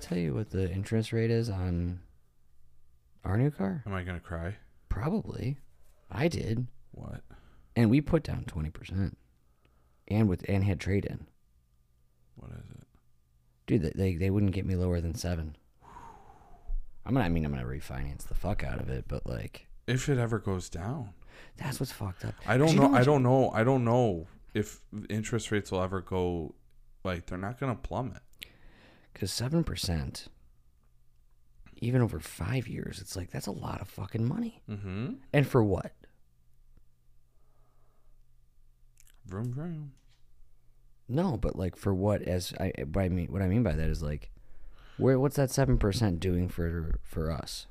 tell 0.00 0.18
you 0.18 0.34
what 0.34 0.50
the 0.50 0.70
interest 0.70 1.12
rate 1.12 1.30
is 1.30 1.48
on 1.50 2.00
our 3.24 3.36
new 3.36 3.50
car? 3.50 3.82
Am 3.86 3.92
I 3.94 4.02
gonna 4.02 4.20
cry? 4.20 4.56
Probably. 4.88 5.58
I 6.10 6.28
did. 6.28 6.66
What? 6.92 7.20
And 7.76 7.90
we 7.90 8.00
put 8.00 8.22
down 8.24 8.44
20%. 8.44 9.14
And 10.08 10.28
with 10.28 10.44
and 10.48 10.64
had 10.64 10.80
trade 10.80 11.04
in. 11.04 11.26
What 12.36 12.50
is 12.52 12.70
it? 12.70 12.86
Dude, 13.66 13.82
they- 13.94 14.16
they 14.16 14.30
wouldn't 14.30 14.52
get 14.52 14.66
me 14.66 14.74
lower 14.74 15.00
than 15.00 15.14
7. 15.14 15.56
I'm 17.04 17.14
gonna 17.14 17.24
I 17.24 17.28
mean 17.28 17.44
I'm 17.44 17.52
going 17.52 17.64
to 17.64 17.70
refinance 17.70 18.24
the 18.28 18.34
fuck 18.34 18.62
out 18.64 18.80
of 18.80 18.88
it, 18.90 19.06
but 19.08 19.26
like 19.26 19.66
If 19.86 20.08
it 20.08 20.18
ever 20.18 20.38
goes 20.38 20.68
down, 20.68 21.10
that's 21.56 21.80
what's 21.80 21.92
fucked 21.92 22.24
up. 22.24 22.34
I 22.46 22.56
don't 22.58 22.74
you 22.74 22.80
know. 22.80 22.92
I 22.94 23.02
don't 23.02 23.22
know. 23.22 23.50
I 23.50 23.64
don't 23.64 23.84
know 23.84 24.26
if 24.54 24.80
interest 25.08 25.50
rates 25.50 25.70
will 25.72 25.82
ever 25.82 26.00
go. 26.00 26.54
Like 27.04 27.26
they're 27.26 27.38
not 27.38 27.58
gonna 27.58 27.74
plummet. 27.76 28.22
Cuz 29.14 29.30
7% 29.30 30.28
even 31.82 32.02
over 32.02 32.20
5 32.20 32.68
years, 32.68 33.00
it's 33.00 33.16
like 33.16 33.30
that's 33.30 33.46
a 33.46 33.52
lot 33.52 33.80
of 33.80 33.88
fucking 33.88 34.26
money. 34.26 34.62
Mm-hmm. 34.68 35.14
And 35.32 35.46
for 35.46 35.64
what? 35.64 35.92
Vroom 39.26 39.52
vroom. 39.52 39.92
No, 41.08 41.36
but 41.36 41.56
like 41.56 41.76
for 41.76 41.92
what? 41.92 42.22
As 42.22 42.52
I, 42.60 42.72
what 42.92 43.02
I 43.02 43.08
mean, 43.08 43.28
what 43.32 43.42
I 43.42 43.48
mean 43.48 43.62
by 43.62 43.72
that 43.72 43.88
is 43.88 44.02
like, 44.02 44.30
where? 44.96 45.18
What's 45.18 45.36
that 45.36 45.50
seven 45.50 45.78
percent 45.78 46.20
doing 46.20 46.48
for 46.48 47.00
for 47.02 47.30
us? 47.30 47.66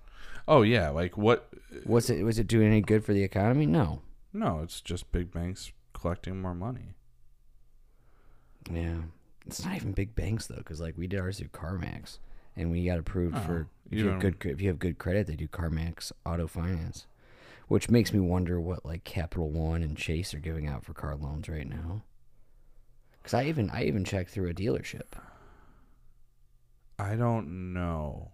Oh 0.47 0.61
yeah, 0.61 0.89
like 0.89 1.17
what? 1.17 1.49
What's 1.85 2.09
it? 2.09 2.23
Was 2.23 2.39
it 2.39 2.47
doing 2.47 2.67
any 2.67 2.81
good 2.81 3.05
for 3.05 3.13
the 3.13 3.23
economy? 3.23 3.65
No. 3.65 4.01
No, 4.33 4.59
it's 4.61 4.81
just 4.81 5.11
big 5.11 5.31
banks 5.31 5.71
collecting 5.93 6.41
more 6.41 6.53
money. 6.53 6.95
Yeah, 8.71 9.03
it's 9.45 9.65
not 9.65 9.75
even 9.75 9.91
big 9.93 10.15
banks 10.15 10.47
though, 10.47 10.57
because 10.57 10.79
like 10.81 10.97
we 10.97 11.07
did 11.07 11.19
ours 11.19 11.39
through 11.39 11.49
CarMax, 11.49 12.19
and 12.55 12.71
we 12.71 12.85
got 12.85 12.99
approved 12.99 13.35
Oh, 13.37 13.41
for 13.41 13.67
if 13.89 13.99
you 13.99 14.07
have 14.07 14.19
good 14.19 14.35
if 14.45 14.61
you 14.61 14.67
have 14.67 14.79
good 14.79 14.97
credit, 14.97 15.27
they 15.27 15.35
do 15.35 15.47
CarMax 15.47 16.11
auto 16.25 16.47
finance, 16.47 17.07
which 17.67 17.89
makes 17.89 18.13
me 18.13 18.19
wonder 18.19 18.59
what 18.59 18.85
like 18.85 19.03
Capital 19.03 19.49
One 19.49 19.81
and 19.83 19.97
Chase 19.97 20.33
are 20.33 20.39
giving 20.39 20.67
out 20.67 20.83
for 20.83 20.93
car 20.93 21.15
loans 21.15 21.49
right 21.49 21.67
now. 21.67 22.03
Because 23.17 23.33
I 23.33 23.45
even 23.45 23.69
I 23.71 23.83
even 23.85 24.05
checked 24.05 24.31
through 24.31 24.49
a 24.49 24.53
dealership. 24.53 25.13
I 26.97 27.15
don't 27.15 27.73
know. 27.73 28.31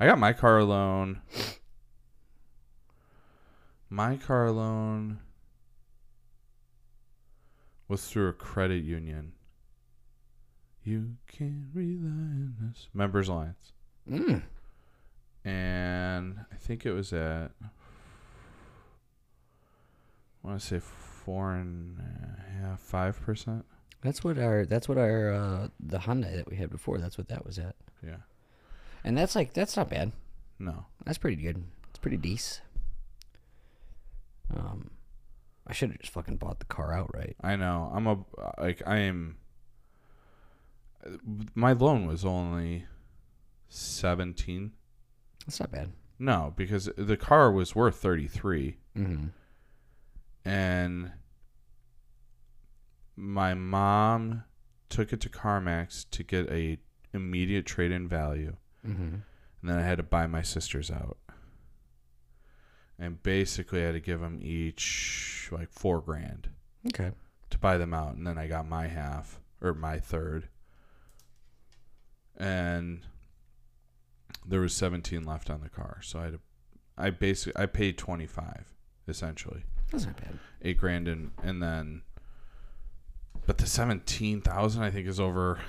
I 0.00 0.06
got 0.06 0.18
my 0.18 0.32
car 0.32 0.64
loan. 0.64 1.20
My 3.88 4.16
car 4.16 4.50
loan 4.50 5.18
was 7.88 8.06
through 8.06 8.28
a 8.28 8.32
credit 8.32 8.84
union. 8.84 9.32
You 10.84 11.16
can 11.26 11.70
rely 11.74 12.08
on 12.08 12.70
us. 12.70 12.88
Members 12.94 13.28
Alliance. 13.28 13.72
Mm. 14.10 14.42
And 15.44 16.40
I 16.52 16.56
think 16.56 16.86
it 16.86 16.92
was 16.92 17.12
at, 17.12 17.50
I 17.62 17.68
want 20.42 20.60
to 20.60 20.66
say 20.66 20.80
four 20.80 21.52
and 21.52 21.98
a 21.98 22.62
half, 22.62 22.80
five 22.80 23.20
percent. 23.20 23.64
That's 24.02 24.24
what 24.24 24.38
our 24.38 24.64
that's 24.64 24.88
what 24.88 24.96
our 24.96 25.32
uh, 25.32 25.68
the 25.78 25.98
Hyundai 25.98 26.34
that 26.36 26.48
we 26.50 26.56
had 26.56 26.70
before. 26.70 26.98
That's 26.98 27.18
what 27.18 27.28
that 27.28 27.44
was 27.44 27.58
at. 27.58 27.76
Yeah. 28.02 28.16
And 29.04 29.16
that's 29.16 29.36
like 29.36 29.52
that's 29.52 29.76
not 29.76 29.90
bad. 29.90 30.12
No. 30.58 30.86
That's 31.04 31.18
pretty 31.18 31.36
good. 31.36 31.62
It's 31.90 31.98
pretty 31.98 32.16
decent. 32.16 32.62
Um, 34.54 34.90
I 35.66 35.72
should 35.72 35.90
have 35.90 36.00
just 36.00 36.12
fucking 36.12 36.36
bought 36.36 36.58
the 36.58 36.64
car 36.64 36.92
outright. 36.92 37.36
I 37.42 37.56
know. 37.56 37.90
I'm 37.94 38.06
a 38.06 38.18
like 38.58 38.82
I 38.86 38.98
am. 39.00 39.36
My 41.54 41.72
loan 41.72 42.06
was 42.06 42.24
only 42.24 42.84
seventeen. 43.68 44.72
That's 45.46 45.60
not 45.60 45.70
bad. 45.72 45.92
No, 46.18 46.52
because 46.56 46.90
the 46.96 47.16
car 47.16 47.50
was 47.50 47.74
worth 47.74 47.96
thirty 47.96 48.26
three, 48.28 48.76
Mm-hmm. 48.96 49.26
and 50.44 51.12
my 53.16 53.54
mom 53.54 54.44
took 54.88 55.12
it 55.12 55.20
to 55.22 55.28
CarMax 55.28 56.06
to 56.10 56.22
get 56.22 56.50
a 56.50 56.78
immediate 57.12 57.66
trade 57.66 57.90
in 57.92 58.08
value, 58.08 58.56
Mm-hmm. 58.86 59.02
and 59.02 59.22
then 59.62 59.78
I 59.78 59.82
had 59.82 59.96
to 59.98 60.02
buy 60.02 60.26
my 60.26 60.42
sisters 60.42 60.90
out, 60.90 61.18
and 62.98 63.22
basically 63.22 63.82
I 63.82 63.86
had 63.86 63.92
to 63.94 64.00
give 64.00 64.20
them 64.20 64.38
each 64.42 65.48
like 65.52 65.70
four 65.70 66.00
grand. 66.00 66.48
Okay. 66.88 67.10
to 67.50 67.58
buy 67.58 67.76
them 67.78 67.92
out, 67.92 68.14
and 68.14 68.26
then 68.26 68.38
I 68.38 68.46
got 68.46 68.66
my 68.68 68.86
half 68.86 69.38
or 69.60 69.74
my 69.74 69.98
third, 69.98 70.48
and 72.40 73.02
there 74.46 74.60
was 74.60 74.74
seventeen 74.74 75.24
left 75.24 75.50
on 75.50 75.60
the 75.60 75.68
car, 75.68 76.00
so 76.02 76.18
I 76.18 76.24
had 76.24 76.32
to, 76.32 76.40
I 76.98 77.10
basically 77.10 77.62
I 77.62 77.66
paid 77.66 77.98
twenty 77.98 78.26
five 78.26 78.64
essentially 79.06 79.62
That's 79.90 80.06
not 80.06 80.16
bad. 80.16 80.38
eight 80.62 80.78
grand 80.78 81.06
and 81.08 81.30
and 81.42 81.62
then, 81.62 82.02
but 83.46 83.58
the 83.58 83.66
seventeen 83.66 84.40
thousand 84.40 84.82
I 84.82 84.90
think 84.90 85.06
is 85.06 85.20
over 85.20 85.60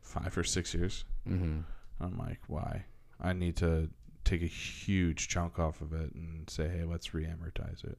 five 0.00 0.36
or 0.38 0.44
six 0.44 0.72
years. 0.74 1.04
Mm-hmm. 1.28 1.60
I'm 2.00 2.18
like, 2.18 2.38
why? 2.46 2.84
I 3.20 3.32
need 3.32 3.56
to 3.56 3.88
take 4.24 4.42
a 4.42 4.46
huge 4.46 5.28
chunk 5.28 5.58
off 5.58 5.80
of 5.80 5.92
it 5.92 6.14
and 6.14 6.48
say, 6.48 6.68
hey, 6.68 6.84
let's 6.84 7.12
re-amortize 7.14 7.84
it 7.84 7.98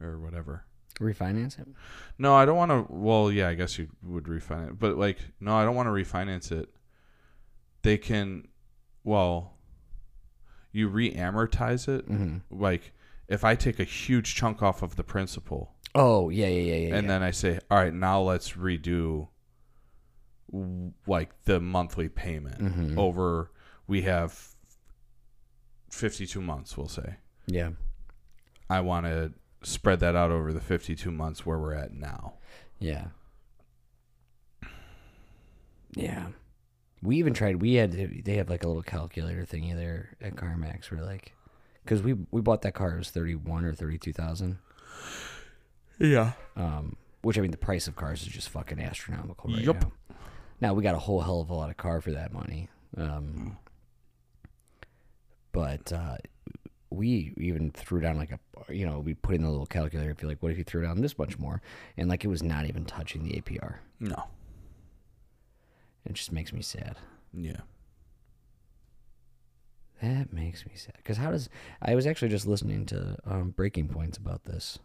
or 0.00 0.18
whatever. 0.18 0.64
Refinance 1.00 1.58
it. 1.58 1.66
No, 2.18 2.34
I 2.34 2.44
don't 2.44 2.56
want 2.58 2.70
to. 2.70 2.86
Well, 2.92 3.32
yeah, 3.32 3.48
I 3.48 3.54
guess 3.54 3.78
you 3.78 3.88
would 4.02 4.24
refinance, 4.24 4.78
but 4.78 4.98
like, 4.98 5.18
no, 5.40 5.56
I 5.56 5.64
don't 5.64 5.74
want 5.74 5.86
to 5.86 5.92
refinance 5.92 6.52
it. 6.52 6.68
They 7.82 7.96
can, 7.96 8.48
well, 9.02 9.54
you 10.72 10.88
re-amortize 10.88 11.88
it. 11.88 12.06
Mm-hmm. 12.06 12.38
Like, 12.62 12.92
if 13.28 13.42
I 13.44 13.54
take 13.54 13.80
a 13.80 13.84
huge 13.84 14.34
chunk 14.34 14.62
off 14.62 14.82
of 14.82 14.96
the 14.96 15.02
principal, 15.04 15.74
Oh 15.94 16.28
yeah 16.28 16.46
yeah 16.46 16.60
yeah 16.74 16.88
yeah. 16.88 16.94
and 16.96 17.04
yeah. 17.06 17.08
then 17.08 17.22
I 17.22 17.30
say, 17.30 17.58
all 17.70 17.78
right, 17.78 17.94
now 17.94 18.20
let's 18.20 18.52
redo, 18.52 19.28
like 21.06 21.30
the 21.44 21.60
monthly 21.60 22.08
payment 22.08 22.58
Mhm. 22.60 22.96
over. 22.98 23.50
We 23.86 24.02
have 24.02 24.48
fifty-two 25.90 26.40
months. 26.40 26.76
We'll 26.76 26.88
say. 26.88 27.16
yeah. 27.46 27.70
I 28.68 28.80
want 28.82 29.06
to 29.06 29.32
spread 29.62 30.00
that 30.00 30.16
out 30.16 30.30
over 30.30 30.52
the 30.52 30.60
fifty-two 30.60 31.10
months 31.10 31.44
where 31.44 31.58
we're 31.58 31.74
at 31.74 31.92
now. 31.92 32.34
Yeah. 32.78 33.08
Yeah. 35.94 36.28
We 37.02 37.16
even 37.16 37.34
tried. 37.34 37.56
We 37.56 37.74
had 37.74 37.92
they 38.24 38.36
have 38.36 38.50
like 38.50 38.62
a 38.62 38.66
little 38.68 38.82
calculator 38.82 39.44
thingy 39.44 39.74
there 39.74 40.16
at 40.20 40.36
CarMax. 40.36 40.90
We're 40.90 41.02
like, 41.02 41.34
because 41.84 42.02
we 42.02 42.14
we 42.30 42.40
bought 42.40 42.62
that 42.62 42.74
car 42.74 42.94
it 42.94 42.98
was 42.98 43.10
thirty 43.10 43.34
one 43.34 43.64
or 43.64 43.72
thirty 43.72 43.98
two 43.98 44.12
thousand. 44.12 44.58
Yeah. 45.98 46.32
Um, 46.56 46.96
which 47.22 47.38
I 47.38 47.40
mean 47.40 47.50
the 47.50 47.56
price 47.56 47.88
of 47.88 47.96
cars 47.96 48.22
is 48.22 48.28
just 48.28 48.48
fucking 48.50 48.80
astronomical 48.80 49.50
right 49.50 49.62
Yup. 49.62 49.82
now. 49.82 49.92
Now 50.60 50.74
we 50.74 50.82
got 50.82 50.94
a 50.94 50.98
whole 50.98 51.20
hell 51.20 51.40
of 51.40 51.50
a 51.50 51.54
lot 51.54 51.70
of 51.70 51.76
car 51.76 52.00
for 52.00 52.12
that 52.12 52.32
money. 52.32 52.68
Um, 52.96 53.56
but 55.52 55.92
uh, 55.92 56.16
we 56.90 57.32
even 57.36 57.70
threw 57.70 58.00
down 58.00 58.16
like 58.16 58.32
a 58.32 58.38
you 58.74 58.84
know 58.86 58.98
we 58.98 59.14
put 59.14 59.34
in 59.36 59.42
the 59.42 59.50
little 59.50 59.66
calculator. 59.66 60.10
If 60.10 60.22
you 60.22 60.28
like, 60.28 60.42
what 60.42 60.52
if 60.52 60.58
you 60.58 60.64
threw 60.64 60.82
down 60.82 61.00
this 61.00 61.16
much 61.18 61.38
more? 61.38 61.62
And 61.96 62.08
like 62.08 62.24
it 62.24 62.28
was 62.28 62.42
not 62.42 62.66
even 62.66 62.84
touching 62.84 63.22
the 63.24 63.40
APR. 63.40 63.76
No. 64.00 64.24
It 66.04 66.14
just 66.14 66.32
makes 66.32 66.52
me 66.52 66.62
sad. 66.62 66.96
Yeah. 67.32 67.60
That 70.02 70.32
makes 70.32 70.64
me 70.64 70.72
sad. 70.74 70.94
Because 70.96 71.18
how 71.18 71.30
does 71.30 71.48
I 71.82 71.94
was 71.94 72.06
actually 72.06 72.28
just 72.30 72.46
listening 72.46 72.86
to 72.86 73.16
um, 73.26 73.50
Breaking 73.50 73.86
Points 73.88 74.16
about 74.16 74.44
this, 74.44 74.78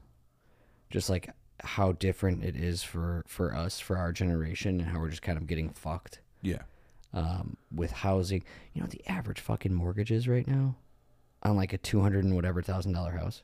just 0.89 1.09
like 1.09 1.29
how 1.63 1.93
different 1.93 2.43
it 2.43 2.55
is 2.55 2.83
for 2.83 3.23
for 3.27 3.55
us 3.55 3.79
for 3.79 3.97
our 3.97 4.11
generation 4.11 4.79
and 4.81 4.89
how 4.89 4.99
we're 4.99 5.09
just 5.09 5.21
kind 5.21 5.37
of 5.37 5.47
getting 5.47 5.69
fucked 5.69 6.19
Yeah. 6.41 6.63
um, 7.13 7.55
with 7.73 7.91
housing. 7.91 8.43
You 8.73 8.81
know 8.81 8.85
what 8.85 8.91
the 8.91 9.07
average 9.07 9.39
fucking 9.39 9.73
mortgage 9.73 10.11
is 10.11 10.27
right 10.27 10.45
now 10.47 10.75
on 11.45 11.55
like 11.55 11.71
a 11.73 11.77
two 11.77 12.01
hundred 12.01 12.25
and 12.25 12.35
whatever 12.35 12.61
thousand 12.61 12.91
dollar 12.93 13.11
house. 13.11 13.43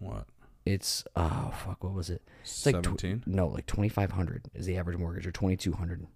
What? 0.00 0.26
It's 0.64 1.04
oh 1.16 1.52
fuck, 1.64 1.82
what 1.82 1.92
was 1.94 2.10
it? 2.10 2.22
It's 2.42 2.66
like 2.66 2.76
tw- 2.82 2.84
Seventeen. 2.84 3.22
no, 3.26 3.48
like 3.48 3.66
twenty 3.66 3.88
five 3.88 4.12
hundred 4.12 4.42
is 4.54 4.66
the 4.66 4.76
average 4.76 4.98
mortgage, 4.98 5.26
or 5.26 5.32
twenty 5.32 5.56
two 5.56 5.72
hundred 5.72 6.06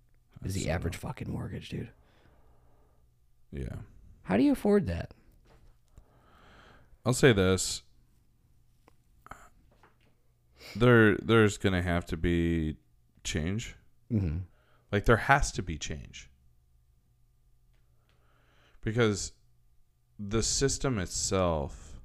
is 0.45 0.55
the 0.55 0.69
average 0.71 0.97
fucking 0.97 1.31
mortgage, 1.31 1.69
dude. 1.71 1.89
yeah. 3.53 3.77
How 4.25 4.37
do 4.37 4.43
you 4.43 4.53
afford 4.53 4.87
that? 4.89 5.13
I'll 7.05 7.13
say 7.15 7.33
this. 7.33 7.83
There, 10.75 11.17
there's 11.17 11.59
gonna 11.59 11.83
have 11.83 12.05
to 12.07 12.17
be 12.17 12.77
change. 13.25 13.77
Mm-hmm. 14.13 14.39
Like 14.93 15.05
there 15.05 15.17
has 15.17 15.53
to 15.53 15.63
be 15.63 15.79
change 15.79 16.29
because 18.83 19.33
the 20.19 20.43
system 20.43 20.99
itself 20.99 22.01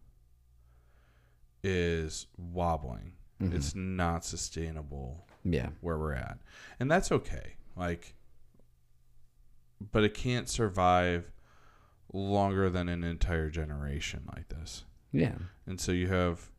is 1.63 2.27
wobbling. 2.37 3.13
Mhm. 3.39 3.53
It's 3.53 3.75
not 3.75 4.25
sustainable 4.25 5.27
Yeah. 5.43 5.69
where 5.81 5.97
we're 5.97 6.13
at, 6.13 6.39
and 6.79 6.89
that's 6.89 7.11
okay. 7.11 7.55
Like 7.75 8.15
but 9.91 10.03
it 10.03 10.13
can't 10.13 10.47
survive 10.47 11.31
longer 12.13 12.69
than 12.69 12.87
an 12.87 13.03
entire 13.03 13.49
generation 13.49 14.23
like 14.35 14.47
this. 14.49 14.85
Yeah. 15.11 15.37
And 15.65 15.81
so 15.81 15.91
you 15.91 16.07
have 16.07 16.51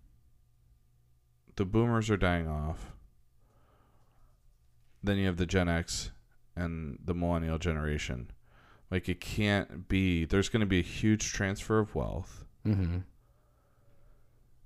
the 1.54 1.64
boomers 1.64 2.10
are 2.10 2.16
dying 2.16 2.48
off. 2.48 2.92
Then 5.04 5.18
you 5.18 5.26
have 5.26 5.36
the 5.36 5.46
Gen 5.46 5.68
X 5.68 6.10
and 6.56 6.98
the 7.04 7.14
millennial 7.14 7.58
generation. 7.58 8.30
Like 8.92 9.08
it 9.08 9.20
can't 9.22 9.88
be 9.88 10.26
there's 10.26 10.50
going 10.50 10.60
to 10.60 10.66
be 10.66 10.78
a 10.78 10.82
huge 10.82 11.32
transfer 11.32 11.78
of 11.78 11.94
wealth. 11.94 12.44
Mm-hmm. 12.66 12.98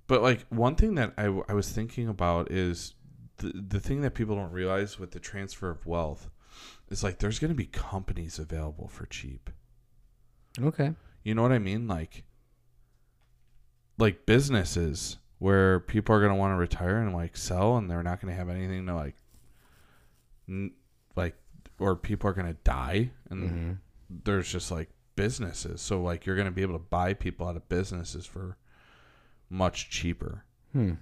But 0.07 0.21
like 0.21 0.45
one 0.49 0.75
thing 0.75 0.95
that 0.95 1.13
I, 1.17 1.27
I 1.47 1.53
was 1.53 1.69
thinking 1.69 2.09
about 2.09 2.51
is 2.51 2.93
the 3.37 3.53
the 3.55 3.79
thing 3.79 4.01
that 4.01 4.15
people 4.15 4.35
don't 4.35 4.51
realize 4.51 4.99
with 4.99 5.11
the 5.11 5.21
transfer 5.21 5.69
of 5.69 5.85
wealth 5.85 6.29
is 6.89 7.05
like 7.05 7.19
there's 7.19 7.39
going 7.39 7.51
to 7.51 7.55
be 7.55 7.67
companies 7.67 8.37
available 8.37 8.89
for 8.89 9.05
cheap. 9.05 9.49
Okay. 10.61 10.93
You 11.23 11.33
know 11.33 11.41
what 11.41 11.53
I 11.53 11.59
mean? 11.59 11.87
Like 11.87 12.25
like 13.97 14.25
businesses 14.25 15.19
where 15.39 15.79
people 15.79 16.13
are 16.13 16.19
going 16.19 16.31
to 16.33 16.35
want 16.37 16.51
to 16.51 16.57
retire 16.57 16.97
and 16.97 17.13
like 17.15 17.37
sell 17.37 17.77
and 17.77 17.89
they're 17.89 18.03
not 18.03 18.19
going 18.19 18.33
to 18.33 18.37
have 18.37 18.49
anything 18.49 18.87
to 18.87 18.93
like 18.93 19.15
n- 20.49 20.73
like 21.15 21.35
or 21.79 21.95
people 21.95 22.29
are 22.29 22.33
going 22.33 22.47
to 22.47 22.57
die 22.65 23.11
and 23.29 23.43
Mm-hmm. 23.43 23.71
There's 24.09 24.51
just 24.51 24.71
like 24.71 24.89
businesses. 25.15 25.81
So 25.81 26.01
like 26.01 26.25
you're 26.25 26.35
going 26.35 26.45
to 26.47 26.51
be 26.51 26.61
able 26.61 26.73
to 26.77 26.85
buy 26.85 27.13
people 27.13 27.47
out 27.47 27.55
of 27.55 27.67
businesses 27.69 28.25
for 28.25 28.57
much 29.49 29.89
cheaper. 29.89 30.43
Hmm. 30.73 30.93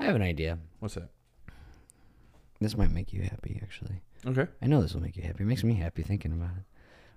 I 0.00 0.04
have 0.04 0.14
an 0.16 0.22
idea. 0.22 0.58
What's 0.78 0.94
that? 0.94 1.10
This 2.60 2.76
might 2.76 2.90
make 2.90 3.12
you 3.12 3.22
happy, 3.22 3.58
actually. 3.62 4.00
Okay. 4.26 4.46
I 4.62 4.66
know 4.66 4.80
this 4.82 4.94
will 4.94 5.02
make 5.02 5.16
you 5.16 5.22
happy. 5.22 5.44
It 5.44 5.46
makes 5.46 5.64
me 5.64 5.74
happy 5.74 6.02
thinking 6.02 6.32
about 6.32 6.56
it. 6.56 6.64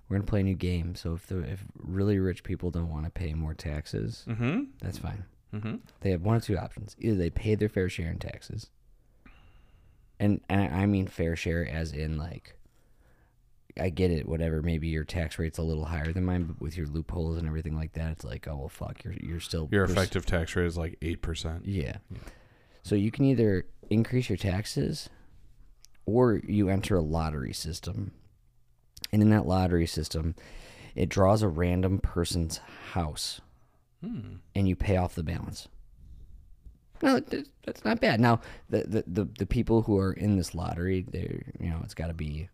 We're 0.08 0.16
gonna 0.18 0.26
play 0.26 0.40
a 0.40 0.44
new 0.44 0.54
game. 0.54 0.94
So 0.94 1.14
if 1.14 1.26
the 1.26 1.38
if 1.40 1.64
really 1.78 2.18
rich 2.18 2.44
people 2.44 2.70
don't 2.70 2.90
want 2.90 3.04
to 3.06 3.10
pay 3.10 3.34
more 3.34 3.54
taxes, 3.54 4.24
Mhm. 4.28 4.68
that's 4.80 4.98
fine. 4.98 5.24
Mhm. 5.52 5.80
They 6.00 6.10
have 6.10 6.22
one 6.22 6.36
or 6.36 6.40
two 6.40 6.58
options. 6.58 6.94
Either 6.98 7.16
they 7.16 7.30
pay 7.30 7.54
their 7.54 7.68
fair 7.68 7.88
share 7.88 8.10
in 8.10 8.18
taxes, 8.18 8.70
and, 10.18 10.40
and 10.48 10.74
I 10.74 10.86
mean 10.86 11.06
fair 11.06 11.34
share 11.36 11.66
as 11.68 11.92
in 11.92 12.18
like, 12.18 12.56
I 13.80 13.88
get 13.88 14.10
it. 14.10 14.28
Whatever, 14.28 14.62
maybe 14.62 14.88
your 14.88 15.04
tax 15.04 15.38
rate's 15.38 15.58
a 15.58 15.62
little 15.62 15.84
higher 15.84 16.12
than 16.12 16.24
mine, 16.24 16.44
but 16.44 16.60
with 16.60 16.76
your 16.76 16.86
loopholes 16.86 17.38
and 17.38 17.46
everything 17.46 17.74
like 17.76 17.92
that, 17.94 18.12
it's 18.12 18.24
like, 18.24 18.46
oh 18.48 18.56
well, 18.56 18.68
fuck, 18.68 19.02
you're 19.04 19.14
you're 19.14 19.40
still 19.40 19.68
Your 19.70 19.86
we're 19.86 19.92
effective 19.92 20.26
tax 20.26 20.54
rate 20.56 20.66
is 20.66 20.76
like 20.76 20.98
8%. 21.00 21.62
Yeah. 21.64 21.96
So 22.82 22.94
you 22.94 23.10
can 23.10 23.24
either 23.24 23.64
increase 23.90 24.28
your 24.28 24.36
taxes 24.36 25.08
or 26.06 26.40
you 26.46 26.68
enter 26.68 26.96
a 26.96 27.02
lottery 27.02 27.52
system. 27.52 28.12
And 29.12 29.22
in 29.22 29.30
that 29.30 29.46
lottery 29.46 29.86
system, 29.86 30.34
it 30.94 31.08
draws 31.08 31.42
a 31.42 31.48
random 31.48 31.98
person's 31.98 32.58
house 32.92 33.40
Hmm. 34.02 34.36
and 34.54 34.68
you 34.68 34.74
pay 34.74 34.96
off 34.96 35.14
the 35.14 35.22
balance. 35.22 35.68
No, 37.02 37.20
th- 37.20 37.46
that's 37.64 37.84
not 37.84 38.00
bad. 38.00 38.20
Now, 38.20 38.40
the, 38.68 38.82
the, 38.84 39.04
the, 39.06 39.28
the 39.38 39.46
people 39.46 39.82
who 39.82 39.96
are 39.98 40.12
in 40.12 40.36
this 40.36 40.54
lottery, 40.54 41.04
they 41.08 41.42
you 41.60 41.70
know, 41.70 41.80
it's 41.84 41.94
got 41.94 42.08
to 42.08 42.14
be 42.14 42.48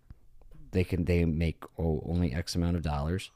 they 0.73 0.85
can 0.85 1.05
they 1.05 1.25
make 1.25 1.63
oh, 1.79 2.03
only 2.07 2.33
X 2.33 2.55
amount 2.55 2.77
of 2.77 2.83
dollars 2.83 3.31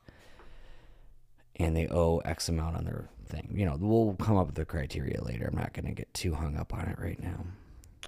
and 1.56 1.76
they 1.76 1.88
owe 1.88 2.19
X 2.19 2.49
amount 2.49 2.76
on 2.76 2.84
their 2.84 3.08
thing. 3.26 3.52
You 3.55 3.67
know, 3.67 3.76
we'll 3.79 4.14
come 4.14 4.37
up 4.37 4.46
with 4.46 4.55
the 4.56 4.64
criteria 4.64 5.23
later. 5.23 5.46
I'm 5.46 5.58
not 5.58 5.73
going 5.73 5.87
to 5.87 5.93
get 5.93 6.12
too 6.14 6.34
hung 6.34 6.56
up 6.56 6.73
on 6.75 6.88
it 6.88 6.99
right 6.99 7.20
now. 7.23 7.44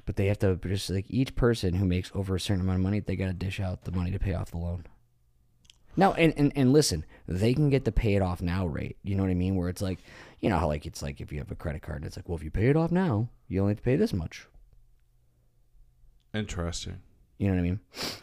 But 0.07 0.17
they 0.17 0.27
have 0.27 0.39
to 0.41 0.57
just 0.57 0.91
like 0.91 1.07
each 1.09 1.35
person 1.35 1.75
who 1.75 1.87
makes 1.87 2.11
over 2.15 2.35
a 2.35 2.41
certain 2.41 2.63
amount 2.63 2.79
of 2.79 2.83
money, 2.83 3.01
they 3.01 3.17
got 3.17 3.27
to 3.27 3.33
dish 3.33 3.61
out 3.61 3.85
the 3.85 3.93
money 3.93 4.11
to 4.11 4.19
pay 4.19 4.35
off 4.35 4.51
the 4.51 4.59
loan. 4.59 4.87
Now, 5.97 6.13
and, 6.15 6.35
and, 6.37 6.53
and 6.57 6.73
listen, 6.73 7.05
they 7.29 7.55
can 7.55 7.71
get 7.71 7.85
the 7.85 7.93
pay 7.93 8.17
it 8.17 8.23
off 8.23 8.43
now 8.43 8.67
rate. 8.67 8.97
You 9.05 9.15
know 9.15 9.23
what 9.23 9.31
I 9.31 9.35
mean? 9.35 9.55
Where 9.55 9.69
it's 9.69 9.83
like, 9.83 10.01
you 10.41 10.51
know 10.51 10.59
how 10.59 10.67
like 10.67 10.87
it's 10.87 11.03
like 11.03 11.21
if 11.21 11.33
you 11.33 11.39
have 11.39 11.51
a 11.51 11.55
credit 11.55 11.83
card, 11.83 11.99
and 11.99 12.07
it's 12.07 12.17
like, 12.17 12.29
well, 12.29 12.37
if 12.37 12.43
you 12.43 12.51
pay 12.51 12.67
it 12.67 12.77
off 12.77 12.91
now, 12.91 13.29
you 13.47 13.61
only 13.61 13.73
have 13.73 13.79
to 13.79 13.85
pay 13.85 13.97
this 13.97 14.13
much. 14.13 14.49
Interesting. 16.35 17.01
You 17.39 17.49
know 17.49 17.55
what 17.55 17.61
I 17.61 17.63
mean? 17.63 17.81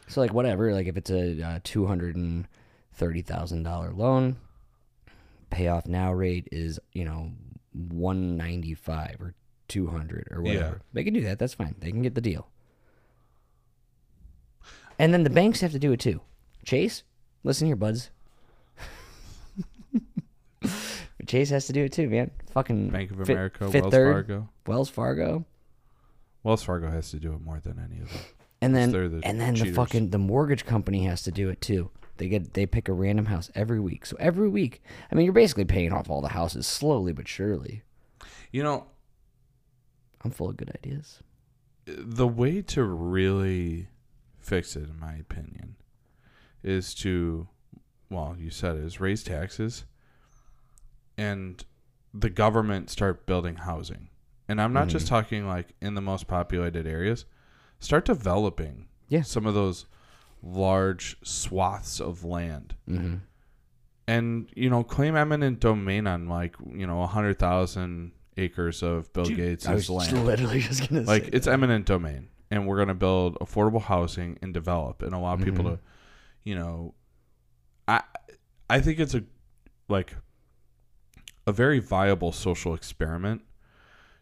So 0.08 0.22
like 0.22 0.34
whatever, 0.34 0.74
like 0.74 0.88
if 0.88 0.98
it's 0.98 1.10
a 1.10 1.42
uh, 1.42 1.60
two 1.64 1.86
hundred 1.86 2.16
and 2.16 2.48
thirty 2.94 3.22
thousand 3.22 3.64
dollar 3.64 3.92
loan, 3.92 4.38
payoff 5.50 5.86
now 5.86 6.14
rate 6.14 6.48
is 6.52 6.80
you 6.94 7.06
know 7.06 7.32
one 7.74 8.38
ninety 8.38 8.74
five 8.74 9.18
or 9.20 9.36
two 9.68 9.88
hundred 9.88 10.28
or 10.32 10.42
whatever. 10.42 10.66
Yeah. 10.66 10.84
They 10.94 11.04
can 11.04 11.14
do 11.14 11.22
that. 11.22 11.40
That's 11.40 11.54
fine. 11.54 11.76
They 11.80 11.92
can 11.92 12.02
get 12.02 12.16
the 12.16 12.22
deal. 12.22 12.48
And 15.00 15.14
then 15.14 15.24
the 15.24 15.30
banks 15.30 15.62
have 15.62 15.72
to 15.72 15.80
do 15.80 15.92
it 15.94 16.00
too. 16.00 16.22
Chase, 16.64 17.04
listen 17.44 17.68
here, 17.68 17.76
buds. 17.76 18.12
Chase 21.28 21.50
has 21.50 21.66
to 21.68 21.74
do 21.74 21.86
it 21.86 21.92
too, 21.92 22.10
man. 22.10 22.32
Fucking 22.52 22.90
Bank 22.90 23.12
of 23.12 23.20
America, 23.22 23.72
Fifth 23.72 23.82
Wells 23.84 23.94
Third. 23.94 24.28
Fargo. 24.28 24.50
Wells 24.68 24.90
Fargo. 24.90 25.46
Wells 26.44 26.64
Fargo 26.64 26.90
has 26.92 27.10
to 27.12 27.18
do 27.18 27.34
it 27.34 27.42
more 27.42 27.60
than 27.60 27.80
any 27.80 28.02
of 28.02 28.10
them. 28.10 28.22
And 28.62 28.76
then 28.76 28.92
the 28.92 29.22
and 29.24 29.40
then 29.40 29.56
the 29.56 29.72
fucking 29.72 30.12
the 30.12 30.20
mortgage 30.20 30.66
company 30.66 31.06
has 31.06 31.24
to 31.24 31.32
do 31.32 31.50
it 31.50 31.62
too. 31.62 31.90
They 32.18 32.28
get 32.28 32.54
they 32.54 32.66
pick 32.66 32.88
a 32.88 32.94
random 32.94 33.26
house 33.26 33.50
every 33.56 33.80
week. 33.80 34.06
So 34.06 34.16
every 34.20 34.48
week, 34.48 34.84
I 35.12 35.16
mean, 35.16 35.26
you're 35.26 35.34
basically 35.34 35.66
paying 35.66 35.92
off 35.92 36.10
all 36.10 36.22
the 36.22 36.30
houses 36.30 36.68
slowly 36.68 37.14
but 37.14 37.28
surely. 37.28 37.82
You 38.52 38.64
know, 38.64 38.86
I'm 40.24 40.32
full 40.32 40.50
of 40.50 40.58
good 40.58 40.72
ideas. 40.76 41.24
the 41.86 42.28
way 42.28 42.62
to 42.62 42.84
really 42.84 43.88
fix 44.40 44.76
it, 44.76 44.84
in 44.84 45.00
my 45.00 45.14
opinion, 45.14 45.76
is 46.64 46.94
to, 46.96 47.48
well, 48.10 48.36
you 48.38 48.50
said 48.50 48.76
it, 48.76 48.84
is 48.84 49.00
raise 49.00 49.24
taxes 49.24 49.86
and 51.18 51.64
the 52.14 52.30
government 52.30 52.90
start 52.90 53.26
building 53.26 53.56
housing. 53.56 54.10
And 54.48 54.62
I'm 54.62 54.74
not 54.74 54.88
just 54.88 55.06
mm-hmm. 55.06 55.16
talking 55.16 55.48
like 55.48 55.70
in 55.82 55.94
the 55.94 56.02
most 56.02 56.28
populated 56.28 56.86
areas. 56.86 57.26
Start 57.82 58.06
developing 58.06 58.88
Yeah. 59.10 59.24
some 59.24 59.46
of 59.46 59.54
those 59.54 59.86
large 60.42 61.18
swaths 61.24 62.00
of 62.00 62.24
land. 62.24 62.76
Mm-hmm. 62.90 63.16
And, 64.08 64.50
you 64.56 64.70
know, 64.70 64.84
claim 64.84 65.16
eminent 65.16 65.60
domain 65.60 66.08
on 66.08 66.28
like, 66.28 66.56
you 66.74 66.88
know, 66.88 66.98
100,000 67.00 68.12
acres 68.38 68.82
of 68.82 69.12
Bill 69.14 69.26
Gates' 69.26 69.68
I 69.68 69.74
was 69.76 69.90
land 69.90 70.26
literally 70.26 70.62
just 70.62 70.88
gonna 70.90 71.02
like 71.02 71.26
say 71.26 71.30
it's 71.34 71.48
eminent 71.48 71.86
domain 71.86 72.30
and 72.50 72.66
we're 72.66 72.78
going 72.78 72.88
to 72.88 72.94
build 72.94 73.36
affordable 73.40 73.82
housing 73.82 74.38
and 74.42 74.54
develop 74.54 75.02
and 75.02 75.14
allow 75.14 75.36
people 75.36 75.66
Mhm. 75.66 75.76
to 75.76 75.80
you 76.46 76.56
know 76.56 76.96
i 77.88 78.02
i 78.70 78.80
think 78.80 79.00
it's 79.00 79.14
a 79.14 79.24
like 79.90 80.16
a 81.46 81.52
very 81.52 81.80
viable 81.80 82.32
social 82.32 82.74
experiment 82.74 83.42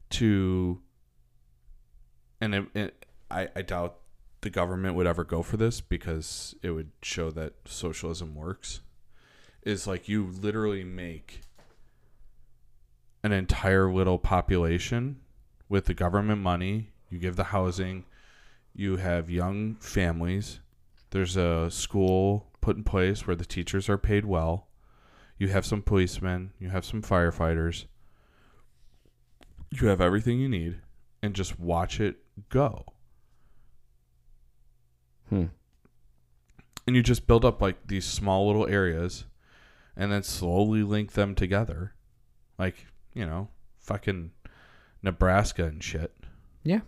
to 0.09 0.81
and 2.41 2.55
it, 2.55 2.65
it, 2.73 2.98
I, 3.31 3.49
I 3.55 3.61
doubt 3.61 3.97
the 4.41 4.49
government 4.49 4.95
would 4.95 5.07
ever 5.07 5.23
go 5.23 5.43
for 5.43 5.57
this 5.57 5.81
because 5.81 6.55
it 6.61 6.71
would 6.71 6.91
show 7.01 7.29
that 7.31 7.53
socialism 7.65 8.35
works 8.35 8.81
is 9.63 9.85
like 9.85 10.07
you 10.07 10.25
literally 10.25 10.83
make 10.83 11.41
an 13.23 13.31
entire 13.31 13.91
little 13.91 14.17
population 14.17 15.19
with 15.67 15.85
the 15.85 15.93
government 15.93 16.41
money. 16.41 16.91
You 17.09 17.19
give 17.19 17.35
the 17.35 17.45
housing. 17.45 18.05
You 18.73 18.97
have 18.97 19.29
young 19.29 19.75
families. 19.75 20.59
There's 21.11 21.35
a 21.35 21.69
school 21.69 22.47
put 22.61 22.77
in 22.77 22.83
place 22.83 23.27
where 23.27 23.35
the 23.35 23.45
teachers 23.45 23.89
are 23.89 23.97
paid 23.97 24.25
well. 24.25 24.67
You 25.37 25.49
have 25.49 25.65
some 25.65 25.81
policemen. 25.81 26.51
You 26.59 26.69
have 26.69 26.85
some 26.85 27.01
firefighters. 27.01 27.85
You 29.71 29.87
have 29.87 30.01
everything 30.01 30.39
you 30.39 30.49
need, 30.49 30.79
and 31.21 31.35
just 31.35 31.59
watch 31.59 31.99
it 31.99 32.17
go. 32.49 32.85
Hmm. 35.29 35.45
And 36.87 36.95
you 36.95 37.03
just 37.03 37.27
build 37.27 37.45
up 37.45 37.61
like 37.61 37.87
these 37.87 38.05
small 38.05 38.47
little 38.47 38.67
areas, 38.67 39.25
and 39.95 40.11
then 40.11 40.23
slowly 40.23 40.81
link 40.83 41.13
them 41.13 41.35
together, 41.35 41.93
like 42.57 42.87
you 43.13 43.25
know, 43.25 43.49
fucking 43.77 44.31
Nebraska 45.03 45.65
and 45.65 45.83
shit. 45.83 46.15
Yeah. 46.63 46.81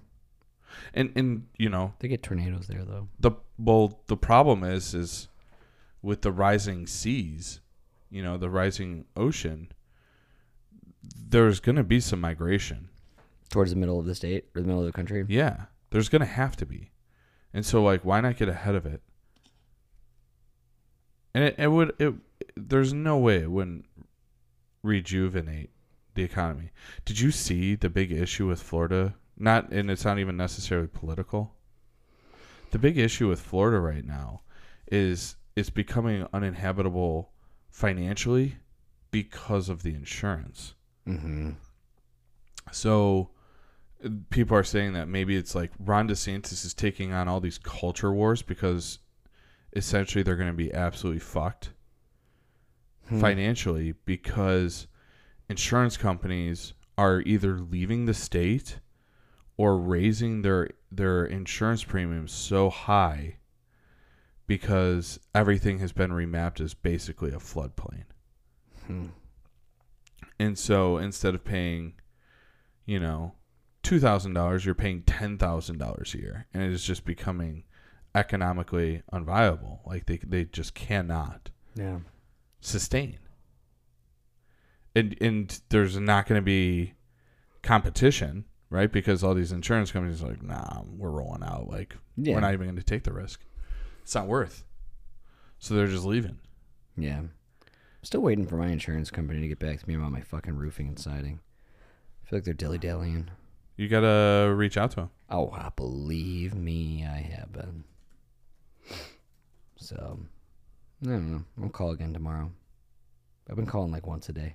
And 0.93 1.11
and 1.15 1.47
you 1.57 1.69
know 1.69 1.93
They 1.99 2.07
get 2.07 2.23
tornadoes 2.23 2.67
there 2.67 2.85
though. 2.85 3.09
the 3.19 3.31
well 3.59 4.01
the 4.07 4.15
problem 4.17 4.63
is 4.63 4.93
is 4.93 5.27
with 6.01 6.21
the 6.21 6.31
rising 6.31 6.87
seas, 6.87 7.59
you 8.09 8.23
know, 8.23 8.37
the 8.37 8.49
rising 8.49 9.05
ocean. 9.15 9.71
There's 11.27 11.59
gonna 11.59 11.83
be 11.83 11.99
some 11.99 12.21
migration. 12.21 12.89
Towards 13.49 13.71
the 13.71 13.77
middle 13.77 13.99
of 13.99 14.05
the 14.05 14.15
state 14.15 14.45
or 14.55 14.61
the 14.61 14.67
middle 14.67 14.79
of 14.79 14.85
the 14.85 14.93
country. 14.93 15.25
Yeah, 15.27 15.65
there's 15.89 16.09
gonna 16.09 16.25
have 16.25 16.55
to 16.57 16.65
be, 16.65 16.91
and 17.53 17.65
so 17.65 17.83
like, 17.83 18.03
why 18.05 18.21
not 18.21 18.37
get 18.37 18.49
ahead 18.49 18.75
of 18.75 18.85
it? 18.85 19.01
And 21.33 21.43
it, 21.43 21.55
it 21.57 21.67
would 21.67 21.93
it. 21.99 22.13
There's 22.55 22.93
no 22.93 23.17
way 23.17 23.41
it 23.41 23.51
wouldn't 23.51 23.85
rejuvenate 24.83 25.69
the 26.15 26.23
economy. 26.23 26.71
Did 27.05 27.19
you 27.19 27.31
see 27.31 27.75
the 27.75 27.89
big 27.89 28.11
issue 28.11 28.47
with 28.47 28.61
Florida? 28.61 29.15
Not, 29.37 29.71
and 29.71 29.89
it's 29.89 30.05
not 30.05 30.19
even 30.19 30.37
necessarily 30.37 30.87
political. 30.87 31.55
The 32.71 32.79
big 32.79 32.97
issue 32.97 33.27
with 33.27 33.41
Florida 33.41 33.79
right 33.79 34.05
now 34.05 34.41
is 34.91 35.35
it's 35.55 35.69
becoming 35.69 36.27
uninhabitable 36.33 37.31
financially 37.69 38.57
because 39.09 39.69
of 39.69 39.83
the 39.83 39.93
insurance. 39.93 40.75
Mm-hmm. 41.07 41.51
So 42.71 43.29
people 44.29 44.57
are 44.57 44.63
saying 44.63 44.93
that 44.93 45.07
maybe 45.07 45.35
it's 45.35 45.55
like 45.55 45.71
Ron 45.79 46.07
DeSantis 46.07 46.65
is 46.65 46.73
taking 46.73 47.13
on 47.13 47.27
all 47.27 47.39
these 47.39 47.57
culture 47.57 48.11
wars 48.11 48.41
because 48.41 48.99
essentially 49.75 50.23
they're 50.23 50.35
going 50.35 50.49
to 50.49 50.53
be 50.53 50.73
absolutely 50.73 51.19
fucked 51.19 51.71
Hmm. 53.11 53.19
financially 53.19 53.93
because 54.05 54.87
insurance 55.49 55.97
companies 55.97 56.73
are 56.97 57.19
either 57.25 57.59
leaving 57.59 58.05
the 58.05 58.13
state 58.13 58.79
or 59.57 59.77
raising 59.77 60.43
their 60.43 60.69
their 60.89 61.25
insurance 61.25 61.83
premiums 61.83 62.31
so 62.31 62.69
high 62.69 63.35
because 64.47 65.19
everything 65.35 65.79
has 65.79 65.91
been 65.91 66.11
remapped 66.11 66.61
as 66.61 66.73
basically 66.73 67.31
a 67.31 67.37
floodplain. 67.37 68.03
Hmm. 68.87 69.07
And 70.39 70.57
so 70.57 70.97
instead 70.97 71.35
of 71.35 71.43
paying, 71.43 71.95
you 72.85 72.99
know, 72.99 73.33
two 73.83 73.99
thousand 73.99 74.33
dollars, 74.33 74.65
you're 74.65 74.75
paying 74.75 75.03
ten 75.03 75.37
thousand 75.37 75.77
dollars 75.77 76.13
a 76.13 76.19
year, 76.19 76.47
and 76.53 76.61
it 76.63 76.71
is 76.71 76.83
just 76.83 77.05
becoming 77.05 77.63
economically 78.13 79.03
unviable. 79.13 79.79
Like 79.85 80.05
they 80.05 80.17
they 80.25 80.45
just 80.45 80.73
cannot 80.73 81.49
Yeah. 81.75 81.99
sustain. 82.59 83.17
And 84.95 85.15
and 85.21 85.61
there's 85.69 85.97
not 85.97 86.27
going 86.27 86.39
to 86.39 86.45
be 86.45 86.93
competition, 87.63 88.45
right? 88.69 88.91
Because 88.91 89.23
all 89.23 89.33
these 89.33 89.51
insurance 89.51 89.91
companies 89.91 90.21
are 90.23 90.27
like, 90.29 90.43
nah, 90.43 90.81
we're 90.85 91.09
rolling 91.11 91.43
out. 91.43 91.67
Like 91.69 91.95
Yeah. 92.17 92.35
we're 92.35 92.41
not 92.41 92.53
even 92.53 92.67
going 92.67 92.75
to 92.77 92.83
take 92.83 93.03
the 93.03 93.13
risk. 93.13 93.41
It's 94.03 94.15
not 94.15 94.27
worth. 94.27 94.65
So 95.59 95.73
they're 95.75 95.87
just 95.87 96.05
leaving. 96.05 96.39
Yeah. 96.97 97.19
I'm 97.19 98.03
still 98.03 98.21
waiting 98.21 98.47
for 98.47 98.57
my 98.57 98.67
insurance 98.67 99.11
company 99.11 99.39
to 99.41 99.47
get 99.47 99.59
back 99.59 99.79
to 99.79 99.87
me 99.87 99.93
about 99.95 100.11
my 100.11 100.21
fucking 100.21 100.55
roofing 100.55 100.87
and 100.87 100.99
siding. 100.99 101.39
I 102.25 102.29
feel 102.29 102.37
like 102.37 102.43
they're 102.43 102.53
dilly 102.53 102.79
dallying. 102.79 103.29
You 103.81 103.87
got 103.87 104.01
to 104.01 104.53
reach 104.55 104.77
out 104.77 104.91
to 104.91 104.99
him. 104.99 105.09
Oh, 105.27 105.49
I 105.49 105.69
believe 105.75 106.53
me, 106.53 107.03
I 107.03 107.17
have 107.17 107.51
been. 107.51 107.83
So, 109.75 110.19
I 111.03 111.07
don't 111.07 111.31
know. 111.31 111.43
I'll 111.59 111.69
call 111.69 111.89
again 111.89 112.13
tomorrow. 112.13 112.51
I've 113.49 113.55
been 113.55 113.65
calling 113.65 113.91
like 113.91 114.05
once 114.05 114.29
a 114.29 114.33
day. 114.33 114.53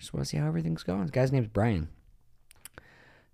Just 0.00 0.12
want 0.12 0.26
to 0.26 0.28
see 0.28 0.36
how 0.36 0.48
everything's 0.48 0.82
going. 0.82 1.06
The 1.06 1.12
guy's 1.12 1.30
name's 1.30 1.46
Brian. 1.46 1.90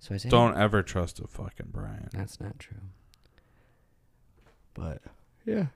So 0.00 0.14
I 0.14 0.18
say, 0.18 0.28
Don't 0.28 0.58
ever 0.58 0.82
trust 0.82 1.18
a 1.20 1.26
fucking 1.26 1.70
Brian. 1.70 2.10
That's 2.12 2.38
not 2.38 2.58
true. 2.58 2.76
But 4.74 5.00
yeah. 5.46 5.68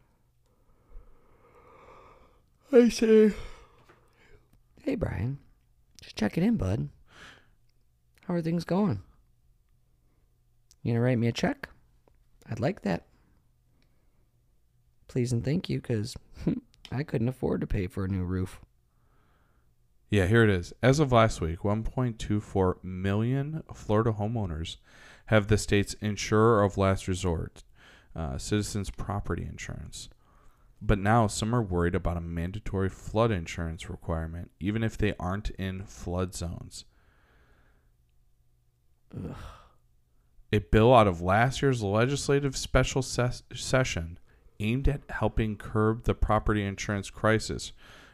I 2.71 2.91
say 2.91 3.33
Hey 4.83 4.97
Brian. 4.97 5.39
Just 6.03 6.17
check 6.17 6.37
it 6.37 6.45
in, 6.45 6.59
bud. 6.59 6.91
How 8.31 8.37
are 8.37 8.43
things 8.43 8.63
going? 8.63 9.03
You 10.85 10.93
gonna 10.93 11.03
write 11.03 11.19
me 11.19 11.27
a 11.27 11.33
check? 11.33 11.69
I'd 12.49 12.61
like 12.61 12.83
that. 12.83 13.07
Please 15.09 15.33
and 15.33 15.45
thank 15.45 15.69
you, 15.69 15.81
because 15.81 16.17
I 16.93 17.03
couldn't 17.03 17.27
afford 17.27 17.61
to 17.61 17.67
pay 17.67 17.89
for 17.89 18.05
a 18.05 18.09
new 18.09 18.23
roof. 18.23 18.61
Yeah, 20.11 20.27
here 20.27 20.45
it 20.45 20.51
is. 20.51 20.73
As 20.81 21.01
of 21.01 21.11
last 21.11 21.41
week, 21.41 21.63
1.24 21.63 22.85
million 22.85 23.65
Florida 23.75 24.13
homeowners 24.13 24.77
have 25.27 25.49
the 25.49 25.59
state's 25.59 25.95
insurer 25.95 26.63
of 26.63 26.79
last 26.79 27.09
resort, 27.09 27.65
uh, 28.15 28.39
Citizens 28.39 28.91
Property 28.91 29.43
Insurance. 29.43 30.09
But 30.81 31.01
now 31.01 31.27
some 31.27 31.53
are 31.53 31.63
worried 31.63 31.97
about 31.97 32.17
a 32.17 32.21
mandatory 32.21 32.91
flood 32.91 33.33
insurance 33.33 33.91
requirement, 33.91 34.53
even 34.61 34.85
if 34.85 34.97
they 34.97 35.15
aren't 35.19 35.51
in 35.51 35.85
flood 35.85 36.33
zones. 36.37 36.85
A 40.53 40.59
bill 40.59 40.95
out 40.95 41.07
of 41.07 41.23
last 41.23 41.63
year's 41.63 41.83
legislative 41.83 42.57
special 42.57 43.03
ses- 43.03 43.43
session 43.55 44.19
aimed 44.59 44.89
at 44.89 45.03
helping 45.09 45.57
curb 45.57 46.05
the 46.05 46.15
property 46.15 46.65
insurance 46.65 47.09
crisis 47.11 47.73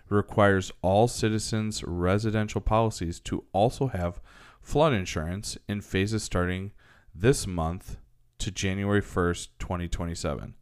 requires 0.08 0.70
all 0.82 1.08
citizens' 1.08 1.82
residential 1.82 2.60
policies 2.60 3.18
to 3.20 3.44
also 3.52 3.88
have 3.88 4.20
flood 4.60 4.92
insurance 4.92 5.58
in 5.68 5.80
phases 5.80 6.22
starting 6.22 6.72
this 7.14 7.46
month 7.46 7.96
to 8.38 8.50
January 8.50 9.02
1st, 9.02 9.48
2027. 9.58 10.54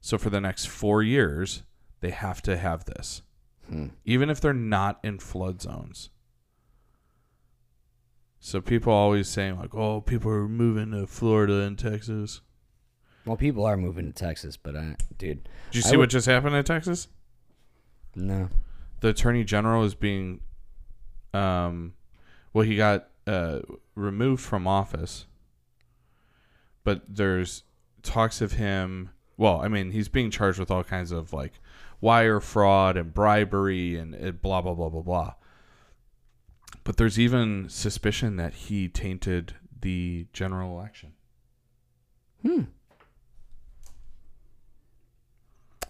So 0.00 0.16
for 0.16 0.30
the 0.30 0.40
next 0.40 0.66
4 0.66 1.02
years, 1.02 1.64
they 2.00 2.10
have 2.10 2.40
to 2.42 2.56
have 2.56 2.84
this. 2.84 3.22
Hmm. 3.68 3.88
Even 4.04 4.30
if 4.30 4.40
they're 4.40 4.54
not 4.54 5.00
in 5.02 5.18
flood 5.18 5.60
zones. 5.60 6.10
So 8.40 8.60
people 8.60 8.92
always 8.92 9.28
saying 9.28 9.58
like, 9.58 9.74
"Oh, 9.74 10.00
people 10.00 10.30
are 10.30 10.48
moving 10.48 10.92
to 10.92 11.06
Florida 11.06 11.60
and 11.62 11.78
Texas." 11.78 12.40
Well, 13.26 13.36
people 13.36 13.64
are 13.66 13.76
moving 13.76 14.06
to 14.06 14.12
Texas, 14.12 14.56
but 14.56 14.74
I, 14.76 14.96
dude, 15.18 15.48
Did 15.70 15.76
you 15.76 15.82
see 15.82 15.96
would- 15.96 16.04
what 16.04 16.10
just 16.10 16.26
happened 16.26 16.54
in 16.56 16.64
Texas? 16.64 17.08
no. 18.14 18.48
the 19.00 19.08
attorney 19.08 19.44
general 19.44 19.84
is 19.84 19.94
being 19.94 20.40
um 21.34 21.92
well 22.52 22.64
he 22.64 22.74
got 22.74 23.08
uh 23.28 23.60
removed 23.94 24.42
from 24.42 24.66
office 24.66 25.26
but 26.84 27.02
there's 27.08 27.62
talks 28.02 28.40
of 28.40 28.52
him 28.52 29.10
well 29.36 29.60
i 29.60 29.68
mean 29.68 29.90
he's 29.92 30.08
being 30.08 30.30
charged 30.32 30.58
with 30.58 30.70
all 30.70 30.82
kinds 30.82 31.12
of 31.12 31.32
like 31.32 31.60
wire 32.00 32.40
fraud 32.40 32.96
and 32.96 33.12
bribery 33.14 33.96
and, 33.96 34.14
and 34.14 34.40
blah 34.42 34.60
blah 34.62 34.74
blah 34.74 34.88
blah 34.88 35.02
blah 35.02 35.34
but 36.88 36.96
there's 36.96 37.18
even 37.18 37.68
suspicion 37.68 38.36
that 38.36 38.54
he 38.54 38.88
tainted 38.88 39.54
the 39.82 40.26
general 40.32 40.70
election 40.78 41.12
Hmm. 42.40 42.62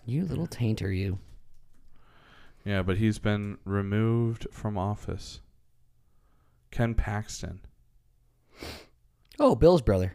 You 0.05 0.25
little 0.25 0.49
tainter, 0.49 0.91
you. 0.91 1.21
yeah 2.65 2.83
but 2.83 2.97
he's 2.97 3.21
been 3.21 3.59
removed 3.65 4.49
from 4.51 4.77
office 4.77 5.41
ken 6.73 6.95
paxton 6.97 7.61
Oh, 9.39 9.55
Bill's 9.55 9.83
brother. 9.83 10.15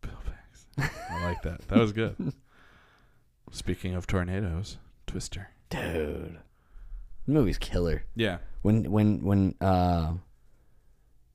Bill 0.00 0.18
Paxton. 0.24 0.90
I 1.08 1.24
like 1.24 1.42
that. 1.42 1.60
That 1.68 1.78
was 1.78 1.92
good. 1.92 2.16
Speaking 3.52 3.94
of 3.94 4.08
tornadoes, 4.08 4.78
Twister. 5.06 5.50
Dude. 5.70 6.40
The 7.26 7.32
movie's 7.32 7.58
killer. 7.58 8.04
Yeah. 8.14 8.38
When 8.62 8.90
when 8.90 9.22
when 9.24 9.54
uh 9.60 10.14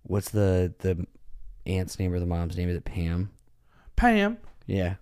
what's 0.03 0.29
the 0.29 0.73
the 0.79 1.05
aunt's 1.65 1.99
name 1.99 2.13
or 2.13 2.19
the 2.19 2.25
mom's 2.25 2.57
name? 2.57 2.69
Is 2.69 2.77
it 2.77 2.85
Pam? 2.85 3.31
Pam. 3.95 4.37
Yeah. 4.65 4.95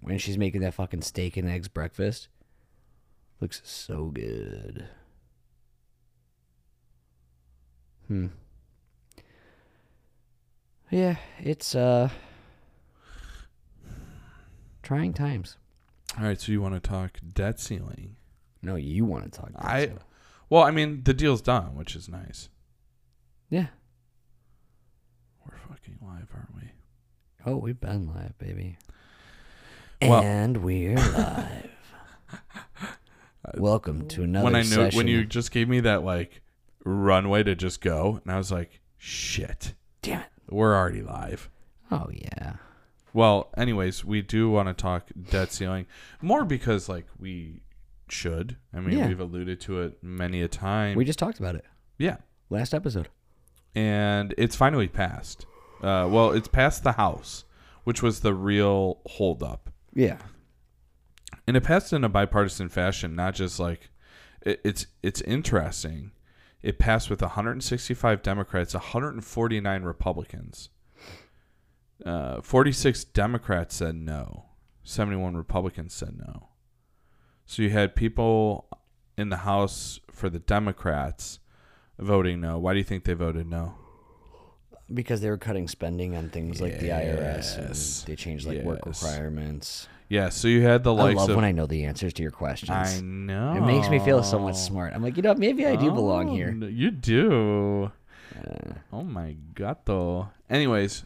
When 0.00 0.18
she's 0.18 0.38
making 0.38 0.62
that 0.62 0.74
fucking 0.74 1.02
steak 1.02 1.36
and 1.36 1.48
eggs 1.48 1.68
breakfast. 1.68 2.28
Looks 3.40 3.60
so 3.64 4.06
good. 4.06 4.86
Hmm. 8.08 8.26
Yeah, 10.90 11.16
it's 11.38 11.74
uh 11.74 12.08
trying 14.82 15.12
times. 15.12 15.56
All 16.18 16.24
right, 16.24 16.40
so 16.40 16.50
you 16.50 16.60
want 16.60 16.74
to 16.74 16.80
talk 16.80 17.18
debt 17.34 17.60
ceiling? 17.60 18.16
No, 18.62 18.74
you 18.74 19.04
want 19.04 19.30
to 19.32 19.40
talk. 19.40 19.50
I- 19.56 19.86
Godzilla. 19.86 19.98
Well, 20.50 20.62
I 20.64 20.70
mean, 20.72 21.02
the 21.04 21.14
deal's 21.14 21.40
done, 21.40 21.74
which 21.76 21.94
is 21.96 22.08
nice. 22.08 22.48
yeah. 23.48 23.66
We're 25.46 25.56
fucking 25.68 25.98
live, 26.02 26.28
aren't 26.34 26.54
we? 26.56 26.70
Oh, 27.46 27.56
we've 27.56 27.80
been 27.80 28.06
live, 28.08 28.36
baby. 28.38 28.76
Well- 30.02 30.22
and 30.22 30.56
we're 30.58 30.96
live. 30.96 31.70
Welcome 33.56 34.06
to 34.08 34.22
another 34.24 34.44
when 34.44 34.54
I 34.54 34.60
knew 34.62 34.66
session. 34.68 34.96
when 34.96 35.06
you 35.08 35.24
just 35.24 35.50
gave 35.50 35.68
me 35.68 35.80
that 35.80 36.04
like 36.04 36.42
runway 36.84 37.42
to 37.42 37.54
just 37.54 37.80
go, 37.80 38.20
and 38.22 38.32
I 38.32 38.36
was 38.36 38.52
like, 38.52 38.80
shit, 38.98 39.74
Damn 40.02 40.20
it. 40.20 40.26
we're 40.50 40.74
already 40.76 41.02
live. 41.02 41.48
Oh 41.90 42.08
yeah. 42.12 42.56
Well, 43.12 43.50
anyways, 43.56 44.04
we 44.04 44.20
do 44.22 44.50
want 44.50 44.68
to 44.68 44.74
talk 44.74 45.08
debt 45.30 45.52
ceiling 45.52 45.86
more 46.22 46.44
because 46.44 46.88
like 46.88 47.06
we 47.18 47.62
should. 48.10 48.56
I 48.72 48.80
mean, 48.80 48.98
Yeah. 48.98 49.08
we've 49.08 49.20
alluded 49.20 49.60
to 49.62 49.80
it 49.82 49.98
many 50.02 50.42
a 50.42 50.48
time. 50.48 50.96
We 50.96 51.04
just 51.04 51.18
talked 51.18 51.38
about 51.38 51.54
it 51.54 51.64
yeah. 51.98 52.16
last 52.48 52.74
episode. 52.74 53.08
and 53.74 54.34
it's 54.38 54.56
finally 54.56 54.88
passed. 54.88 55.46
Uh, 55.82 56.06
well, 56.10 56.32
it's 56.32 56.48
passed 56.48 56.82
the 56.84 56.92
House, 56.92 57.44
which 57.84 58.02
was 58.02 58.20
the 58.20 58.34
real 58.34 59.00
holdup, 59.06 59.70
Yeah. 59.94 60.18
and 61.46 61.56
it 61.56 61.62
passed 61.62 61.92
in 61.92 62.04
a 62.04 62.08
bipartisan 62.08 62.68
fashion. 62.68 63.14
Not 63.14 63.34
just 63.34 63.58
like 63.58 63.88
it, 64.42 64.60
it's 64.64 64.86
it's 65.02 65.20
interesting. 65.22 66.10
It 66.62 66.78
passed 66.78 67.08
with 67.08 67.22
165 67.22 68.20
Democrats, 68.22 68.74
149 68.74 69.82
Republicans. 69.82 70.68
Uh, 72.04 72.40
46 72.42 73.04
Democrats 73.04 73.76
said 73.76 73.94
no, 73.94 74.46
71 74.84 75.36
Republicans 75.36 75.94
said 75.94 76.16
no. 76.18 76.48
So 77.50 77.62
you 77.62 77.70
had 77.70 77.96
people 77.96 78.68
in 79.18 79.28
the 79.28 79.38
House 79.38 79.98
for 80.08 80.30
the 80.30 80.38
Democrats 80.38 81.40
voting 81.98 82.40
no. 82.40 82.58
Why 82.60 82.74
do 82.74 82.78
you 82.78 82.84
think 82.84 83.02
they 83.02 83.12
voted 83.14 83.48
no? 83.48 83.74
Because 84.94 85.20
they 85.20 85.28
were 85.28 85.36
cutting 85.36 85.66
spending 85.66 86.14
on 86.14 86.28
things 86.28 86.60
like 86.60 86.78
the 86.78 86.90
IRS 86.90 87.58
and 87.58 88.06
they 88.06 88.14
changed 88.14 88.46
like 88.46 88.62
work 88.62 88.82
Yes. 88.86 89.02
requirements. 89.02 89.88
Yeah, 90.08 90.28
so 90.28 90.46
you 90.46 90.62
had 90.62 90.84
the 90.84 90.94
I 90.94 91.02
likes 91.02 91.16
love 91.16 91.30
of 91.30 91.36
when 91.36 91.44
I 91.44 91.50
know 91.50 91.66
the 91.66 91.86
answers 91.86 92.12
to 92.14 92.22
your 92.22 92.30
questions. 92.30 92.70
I 92.70 93.00
know. 93.00 93.54
It 93.56 93.62
makes 93.62 93.88
me 93.88 93.98
feel 93.98 94.22
so 94.22 94.38
much 94.38 94.56
smart. 94.56 94.92
I'm 94.94 95.02
like, 95.02 95.16
you 95.16 95.22
know, 95.24 95.34
maybe 95.34 95.66
I 95.66 95.74
do 95.74 95.90
belong 95.90 96.28
Oh, 96.28 96.34
here. 96.34 96.50
n- 96.50 96.70
You 96.72 96.92
do. 96.92 97.90
Oh 98.92 99.02
my 99.02 99.34
god, 99.56 99.78
though. 99.86 100.28
Anyways, 100.48 101.04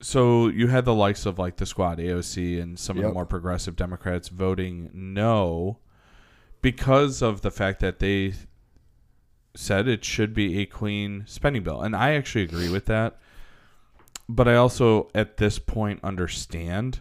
so 0.00 0.48
you 0.48 0.68
had 0.68 0.84
the 0.84 0.94
likes 0.94 1.26
of 1.26 1.38
like 1.38 1.56
the 1.56 1.66
Squad, 1.66 1.98
AOC, 1.98 2.60
and 2.60 2.78
some 2.78 2.98
of 2.98 3.02
the 3.02 3.12
more 3.12 3.26
progressive 3.26 3.76
Democrats 3.76 4.28
voting 4.28 4.90
no 4.92 5.78
because 6.62 7.22
of 7.22 7.40
the 7.40 7.50
fact 7.50 7.80
that 7.80 7.98
they 7.98 8.34
said 9.54 9.88
it 9.88 10.04
should 10.04 10.34
be 10.34 10.60
a 10.60 10.66
clean 10.66 11.24
spending 11.26 11.62
bill. 11.62 11.80
And 11.80 11.96
I 11.96 12.14
actually 12.14 12.44
agree 12.44 12.68
with 12.68 12.86
that. 12.86 13.18
But 14.28 14.48
I 14.48 14.56
also 14.56 15.08
at 15.14 15.36
this 15.36 15.58
point 15.58 16.00
understand 16.02 17.00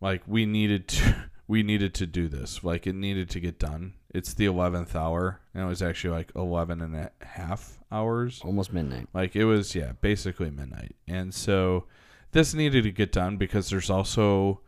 like 0.00 0.22
we 0.26 0.44
needed 0.44 0.88
to 0.88 1.30
we 1.48 1.62
needed 1.62 1.94
to 1.94 2.06
do 2.06 2.28
this. 2.28 2.62
Like 2.64 2.86
it 2.86 2.94
needed 2.94 3.30
to 3.30 3.40
get 3.40 3.58
done. 3.58 3.94
It's 4.16 4.34
the 4.34 4.46
11th 4.46 4.94
hour 4.94 5.40
and 5.54 5.62
it 5.64 5.66
was 5.66 5.82
actually 5.82 6.10
like 6.14 6.32
11 6.34 6.80
and 6.80 6.96
a 6.96 7.10
half 7.22 7.78
hours. 7.92 8.40
almost 8.44 8.72
midnight. 8.72 9.08
Like 9.12 9.36
it 9.36 9.44
was, 9.44 9.74
yeah, 9.74 9.92
basically 10.00 10.50
midnight. 10.50 10.96
And 11.06 11.32
so 11.34 11.84
this 12.32 12.54
needed 12.54 12.82
to 12.84 12.90
get 12.92 13.12
done 13.12 13.36
because 13.36 13.70
there's 13.70 13.90
also, 13.90 14.60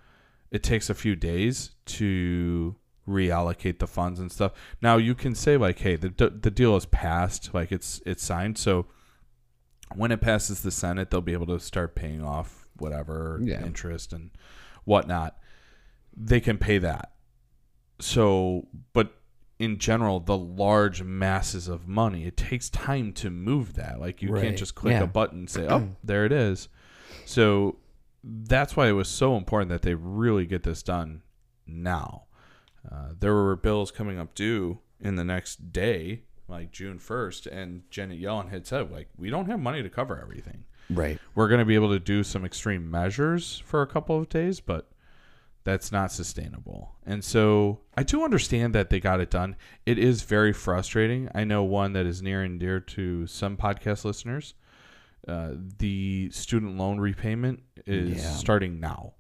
it 0.51 0.63
takes 0.63 0.89
a 0.91 0.95
few 0.95 1.17
days 1.17 1.73
to 1.87 2.77
reallocate 3.09 3.79
the 3.79 3.87
funds 3.87 4.21
and 4.21 4.31
stuff. 4.31 4.53
Now 4.83 4.97
you 4.99 5.15
can 5.15 5.35
say 5.35 5.57
like, 5.57 5.79
hey, 5.79 5.97
the 5.97 6.11
the 6.11 6.51
deal 6.51 6.77
is 6.77 6.85
passed, 6.87 7.55
like 7.55 7.73
it's 7.73 8.03
it's 8.05 8.23
signed. 8.23 8.59
So 8.59 8.87
when 9.95 10.13
it 10.13 10.21
passes 10.21 10.61
the 10.61 10.71
Senate, 10.71 11.11
they'll 11.11 11.23
be 11.23 11.33
able 11.33 11.47
to 11.47 11.59
start 11.59 11.95
paying 11.95 12.23
off 12.23 12.69
whatever 12.77 13.41
Yeah. 13.43 13.65
interest 13.65 14.13
and 14.13 14.31
whatnot. 14.85 15.39
They 16.15 16.41
can 16.41 16.59
pay 16.59 16.77
that. 16.79 17.13
So, 18.01 18.69
but 18.93 19.13
in 19.59 19.79
general, 19.79 20.21
the 20.21 20.37
large 20.37 21.03
masses 21.03 21.67
of 21.69 21.89
money, 21.89 22.27
it 22.27 22.37
takes 22.37 22.71
time 22.71 23.13
to 23.15 23.29
move 23.31 23.75
that. 23.75 23.99
Like 24.01 24.23
you 24.23 24.31
Right. 24.31 24.43
can't 24.45 24.57
just 24.59 24.75
click 24.75 24.93
Yeah. 24.93 25.03
a 25.03 25.07
button 25.07 25.41
and 25.41 25.51
say, 25.51 25.67
"Oh, 25.71 25.97
there 26.05 26.25
it 26.25 26.33
is." 26.33 26.69
So 27.25 27.77
that's 28.23 28.77
why 28.77 28.89
it 28.89 28.93
was 28.93 29.09
so 29.09 29.37
important 29.37 29.71
that 29.71 29.83
they 29.83 29.95
really 29.95 30.47
get 30.47 30.63
this 30.63 30.83
done 30.83 31.23
now. 31.67 32.25
Uh, 32.91 33.11
there 33.19 33.35
were 33.35 33.57
bills 33.57 33.91
coming 33.91 34.19
up 34.19 34.35
due 34.35 34.79
in 35.01 35.17
the 35.17 35.25
next 35.25 35.73
day, 35.73 36.23
like 36.49 36.71
June 36.71 36.99
first, 36.99 37.47
and 37.47 37.83
Janet 37.91 38.21
Yellen 38.21 38.51
had 38.51 38.67
said, 38.67 38.91
"Like 38.91 39.09
we 39.17 39.29
don't 39.31 39.47
have 39.47 39.61
money 39.61 39.83
to 39.83 39.91
cover 39.91 40.21
everything. 40.21 40.65
Right. 40.91 41.19
We're 41.35 41.49
going 41.49 41.59
to 41.61 41.65
be 41.67 41.75
able 41.75 41.91
to 41.91 41.99
do 41.99 42.23
some 42.23 42.45
extreme 42.45 42.91
measures 42.91 43.59
for 43.65 43.83
a 43.83 43.87
couple 43.87 44.19
of 44.19 44.29
days, 44.29 44.61
but." 44.61 44.91
That's 45.65 45.93
not 45.93 46.11
sustainable. 46.13 46.95
And 47.05 47.23
so 47.23 47.81
I 47.97 48.03
do 48.03 48.25
understand 48.25 48.75
that 48.75 48.89
they 48.91 49.01
got 49.01 49.21
it 49.21 49.31
done. 49.31 49.57
It 49.85 49.99
is 49.99 50.23
very 50.23 50.53
frustrating. 50.53 51.29
I 51.35 51.45
know 51.45 51.63
one 51.63 51.93
that 51.93 52.07
is 52.07 52.23
near 52.23 52.43
and 52.43 52.59
dear 52.59 52.81
to 52.81 53.27
some 53.27 53.57
podcast 53.57 54.05
listeners. 54.05 54.55
Uh, 55.27 55.51
the 55.79 56.31
student 56.31 56.79
loan 56.79 56.99
repayment 57.01 57.63
is 57.87 58.19
Yeah. 58.23 58.31
starting 58.31 58.81
now. 58.81 59.15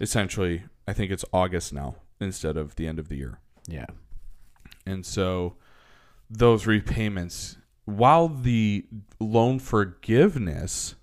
Essentially, 0.00 0.64
I 0.86 0.92
think 0.92 1.10
it's 1.12 1.24
August 1.32 1.72
now 1.72 1.96
instead 2.20 2.56
of 2.58 2.76
the 2.76 2.86
end 2.86 2.98
of 2.98 3.08
the 3.08 3.16
year. 3.16 3.38
Yeah. 3.66 3.86
And 4.84 5.06
so 5.06 5.56
those 6.28 6.66
repayments, 6.66 7.56
while 7.86 8.28
the 8.28 8.86
loan 9.18 9.58
forgiveness 9.60 10.96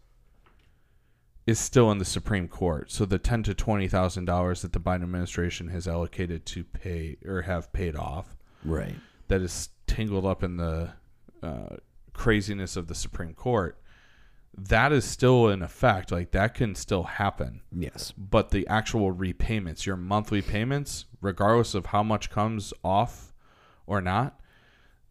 is 1.47 1.57
still 1.57 1.89
in 1.91 1.97
the 1.97 2.05
Supreme 2.05 2.47
Court, 2.47 2.91
so 2.91 3.05
the 3.05 3.17
ten 3.17 3.41
to 3.43 3.53
twenty 3.55 3.87
thousand 3.87 4.25
dollars 4.25 4.61
that 4.61 4.73
the 4.73 4.79
Biden 4.79 5.03
administration 5.03 5.69
has 5.69 5.87
allocated 5.87 6.45
to 6.47 6.63
pay 6.63 7.17
or 7.25 7.43
have 7.43 7.71
paid 7.73 7.95
off, 7.95 8.37
Right. 8.63 8.95
that 9.29 9.41
is 9.41 9.69
tangled 9.87 10.25
up 10.25 10.43
in 10.43 10.57
the 10.57 10.91
uh, 11.41 11.77
craziness 12.13 12.75
of 12.75 12.87
the 12.87 12.95
Supreme 12.95 13.33
Court, 13.33 13.79
that 14.57 14.91
is 14.91 15.05
still 15.05 15.47
in 15.49 15.61
effect. 15.61 16.11
Like 16.11 16.31
that 16.31 16.53
can 16.53 16.75
still 16.75 17.03
happen 17.03 17.61
Yes. 17.71 18.11
but 18.17 18.49
the 18.49 18.67
actual 18.67 19.11
repayments, 19.11 19.85
your 19.85 19.95
monthly 19.97 20.41
payments, 20.41 21.05
regardless 21.21 21.73
of 21.73 21.87
how 21.87 22.03
much 22.03 22.29
comes 22.29 22.73
off 22.83 23.33
or 23.85 24.01
not, 24.01 24.39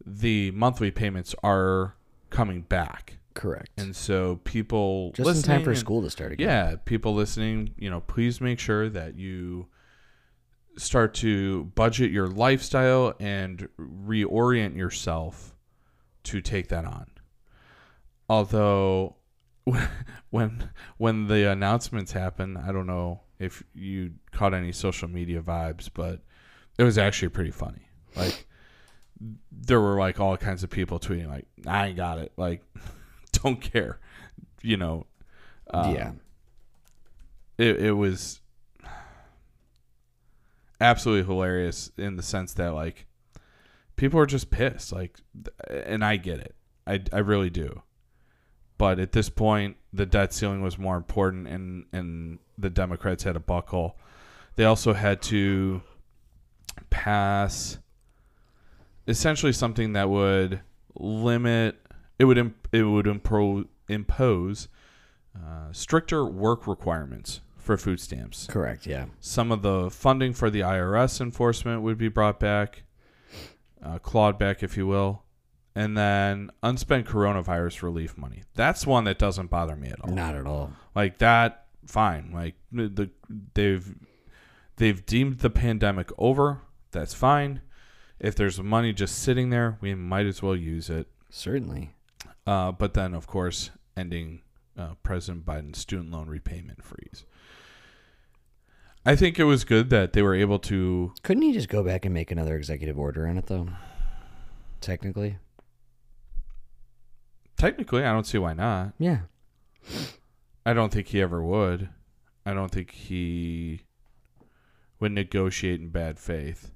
the 0.04 0.50
monthly 0.50 0.90
payments 0.90 1.34
are 1.42 1.94
coming 2.28 2.60
back. 2.60 3.16
Correct. 3.36 3.68
And 3.76 3.94
so 3.94 4.40
people 4.44 5.12
Just 5.12 5.36
in 5.36 5.42
time 5.42 5.62
for 5.62 5.70
and- 5.70 5.78
school 5.78 6.02
to 6.02 6.10
start 6.10 6.32
again. 6.32 6.48
Yeah, 6.48 6.76
people 6.84 7.14
listening, 7.14 7.74
you 7.76 7.90
know, 7.90 8.00
please 8.00 8.40
make 8.40 8.58
sure 8.58 8.88
that 8.88 9.14
you 9.16 9.68
start 10.78 11.14
to 11.14 11.64
budget 11.74 12.10
your 12.10 12.26
lifestyle 12.26 13.14
and 13.20 13.68
reorient 13.78 14.76
yourself 14.76 15.54
to 16.24 16.40
take 16.40 16.68
that 16.68 16.84
on. 16.84 17.06
Although 18.28 19.16
when 20.30 20.70
when 20.98 21.28
the 21.28 21.50
announcements 21.50 22.12
happened, 22.12 22.58
I 22.58 22.72
don't 22.72 22.86
know 22.86 23.20
if 23.38 23.62
you 23.74 24.12
caught 24.32 24.54
any 24.54 24.72
social 24.72 25.08
media 25.08 25.42
vibes, 25.42 25.90
but 25.92 26.20
it 26.78 26.84
was 26.84 26.98
actually 26.98 27.28
pretty 27.28 27.50
funny. 27.50 27.88
Like 28.16 28.46
there 29.50 29.80
were 29.80 29.98
like 29.98 30.20
all 30.20 30.36
kinds 30.36 30.62
of 30.62 30.70
people 30.70 30.98
tweeting 30.98 31.28
like, 31.28 31.46
"I 31.66 31.88
ain't 31.88 31.96
got 31.96 32.18
it." 32.18 32.32
Like, 32.36 32.62
don't 33.46 33.60
care, 33.60 33.98
you 34.62 34.76
know. 34.76 35.06
um, 35.72 35.94
yeah. 35.94 36.12
it, 37.58 37.76
it 37.76 37.92
was 37.92 38.40
absolutely 40.80 41.24
hilarious 41.24 41.90
in 41.96 42.16
the 42.16 42.22
sense 42.22 42.52
that 42.54 42.74
like 42.74 43.06
people 43.96 44.20
are 44.20 44.26
just 44.26 44.50
pissed 44.50 44.92
like 44.92 45.18
and 45.70 46.04
i 46.04 46.16
get 46.16 46.38
it 46.38 46.54
i, 46.86 47.00
I 47.14 47.18
really 47.20 47.48
do 47.48 47.82
but 48.76 48.98
at 48.98 49.12
this 49.12 49.30
point 49.30 49.78
the 49.94 50.04
debt 50.04 50.34
ceiling 50.34 50.60
was 50.60 50.76
more 50.76 50.98
important 50.98 51.48
and 51.48 51.86
and 51.92 52.38
the 52.58 52.68
democrats 52.68 53.24
had 53.24 53.36
a 53.36 53.40
buckle 53.40 53.96
they 54.56 54.64
also 54.64 54.92
had 54.92 55.22
to 55.22 55.80
pass 56.90 57.78
essentially 59.08 59.52
something 59.52 59.94
that 59.94 60.10
would 60.10 60.60
limit 60.94 61.80
it 62.18 62.24
would 62.24 62.38
imp, 62.38 62.68
it 62.72 62.82
would 62.82 63.06
impro, 63.06 63.66
impose 63.88 64.68
uh, 65.36 65.72
stricter 65.72 66.24
work 66.24 66.66
requirements 66.66 67.40
for 67.56 67.76
food 67.76 68.00
stamps. 68.00 68.46
Correct. 68.46 68.86
Yeah. 68.86 69.06
Some 69.20 69.50
of 69.50 69.62
the 69.62 69.90
funding 69.90 70.32
for 70.32 70.50
the 70.50 70.60
IRS 70.60 71.20
enforcement 71.20 71.82
would 71.82 71.98
be 71.98 72.08
brought 72.08 72.38
back, 72.38 72.84
uh, 73.82 73.98
clawed 73.98 74.38
back, 74.38 74.62
if 74.62 74.76
you 74.76 74.86
will, 74.86 75.24
and 75.74 75.96
then 75.96 76.50
unspent 76.62 77.06
coronavirus 77.06 77.82
relief 77.82 78.16
money. 78.16 78.44
That's 78.54 78.86
one 78.86 79.04
that 79.04 79.18
doesn't 79.18 79.50
bother 79.50 79.76
me 79.76 79.88
at 79.88 80.00
all. 80.00 80.12
Not 80.12 80.34
at 80.34 80.46
all. 80.46 80.72
Like 80.94 81.18
that, 81.18 81.66
fine. 81.86 82.30
Like 82.32 82.54
the 82.72 83.10
they've 83.54 83.94
they've 84.76 85.04
deemed 85.04 85.40
the 85.40 85.50
pandemic 85.50 86.10
over. 86.16 86.62
That's 86.92 87.14
fine. 87.14 87.60
If 88.18 88.34
there's 88.36 88.60
money 88.60 88.92
just 88.94 89.18
sitting 89.18 89.50
there, 89.50 89.76
we 89.80 89.94
might 89.94 90.24
as 90.24 90.40
well 90.40 90.56
use 90.56 90.88
it. 90.88 91.08
Certainly. 91.28 91.95
Uh, 92.46 92.72
but 92.72 92.94
then, 92.94 93.12
of 93.14 93.26
course, 93.26 93.70
ending 93.96 94.42
uh, 94.78 94.94
President 95.02 95.44
Biden's 95.44 95.78
student 95.78 96.12
loan 96.12 96.28
repayment 96.28 96.84
freeze. 96.84 97.24
I 99.04 99.14
think 99.14 99.38
it 99.38 99.44
was 99.44 99.64
good 99.64 99.90
that 99.90 100.12
they 100.12 100.22
were 100.22 100.34
able 100.34 100.58
to. 100.60 101.12
Couldn't 101.22 101.42
he 101.42 101.52
just 101.52 101.68
go 101.68 101.82
back 101.82 102.04
and 102.04 102.12
make 102.12 102.30
another 102.30 102.56
executive 102.56 102.98
order 102.98 103.26
on 103.26 103.38
it 103.38 103.46
though? 103.46 103.68
Technically. 104.80 105.38
Technically, 107.56 108.04
I 108.04 108.12
don't 108.12 108.26
see 108.26 108.38
why 108.38 108.52
not. 108.52 108.92
Yeah. 108.98 109.20
I 110.66 110.72
don't 110.72 110.92
think 110.92 111.08
he 111.08 111.22
ever 111.22 111.42
would. 111.42 111.88
I 112.44 112.52
don't 112.52 112.70
think 112.70 112.90
he 112.90 113.82
would 115.00 115.12
negotiate 115.12 115.80
in 115.80 115.88
bad 115.88 116.18
faith. 116.18 116.72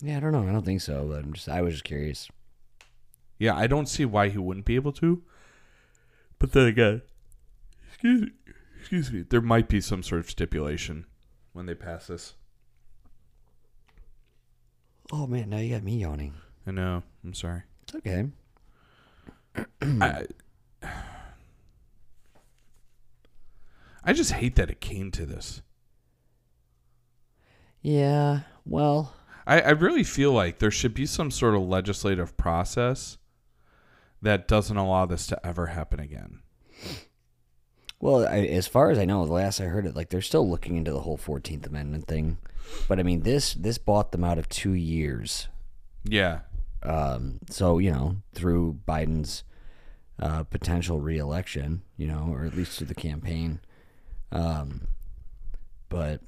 Yeah, 0.00 0.16
I 0.16 0.20
don't 0.20 0.32
know. 0.32 0.48
I 0.48 0.52
don't 0.52 0.64
think 0.64 0.80
so, 0.80 1.08
but 1.10 1.24
I'm 1.24 1.32
just 1.32 1.48
I 1.48 1.60
was 1.60 1.74
just 1.74 1.84
curious. 1.84 2.28
Yeah, 3.40 3.56
I 3.56 3.66
don't 3.66 3.88
see 3.88 4.04
why 4.04 4.28
he 4.28 4.36
wouldn't 4.36 4.66
be 4.66 4.74
able 4.76 4.92
to. 4.92 5.22
But 6.38 6.52
then 6.52 6.66
again, 6.66 7.00
excuse, 7.88 8.28
excuse 8.78 9.10
me, 9.10 9.22
there 9.22 9.40
might 9.40 9.66
be 9.66 9.80
some 9.80 10.02
sort 10.02 10.20
of 10.20 10.30
stipulation 10.30 11.06
when 11.54 11.64
they 11.64 11.74
pass 11.74 12.06
this. 12.08 12.34
Oh 15.10 15.26
man, 15.26 15.48
now 15.48 15.56
you 15.56 15.74
got 15.74 15.82
me 15.82 15.96
yawning. 15.96 16.34
I 16.66 16.72
know. 16.72 17.02
I'm 17.24 17.32
sorry. 17.32 17.62
It's 17.82 17.94
okay. 17.94 18.26
I, 19.80 20.26
I 24.04 24.12
just 24.12 24.32
hate 24.32 24.56
that 24.56 24.70
it 24.70 24.82
came 24.82 25.10
to 25.12 25.24
this. 25.24 25.62
Yeah. 27.80 28.40
Well, 28.66 29.14
I, 29.46 29.62
I 29.62 29.70
really 29.70 30.04
feel 30.04 30.32
like 30.32 30.58
there 30.58 30.70
should 30.70 30.92
be 30.92 31.06
some 31.06 31.30
sort 31.30 31.54
of 31.54 31.62
legislative 31.62 32.36
process 32.36 33.16
that 34.22 34.48
doesn't 34.48 34.76
allow 34.76 35.06
this 35.06 35.26
to 35.28 35.46
ever 35.46 35.66
happen 35.66 36.00
again. 36.00 36.40
well, 38.00 38.26
I, 38.26 38.40
as 38.40 38.66
far 38.66 38.90
as 38.90 38.98
I 38.98 39.04
know, 39.04 39.24
the 39.24 39.32
last 39.32 39.60
I 39.60 39.64
heard 39.64 39.86
it, 39.86 39.96
like 39.96 40.10
they're 40.10 40.22
still 40.22 40.48
looking 40.48 40.76
into 40.76 40.92
the 40.92 41.00
whole 41.00 41.16
Fourteenth 41.16 41.66
Amendment 41.66 42.06
thing. 42.06 42.38
But 42.88 43.00
I 43.00 43.02
mean, 43.02 43.22
this 43.22 43.54
this 43.54 43.78
bought 43.78 44.12
them 44.12 44.24
out 44.24 44.38
of 44.38 44.48
two 44.48 44.72
years. 44.72 45.48
Yeah. 46.04 46.40
Um, 46.82 47.40
so 47.50 47.78
you 47.78 47.90
know, 47.90 48.16
through 48.34 48.78
Biden's 48.86 49.44
uh, 50.20 50.44
potential 50.44 51.00
reelection, 51.00 51.82
you 51.96 52.06
know, 52.06 52.28
or 52.30 52.44
at 52.44 52.54
least 52.54 52.78
through 52.78 52.88
the 52.88 52.94
campaign. 52.94 53.60
Um, 54.32 54.86
but 55.88 56.20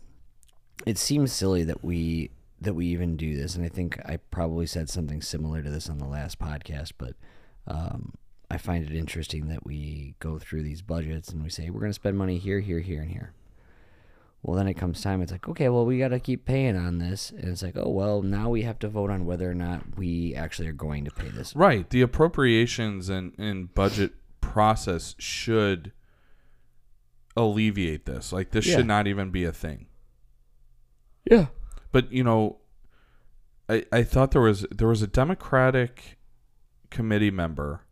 it 0.86 0.98
seems 0.98 1.32
silly 1.32 1.62
that 1.64 1.84
we 1.84 2.30
that 2.60 2.74
we 2.74 2.86
even 2.86 3.16
do 3.16 3.36
this, 3.36 3.56
and 3.56 3.64
I 3.64 3.68
think 3.68 3.98
I 4.04 4.16
probably 4.16 4.66
said 4.66 4.88
something 4.88 5.20
similar 5.20 5.62
to 5.62 5.70
this 5.70 5.88
on 5.88 5.98
the 5.98 6.06
last 6.06 6.38
podcast, 6.38 6.92
but 6.96 7.14
um, 7.66 8.14
I 8.50 8.58
find 8.58 8.84
it 8.84 8.94
interesting 8.94 9.48
that 9.48 9.64
we 9.64 10.14
go 10.20 10.38
through 10.38 10.62
these 10.62 10.82
budgets 10.82 11.30
and 11.30 11.42
we 11.42 11.48
say 11.50 11.70
we're 11.70 11.80
going 11.80 11.90
to 11.90 11.94
spend 11.94 12.18
money 12.18 12.38
here, 12.38 12.60
here, 12.60 12.80
here, 12.80 13.00
and 13.02 13.10
here. 13.10 13.32
Well, 14.42 14.56
then 14.56 14.66
it 14.66 14.74
comes 14.74 15.00
time. 15.00 15.22
It's 15.22 15.30
like, 15.30 15.48
okay, 15.48 15.68
well, 15.68 15.86
we 15.86 15.98
got 16.00 16.08
to 16.08 16.18
keep 16.18 16.44
paying 16.44 16.76
on 16.76 16.98
this, 16.98 17.30
and 17.30 17.44
it's 17.44 17.62
like, 17.62 17.76
oh, 17.76 17.88
well, 17.90 18.22
now 18.22 18.50
we 18.50 18.62
have 18.62 18.78
to 18.80 18.88
vote 18.88 19.08
on 19.08 19.24
whether 19.24 19.48
or 19.48 19.54
not 19.54 19.96
we 19.96 20.34
actually 20.34 20.66
are 20.66 20.72
going 20.72 21.04
to 21.04 21.12
pay 21.12 21.28
this. 21.28 21.54
Right. 21.54 21.88
The 21.88 22.02
appropriations 22.02 23.08
and, 23.08 23.32
and 23.38 23.72
budget 23.72 24.14
process 24.40 25.14
should 25.16 25.92
alleviate 27.36 28.04
this. 28.04 28.32
Like 28.32 28.50
this 28.50 28.66
Yeah. 28.66 28.76
should 28.76 28.86
not 28.86 29.06
even 29.06 29.30
be 29.30 29.44
a 29.44 29.52
thing. 29.52 29.86
Yeah. 31.24 31.46
But 31.92 32.12
you 32.12 32.24
know, 32.24 32.58
I 33.68 33.84
I 33.92 34.02
thought 34.02 34.32
there 34.32 34.42
was 34.42 34.66
there 34.70 34.88
was 34.88 35.02
a 35.02 35.06
Democratic 35.06 36.18
committee 36.92 37.30
member 37.30 37.82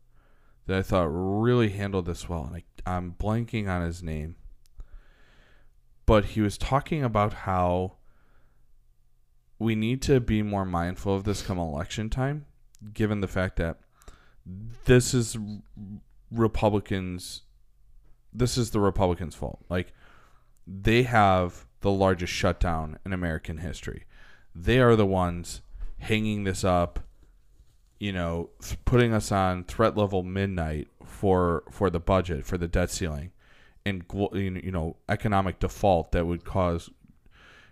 that 0.67 0.79
I 0.79 0.83
thought 0.83 1.09
really 1.09 1.71
handled 1.71 2.07
this 2.07 2.29
well, 2.29 2.45
and 2.45 2.63
I, 2.87 2.97
I'm 2.97 3.17
blanking 3.19 3.69
on 3.69 3.83
his 3.83 4.03
name. 4.03 4.37
But 6.07 6.27
he 6.27 6.41
was 6.41 6.59
talking 6.59 7.03
about 7.03 7.33
how 7.33 7.97
we 9.59 9.75
need 9.75 10.03
to 10.03 10.21
be 10.21 10.43
more 10.43 10.65
mindful 10.65 11.15
of 11.15 11.25
this 11.25 11.43
come 11.43 11.59
election 11.59 12.11
time, 12.11 12.47
given 12.95 13.21
the 13.21 13.29
fact 13.29 13.57
that 13.57 13.79
this 14.85 15.15
is 15.15 15.37
Republicans. 16.31 17.43
This 18.33 18.57
is 18.57 18.71
the 18.71 18.81
Republicans' 18.81 19.35
fault. 19.35 19.65
Like 19.69 19.93
they 20.67 21.03
have 21.03 21.67
the 21.81 21.91
largest 21.91 22.33
shutdown 22.33 22.99
in 23.05 23.13
American 23.13 23.59
history. 23.59 24.05
They 24.55 24.79
are 24.81 24.97
the 24.97 25.07
ones 25.07 25.63
hanging 25.99 26.45
this 26.45 26.65
up, 26.65 27.01
you 28.01 28.13
know, 28.13 28.49
th- 28.63 28.83
putting 28.87 29.13
us 29.13 29.31
on 29.31 29.63
threat 29.65 29.97
level 29.97 30.23
midnight 30.25 30.89
for 31.05 31.63
for 31.71 31.91
the 31.91 32.01
budget 32.01 32.47
for 32.47 32.59
the 32.59 32.67
debt 32.67 32.91
ceiling, 32.91 33.31
and 33.85 34.03
you 34.33 34.73
know 34.73 34.97
economic 35.09 35.61
default 35.61 36.11
that 36.13 36.27
would 36.27 36.45
cause, 36.45 36.91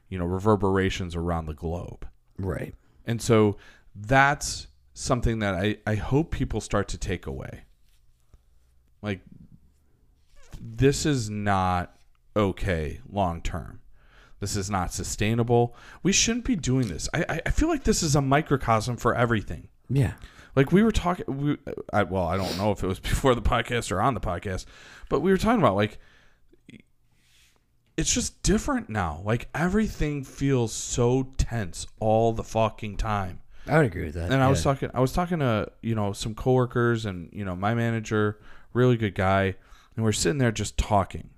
you 0.08 0.18
know, 0.18 0.26
reverberations 0.26 1.16
around 1.16 1.46
the 1.46 1.54
globe. 1.54 2.06
Right. 2.38 2.74
And 3.06 3.20
so 3.20 3.56
that's 3.94 4.68
something 4.92 5.38
that 5.38 5.54
I, 5.54 5.78
I 5.86 5.94
hope 5.94 6.30
people 6.30 6.60
start 6.60 6.88
to 6.88 6.98
take 6.98 7.26
away. 7.26 7.62
Like, 9.00 9.22
this 10.60 11.06
is 11.06 11.30
not 11.30 11.96
okay 12.36 13.00
long 13.08 13.40
term. 13.40 13.80
This 14.40 14.56
is 14.56 14.70
not 14.70 14.92
sustainable. 14.92 15.74
We 16.02 16.12
shouldn't 16.12 16.44
be 16.44 16.54
doing 16.54 16.88
this. 16.88 17.08
I- 17.14 17.40
I 17.46 17.50
feel 17.50 17.68
like 17.68 17.84
this 17.84 18.02
is 18.02 18.14
a 18.14 18.20
microcosm 18.20 18.96
for 18.98 19.14
everything. 19.14 19.68
Yeah. 19.88 20.14
Like 20.56 20.72
we 20.72 20.82
were 20.82 20.92
talking, 20.92 21.24
we, 21.28 21.56
I, 21.92 22.02
well, 22.02 22.26
I 22.26 22.36
don't 22.36 22.56
know 22.58 22.72
if 22.72 22.82
it 22.82 22.86
was 22.86 22.98
before 23.00 23.34
the 23.34 23.42
podcast 23.42 23.92
or 23.92 24.00
on 24.00 24.14
the 24.14 24.20
podcast, 24.20 24.66
but 25.08 25.20
we 25.20 25.30
were 25.30 25.38
talking 25.38 25.60
about 25.60 25.76
like 25.76 25.98
it's 27.96 28.12
just 28.12 28.42
different 28.44 28.88
now. 28.88 29.20
Like 29.24 29.48
everything 29.54 30.22
feels 30.22 30.72
so 30.72 31.32
tense 31.36 31.86
all 31.98 32.32
the 32.32 32.44
fucking 32.44 32.96
time. 32.96 33.40
I 33.66 33.76
would 33.76 33.86
agree 33.86 34.04
with 34.04 34.14
that. 34.14 34.30
And 34.30 34.40
I 34.40 34.48
was 34.48 34.62
talking, 34.62 34.88
I 34.94 35.00
was 35.00 35.12
talking 35.12 35.40
to 35.40 35.70
you 35.82 35.94
know 35.94 36.12
some 36.12 36.34
coworkers 36.34 37.04
and 37.04 37.28
you 37.32 37.44
know 37.44 37.56
my 37.56 37.74
manager, 37.74 38.38
really 38.72 38.96
good 38.96 39.14
guy, 39.14 39.56
and 39.96 40.04
we're 40.04 40.12
sitting 40.12 40.38
there 40.38 40.52
just 40.52 40.78
talking, 40.78 41.30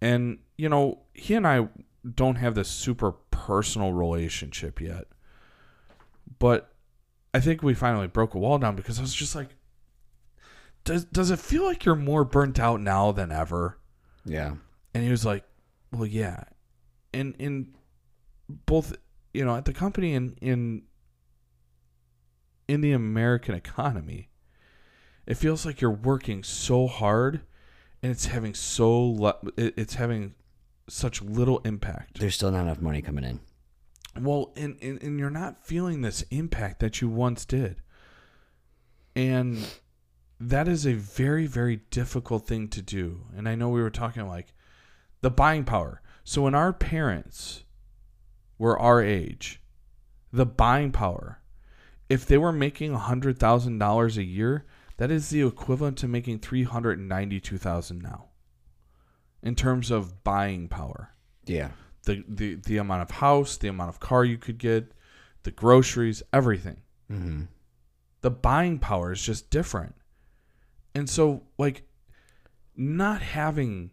and 0.00 0.38
you 0.56 0.68
know 0.68 1.02
he 1.12 1.34
and 1.34 1.46
I 1.46 1.68
don't 2.14 2.36
have 2.36 2.54
this 2.54 2.68
super 2.68 3.12
personal 3.30 3.92
relationship 3.92 4.80
yet, 4.80 5.04
but 6.38 6.72
I 7.34 7.40
think 7.40 7.62
we 7.62 7.74
finally 7.74 8.06
broke 8.06 8.34
a 8.34 8.38
wall 8.38 8.58
down 8.58 8.76
because 8.76 8.98
I 8.98 9.02
was 9.02 9.14
just 9.14 9.34
like, 9.34 9.50
does 10.84 11.04
does 11.04 11.30
it 11.30 11.38
feel 11.38 11.64
like 11.64 11.84
you're 11.84 11.94
more 11.94 12.24
burnt 12.24 12.58
out 12.58 12.80
now 12.80 13.12
than 13.12 13.30
ever? 13.30 13.78
Yeah. 14.24 14.54
And 14.94 15.04
he 15.04 15.10
was 15.10 15.24
like, 15.24 15.44
"Well, 15.92 16.06
yeah." 16.06 16.44
And 17.12 17.34
in 17.38 17.74
both, 18.48 18.96
you 19.34 19.44
know, 19.44 19.56
at 19.56 19.66
the 19.66 19.74
company 19.74 20.14
and 20.14 20.38
in 20.40 20.82
in 22.66 22.80
the 22.80 22.92
American 22.92 23.54
economy, 23.54 24.28
it 25.26 25.34
feels 25.34 25.66
like 25.66 25.80
you're 25.80 25.90
working 25.90 26.42
so 26.42 26.86
hard 26.86 27.42
and 28.02 28.12
it's 28.12 28.26
having 28.26 28.54
so 28.54 28.98
le- 29.10 29.38
it's 29.56 29.94
having 29.94 30.34
such 30.88 31.20
little 31.22 31.58
impact. 31.60 32.18
There's 32.18 32.34
still 32.34 32.50
not 32.50 32.62
enough 32.62 32.80
money 32.80 33.02
coming 33.02 33.24
in. 33.24 33.40
Well, 34.16 34.52
and, 34.56 34.76
and, 34.82 35.02
and 35.02 35.18
you're 35.18 35.30
not 35.30 35.64
feeling 35.64 36.02
this 36.02 36.22
impact 36.30 36.80
that 36.80 37.00
you 37.00 37.08
once 37.08 37.44
did. 37.44 37.82
And 39.14 39.58
that 40.40 40.68
is 40.68 40.86
a 40.86 40.94
very, 40.94 41.46
very 41.46 41.80
difficult 41.90 42.46
thing 42.46 42.68
to 42.68 42.82
do. 42.82 43.22
And 43.36 43.48
I 43.48 43.54
know 43.54 43.68
we 43.68 43.82
were 43.82 43.90
talking 43.90 44.26
like 44.26 44.54
the 45.20 45.30
buying 45.30 45.64
power. 45.64 46.00
So 46.24 46.42
when 46.42 46.54
our 46.54 46.72
parents 46.72 47.64
were 48.58 48.78
our 48.78 49.02
age, 49.02 49.60
the 50.32 50.46
buying 50.46 50.92
power, 50.92 51.40
if 52.08 52.26
they 52.26 52.38
were 52.38 52.52
making 52.52 52.92
$100,000 52.92 54.16
a 54.16 54.24
year, 54.24 54.66
that 54.96 55.10
is 55.10 55.30
the 55.30 55.46
equivalent 55.46 55.96
to 55.98 56.08
making 56.08 56.40
392,000 56.40 58.02
now 58.02 58.28
in 59.42 59.54
terms 59.54 59.90
of 59.90 60.24
buying 60.24 60.68
power 60.68 61.14
Yeah. 61.46 61.70
The, 62.04 62.24
the 62.28 62.54
the 62.54 62.76
amount 62.78 63.02
of 63.02 63.10
house, 63.10 63.56
the 63.56 63.68
amount 63.68 63.90
of 63.90 64.00
car 64.00 64.24
you 64.24 64.38
could 64.38 64.58
get, 64.58 64.92
the 65.42 65.50
groceries, 65.50 66.22
everything. 66.32 66.78
Mm-hmm. 67.10 67.42
The 68.20 68.30
buying 68.30 68.78
power 68.78 69.12
is 69.12 69.22
just 69.22 69.50
different. 69.50 69.94
And 70.94 71.08
so 71.08 71.44
like 71.58 71.82
not 72.76 73.22
having 73.22 73.92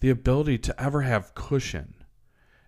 the 0.00 0.10
ability 0.10 0.58
to 0.58 0.82
ever 0.82 1.02
have 1.02 1.34
cushion. 1.34 1.94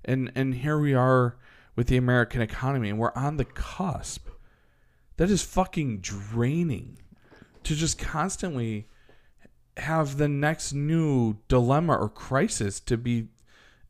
And 0.05 0.31
and 0.35 0.55
here 0.55 0.79
we 0.79 0.95
are 0.95 1.37
with 1.75 1.87
the 1.87 1.97
American 1.97 2.43
economy 2.43 2.91
and 2.91 2.99
we're 2.99 3.13
on 3.15 3.37
the 3.37 3.45
cusp. 3.45 4.29
That 5.17 5.31
is 5.31 5.43
fucking 5.43 6.01
draining 6.01 6.99
to 7.65 7.75
just 7.75 7.99
constantly 7.99 8.89
have 9.77 10.19
the 10.19 10.29
next 10.29 10.73
new 10.73 11.39
dilemma 11.49 11.97
or 11.97 12.09
crisis 12.09 12.81
to 12.81 12.97
be 12.97 13.29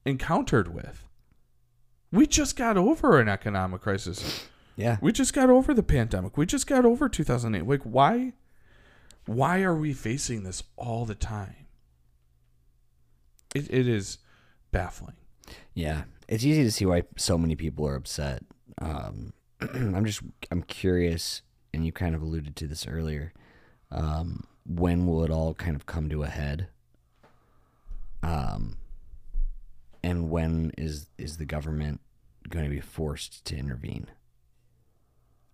encountered 0.05 0.73
with. 0.73 1.05
We 2.11 2.27
just 2.27 2.57
got 2.57 2.77
over 2.77 3.21
an 3.21 3.29
economic 3.29 3.81
crisis. 3.81 4.47
Yeah. 4.77 4.99
We 5.01 5.13
just 5.13 5.33
got 5.33 5.51
over 5.51 5.73
the 5.75 5.83
pandemic. 5.83 6.37
We 6.37 6.47
just 6.47 6.67
got 6.67 6.85
over 6.85 7.09
2008. 7.09 7.67
Like 7.67 7.83
why 7.83 8.33
why 9.27 9.63
are 9.63 9.75
we 9.75 9.93
facing 9.93 10.43
this 10.43 10.63
all 10.77 11.05
the 11.05 11.15
time? 11.15 11.67
It, 13.55 13.71
it 13.71 13.87
is 13.87 14.19
baffling. 14.73 15.17
Yeah. 15.75 16.05
It's 16.29 16.45
easy 16.45 16.65
to 16.65 16.71
see 16.73 16.87
why 16.87 17.05
so 17.17 17.37
many 17.39 17.55
people 17.55 17.87
are 17.87 17.95
upset. 17.95 18.43
Um, 18.81 19.33
I'm 19.61 20.05
just 20.05 20.23
I'm 20.51 20.63
curious, 20.63 21.43
and 21.75 21.85
you 21.85 21.93
kind 21.93 22.15
of 22.15 22.23
alluded 22.23 22.57
to 22.57 22.67
this 22.67 22.87
earlier. 22.87 23.33
Um, 23.91 24.45
when 24.65 25.07
will 25.07 25.25
it 25.25 25.31
all 25.31 25.55
kind 25.55 25.77
of 25.77 25.87
come 25.87 26.09
to 26.09 26.23
a 26.23 26.29
head? 26.29 26.69
Um, 28.23 28.77
and 30.03 30.31
when 30.31 30.73
is 30.77 31.07
is 31.19 31.37
the 31.37 31.45
government 31.45 32.01
going 32.49 32.65
to 32.65 32.71
be 32.71 32.81
forced 32.81 33.45
to 33.47 33.57
intervene? 33.57 34.07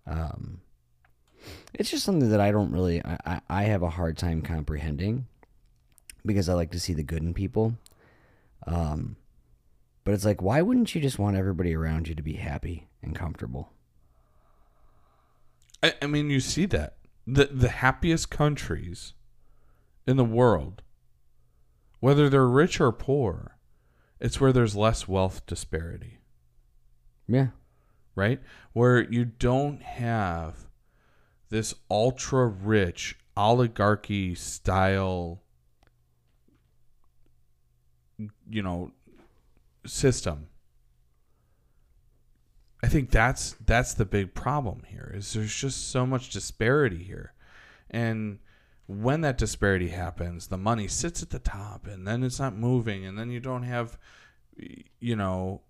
Um, 0.07 0.61
it's 1.73 1.91
just 1.91 2.03
something 2.03 2.29
that 2.29 2.41
I 2.41 2.51
don't 2.51 2.71
really 2.71 3.01
I, 3.05 3.41
I, 3.49 3.63
have 3.63 3.83
a 3.83 3.91
hard 3.91 4.17
time 4.17 4.41
comprehending 4.41 5.27
because 6.25 6.49
I 6.49 6.53
like 6.53 6.71
to 6.71 6.79
see 6.79 6.93
the 6.93 7.03
good 7.03 7.21
in 7.21 7.33
people. 7.33 7.75
Um, 8.65 9.15
but 10.03 10.13
it's 10.13 10.25
like, 10.25 10.41
why 10.41 10.61
wouldn't 10.61 10.95
you 10.95 11.01
just 11.01 11.19
want 11.19 11.37
everybody 11.37 11.75
around 11.75 12.07
you 12.07 12.15
to 12.15 12.23
be 12.23 12.33
happy 12.33 12.87
and 13.03 13.15
comfortable? 13.15 13.71
I, 15.83 15.93
I 16.01 16.07
mean, 16.07 16.29
you 16.29 16.39
see 16.39 16.65
that 16.67 16.97
the 17.25 17.45
the 17.45 17.69
happiest 17.69 18.29
countries 18.29 19.13
in 20.07 20.17
the 20.17 20.25
world, 20.25 20.81
whether 21.99 22.29
they're 22.29 22.47
rich 22.47 22.81
or 22.81 22.91
poor, 22.91 23.58
it's 24.19 24.39
where 24.41 24.51
there's 24.51 24.75
less 24.75 25.07
wealth 25.07 25.45
disparity. 25.45 26.19
Yeah. 27.27 27.47
right? 28.15 28.41
Where 28.73 29.01
you 29.01 29.25
don't 29.25 29.81
have 29.81 30.67
this 31.49 31.73
ultra 31.89 32.47
rich 32.47 33.17
oligarchy 33.37 34.35
style 34.35 35.41
you 38.49 38.61
know 38.61 38.91
system. 39.85 40.47
I 42.83 42.87
think 42.87 43.11
that's 43.11 43.55
that's 43.65 43.93
the 43.93 44.05
big 44.05 44.33
problem 44.33 44.83
here. 44.87 45.11
Is 45.15 45.33
there's 45.33 45.53
just 45.55 45.89
so 45.89 46.05
much 46.05 46.29
disparity 46.29 47.03
here. 47.03 47.33
And 47.89 48.39
when 48.89 49.21
that 49.21 49.37
disparity 49.37 49.89
happens, 49.89 50.47
the 50.47 50.57
money 50.57 50.87
sits 50.87 51.21
at 51.21 51.29
the 51.29 51.37
top 51.37 51.85
and 51.85 52.07
then 52.07 52.23
it's 52.23 52.39
not 52.39 52.55
moving 52.55 53.05
and 53.05 53.19
then 53.19 53.29
you 53.29 53.39
don't 53.39 53.61
have 53.61 53.99
you 54.99 55.15
know 55.15 55.61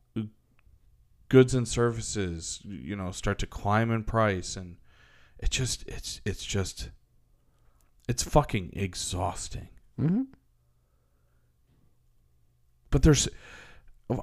goods 1.28 1.54
and 1.54 1.68
services 1.68 2.62
you 2.64 2.96
know 2.96 3.12
start 3.12 3.38
to 3.38 3.46
climb 3.46 3.92
in 3.92 4.06
price 4.06 4.56
and 4.56 4.78
it 5.38 5.52
just 5.52 5.84
it's 5.86 6.22
it's 6.26 6.46
just 6.46 6.92
it's 8.08 8.24
fucking 8.24 8.72
exhausting 8.74 9.68
Mm-hmm. 10.00 10.22
but 12.90 13.04
there's 13.04 13.28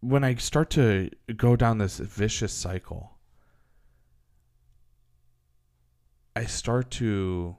when 0.00 0.24
i 0.24 0.34
start 0.36 0.70
to 0.70 1.10
go 1.36 1.56
down 1.56 1.76
this 1.76 1.98
vicious 1.98 2.54
cycle 2.54 3.19
i 6.40 6.44
start 6.46 6.90
to 6.90 7.54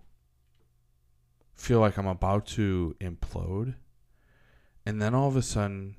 feel 1.54 1.80
like 1.80 1.98
i'm 1.98 2.08
about 2.08 2.46
to 2.48 2.96
implode 3.00 3.76
and 4.86 5.00
then 5.02 5.14
all 5.14 5.28
of 5.28 5.36
a 5.36 5.42
sudden 5.42 5.96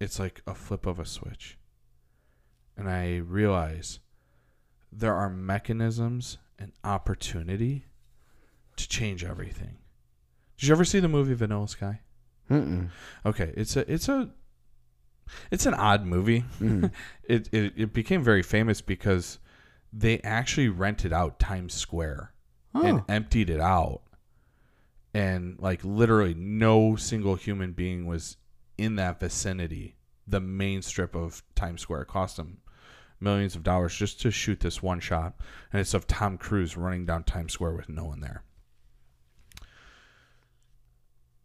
it's 0.00 0.18
like 0.20 0.40
a 0.46 0.54
flip 0.54 0.86
of 0.86 0.98
a 1.00 1.04
switch 1.04 1.58
and 2.76 2.88
i 2.88 3.16
realize 3.16 3.98
there 4.92 5.14
are 5.14 5.28
mechanisms 5.28 6.38
and 6.58 6.70
opportunity 6.84 7.84
to 8.76 8.88
change 8.88 9.24
everything 9.24 9.76
did 10.56 10.68
you 10.68 10.72
ever 10.72 10.84
see 10.84 11.00
the 11.00 11.08
movie 11.08 11.34
vanilla 11.34 11.68
sky 11.68 12.00
Mm-mm. 12.50 12.88
Okay, 13.26 13.52
it's 13.58 13.76
a 13.76 13.92
it's 13.92 14.08
a 14.08 14.30
it's 15.50 15.66
an 15.66 15.74
odd 15.74 16.06
movie. 16.06 16.44
Mhm. 16.60 16.90
it, 17.24 17.46
it 17.52 17.74
it 17.76 17.92
became 17.92 18.22
very 18.22 18.42
famous 18.42 18.80
because 18.80 19.38
they 19.92 20.20
actually 20.20 20.68
rented 20.68 21.12
out 21.12 21.38
Times 21.38 21.74
Square 21.74 22.32
and 22.74 23.00
Oh. 23.00 23.04
emptied 23.08 23.50
it 23.50 23.60
out. 23.60 24.02
And 25.14 25.58
like 25.58 25.82
literally 25.84 26.34
no 26.34 26.96
single 26.96 27.34
human 27.34 27.72
being 27.72 28.06
was 28.06 28.36
in 28.76 28.96
that 28.96 29.18
vicinity. 29.20 29.96
The 30.26 30.40
main 30.40 30.82
strip 30.82 31.14
of 31.16 31.42
Times 31.54 31.80
Square 31.80 32.02
it 32.02 32.08
cost 32.08 32.36
them 32.36 32.58
millions 33.20 33.56
of 33.56 33.62
dollars 33.64 33.96
just 33.96 34.20
to 34.20 34.30
shoot 34.30 34.60
this 34.60 34.82
one 34.82 35.00
shot. 35.00 35.34
And 35.72 35.80
it's 35.80 35.94
of 35.94 36.06
Tom 36.06 36.36
Cruise 36.38 36.76
running 36.76 37.06
down 37.06 37.24
Times 37.24 37.54
Square 37.54 37.72
with 37.72 37.88
no 37.88 38.04
one 38.04 38.20
there. 38.20 38.44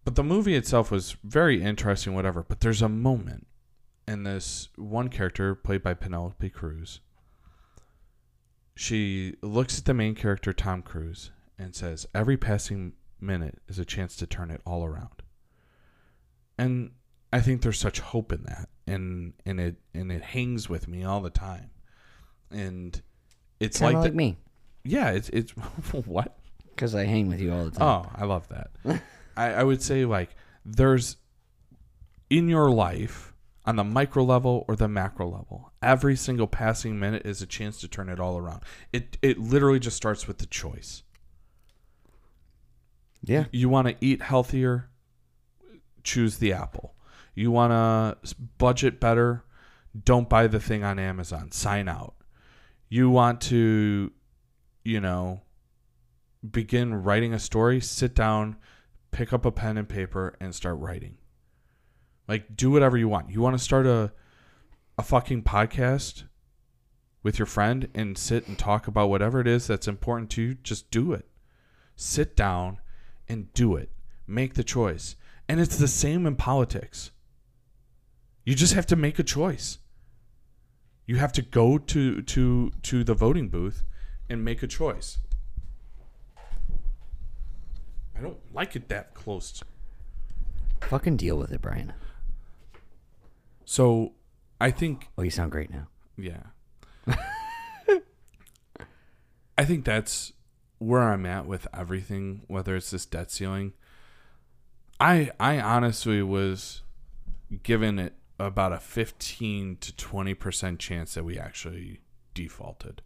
But 0.03 0.15
the 0.15 0.23
movie 0.23 0.55
itself 0.55 0.91
was 0.91 1.15
very 1.23 1.61
interesting, 1.63 2.13
whatever. 2.13 2.43
But 2.43 2.59
there's 2.59 2.81
a 2.81 2.89
moment 2.89 3.47
in 4.07 4.23
this 4.23 4.67
one 4.75 5.07
character 5.07 5.55
played 5.55 5.81
by 5.81 5.93
Penelope 5.93 6.49
Cruz. 6.49 6.99
She 8.75 9.35
looks 9.41 9.77
at 9.79 9.85
the 9.85 9.93
main 9.93 10.15
character, 10.15 10.51
Tom 10.53 10.81
Cruise, 10.81 11.31
and 11.59 11.75
says, 11.75 12.07
Every 12.13 12.37
passing 12.37 12.93
minute 13.21 13.59
is 13.67 13.79
a 13.79 13.85
chance 13.85 14.15
to 14.17 14.27
turn 14.27 14.49
it 14.51 14.61
all 14.65 14.83
around. 14.83 15.21
And 16.57 16.91
I 17.31 17.39
think 17.41 17.61
there's 17.61 17.79
such 17.79 17.99
hope 17.99 18.31
in 18.31 18.43
that. 18.43 18.69
And 18.85 19.33
and 19.45 19.59
it 19.59 19.75
and 19.93 20.11
it 20.11 20.21
hangs 20.21 20.67
with 20.69 20.87
me 20.87 21.03
all 21.03 21.21
the 21.21 21.29
time. 21.29 21.69
And 22.51 23.01
it's 23.59 23.79
like, 23.81 23.95
like 23.95 24.11
the- 24.11 24.17
me, 24.17 24.37
yeah, 24.83 25.11
it's 25.11 25.29
it's 25.29 25.51
what? 26.05 26.37
because 26.75 26.95
I 26.95 27.05
hang 27.05 27.27
with 27.29 27.39
you 27.39 27.53
all 27.53 27.65
the 27.65 27.71
time. 27.71 28.05
Oh, 28.05 28.11
I 28.15 28.25
love 28.25 28.47
that. 28.49 28.71
I, 29.37 29.53
I 29.53 29.63
would 29.63 29.81
say 29.81 30.05
like 30.05 30.35
there's 30.65 31.17
in 32.29 32.49
your 32.49 32.69
life 32.69 33.32
on 33.65 33.75
the 33.77 33.83
micro 33.83 34.23
level 34.23 34.65
or 34.67 34.75
the 34.75 34.87
macro 34.87 35.27
level, 35.29 35.71
every 35.81 36.15
single 36.15 36.47
passing 36.47 36.99
minute 36.99 37.25
is 37.25 37.41
a 37.41 37.45
chance 37.45 37.79
to 37.81 37.87
turn 37.87 38.09
it 38.09 38.19
all 38.19 38.37
around. 38.37 38.61
It 38.91 39.17
it 39.21 39.39
literally 39.39 39.79
just 39.79 39.97
starts 39.97 40.27
with 40.27 40.39
the 40.39 40.45
choice. 40.45 41.03
yeah. 43.23 43.45
You 43.51 43.69
want 43.69 43.87
to 43.87 43.95
eat 44.01 44.21
healthier, 44.21 44.89
choose 46.03 46.37
the 46.37 46.53
apple. 46.53 46.95
You 47.35 47.51
want 47.51 47.71
to 47.71 48.35
budget 48.57 48.99
better, 48.99 49.43
don't 50.03 50.29
buy 50.29 50.47
the 50.47 50.59
thing 50.59 50.83
on 50.83 50.99
Amazon. 50.99 51.51
Sign 51.51 51.87
out. 51.87 52.15
You 52.89 53.09
want 53.09 53.41
to, 53.41 54.11
you 54.83 54.99
know, 54.99 55.41
begin 56.49 56.93
writing 57.03 57.33
a 57.33 57.39
story, 57.39 57.79
sit 57.79 58.13
down, 58.13 58.57
pick 59.11 59.33
up 59.33 59.45
a 59.45 59.51
pen 59.51 59.77
and 59.77 59.87
paper 59.89 60.35
and 60.39 60.53
start 60.53 60.77
writing. 60.79 61.17
Like 62.27 62.55
do 62.55 62.71
whatever 62.71 62.97
you 62.97 63.07
want. 63.07 63.29
You 63.29 63.41
want 63.41 63.57
to 63.57 63.63
start 63.63 63.85
a 63.85 64.11
a 64.97 65.03
fucking 65.03 65.43
podcast 65.43 66.23
with 67.23 67.39
your 67.39 67.45
friend 67.45 67.87
and 67.95 68.17
sit 68.17 68.47
and 68.47 68.59
talk 68.59 68.87
about 68.87 69.09
whatever 69.09 69.39
it 69.39 69.47
is 69.47 69.65
that's 69.65 69.87
important 69.87 70.29
to 70.31 70.41
you, 70.41 70.53
just 70.55 70.91
do 70.91 71.13
it. 71.13 71.25
Sit 71.95 72.35
down 72.35 72.79
and 73.27 73.51
do 73.53 73.75
it. 73.75 73.89
Make 74.27 74.53
the 74.53 74.63
choice. 74.63 75.15
And 75.47 75.59
it's 75.59 75.77
the 75.77 75.87
same 75.87 76.25
in 76.25 76.35
politics. 76.35 77.11
You 78.45 78.55
just 78.55 78.73
have 78.73 78.85
to 78.87 78.95
make 78.95 79.19
a 79.19 79.23
choice. 79.23 79.79
You 81.05 81.17
have 81.17 81.33
to 81.33 81.41
go 81.41 81.77
to 81.77 82.21
to 82.21 82.71
to 82.81 83.03
the 83.03 83.13
voting 83.13 83.49
booth 83.49 83.83
and 84.29 84.43
make 84.43 84.63
a 84.63 84.67
choice. 84.67 85.19
I 88.15 88.21
don't 88.21 88.37
like 88.53 88.75
it 88.75 88.89
that 88.89 89.13
close. 89.13 89.63
Fucking 90.81 91.17
deal 91.17 91.37
with 91.37 91.51
it, 91.51 91.61
Brian. 91.61 91.93
So, 93.65 94.13
I 94.61 94.71
think 94.71 95.09
Oh, 95.17 95.23
you 95.23 95.29
sound 95.29 95.51
great 95.51 95.69
now. 95.71 95.87
yeah. 96.17 96.43
I 99.57 99.65
think 99.65 99.85
that's 99.85 100.33
where 100.79 101.01
I'm 101.01 101.25
at 101.25 101.45
with 101.45 101.67
everything, 101.73 102.41
whether 102.47 102.75
it's 102.75 102.91
this 102.91 103.05
debt 103.05 103.31
ceiling. 103.31 103.73
I 104.99 105.31
I 105.39 105.59
honestly 105.59 106.21
was 106.23 106.81
given 107.61 107.99
it 107.99 108.13
about 108.39 108.73
a 108.73 108.79
15 108.79 109.77
to 109.77 109.91
20% 109.93 110.79
chance 110.79 111.13
that 111.13 111.23
we 111.23 111.37
actually 111.37 112.01
defaulted. 112.33 113.01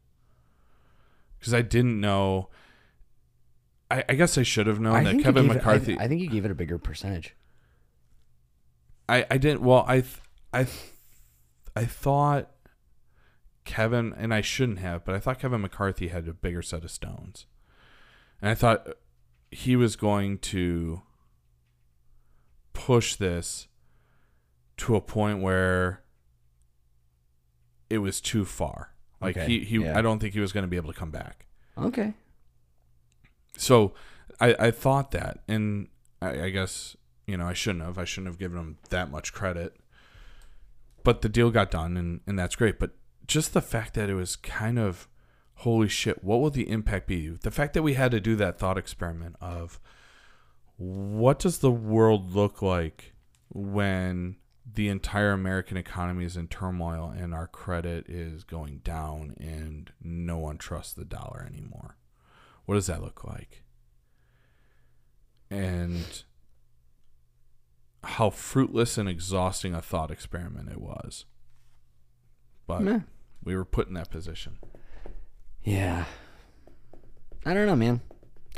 Cuz 1.42 1.54
I 1.54 1.62
didn't 1.62 2.00
know 2.00 2.50
I, 3.92 4.04
I 4.10 4.16
guess 4.16 4.38
I 4.38 4.44
should 4.44 4.68
have 4.68 4.80
known 4.80 4.96
I 4.96 5.04
that 5.04 5.22
Kevin 5.22 5.44
gave 5.48 5.52
it- 5.52 5.54
I- 5.54 5.58
McCarthy 5.58 6.00
I, 6.00 6.08
think 6.08 6.22
you 6.22 6.30
gave 6.30 6.46
it 6.46 6.52
a 6.52 6.56
bigger 6.56 6.78
percentage. 6.78 7.36
I, 9.10 9.26
I 9.30 9.38
didn't 9.38 9.62
well 9.62 9.84
I 9.88 10.02
th- 10.02 10.20
I 10.58 10.64
th- 10.64 10.92
I 11.76 11.86
thought 11.86 12.50
Kevin 13.66 14.14
and 14.18 14.34
I 14.34 14.42
shouldn't 14.42 14.80
have 14.80 15.04
but 15.06 15.16
I 15.16 15.20
thought 15.20 15.40
Kevin 15.40 15.62
McCarthy 15.62 16.08
had 16.08 16.28
a 16.28 16.34
bigger 16.34 16.62
set 16.62 16.84
of 16.84 16.92
stones 16.92 17.46
and 18.42 18.50
I 18.50 18.56
thought 18.56 18.88
he 19.52 19.76
was 19.76 19.96
going 19.96 20.38
to 20.40 21.02
push 22.74 23.16
this 23.16 23.68
to 24.78 24.96
a 24.96 25.02
point 25.02 25.42
where 25.42 26.04
it 27.90 28.00
was 28.00 28.22
too 28.22 28.46
far 28.46 28.94
like 29.22 29.38
Okay, 29.38 29.48
he, 29.48 29.60
he 29.66 29.78
yeah. 29.80 29.98
I 29.98 30.02
don't 30.02 30.20
think 30.20 30.34
he 30.34 30.40
was 30.40 30.52
going 30.52 30.64
to 30.64 30.68
be 30.68 30.78
able 30.78 30.92
to 30.92 31.00
come 31.00 31.12
back 31.12 31.46
Okay. 31.78 32.14
so 33.58 33.94
I, 34.40 34.56
I 34.60 34.72
thought 34.72 35.12
that, 35.12 35.40
and 35.48 35.88
I, 36.22 36.44
I 36.44 36.50
guess 36.50 36.96
you 37.26 37.38
know 37.38 37.48
I 37.48 37.54
shouldn't 37.54 37.84
have. 37.84 37.98
I 37.98 38.06
shouldn't 38.06 38.28
have 38.28 38.38
given 38.40 38.58
him 38.60 38.78
that 38.90 39.10
much 39.10 39.34
credit. 39.34 39.76
But 41.08 41.22
the 41.22 41.30
deal 41.30 41.52
got 41.52 41.72
done, 41.72 41.96
and 41.96 42.20
and 42.28 42.38
that's 42.38 42.58
great. 42.58 42.80
But 42.80 42.92
just 43.26 43.54
the 43.54 43.62
fact 43.62 43.94
that 43.94 44.10
it 44.10 44.14
was 44.14 44.36
kind 44.36 44.78
of 44.78 45.08
holy 45.60 45.88
shit, 45.88 46.22
what 46.22 46.42
will 46.42 46.50
the 46.50 46.70
impact 46.70 47.08
be? 47.08 47.30
The 47.30 47.50
fact 47.50 47.76
that 47.76 47.82
we 47.82 47.94
had 47.94 48.12
to 48.12 48.20
do 48.20 48.36
that 48.36 48.60
thought 48.60 48.78
experiment 48.78 49.38
of 49.40 49.80
what 50.76 51.40
does 51.40 51.60
the 51.60 51.72
world 51.72 52.36
look 52.36 52.62
like 52.62 53.14
when 53.48 54.36
the 54.70 54.90
entire 54.90 55.32
American 55.32 55.78
economy 55.78 56.26
is 56.26 56.36
in 56.36 56.50
turmoil 56.50 57.16
and 57.18 57.34
our 57.34 57.48
credit 57.48 58.10
is 58.10 58.44
going 58.44 58.80
down 58.80 59.34
and 59.40 59.94
no 60.04 60.38
one 60.38 60.58
trusts 60.58 60.92
the 60.92 61.06
dollar 61.06 61.48
anymore. 61.50 61.96
What 62.66 62.76
does 62.76 62.88
that 62.88 63.02
look 63.02 63.24
like? 63.24 63.64
And 65.50 66.24
how 68.04 68.30
fruitless 68.30 68.98
and 68.98 69.10
exhausting 69.10 69.74
a 69.74 69.82
thought 69.82 70.12
experiment 70.12 70.70
it 70.70 70.82
was. 70.82 71.26
But 72.66 72.82
Meh. 72.82 73.00
we 73.44 73.56
were 73.56 73.66
put 73.66 73.88
in 73.88 73.94
that 73.96 74.12
position. 74.12 74.58
Yeah. 75.64 76.06
I 77.46 77.54
don't 77.54 77.66
know, 77.66 77.76
man. 77.76 78.02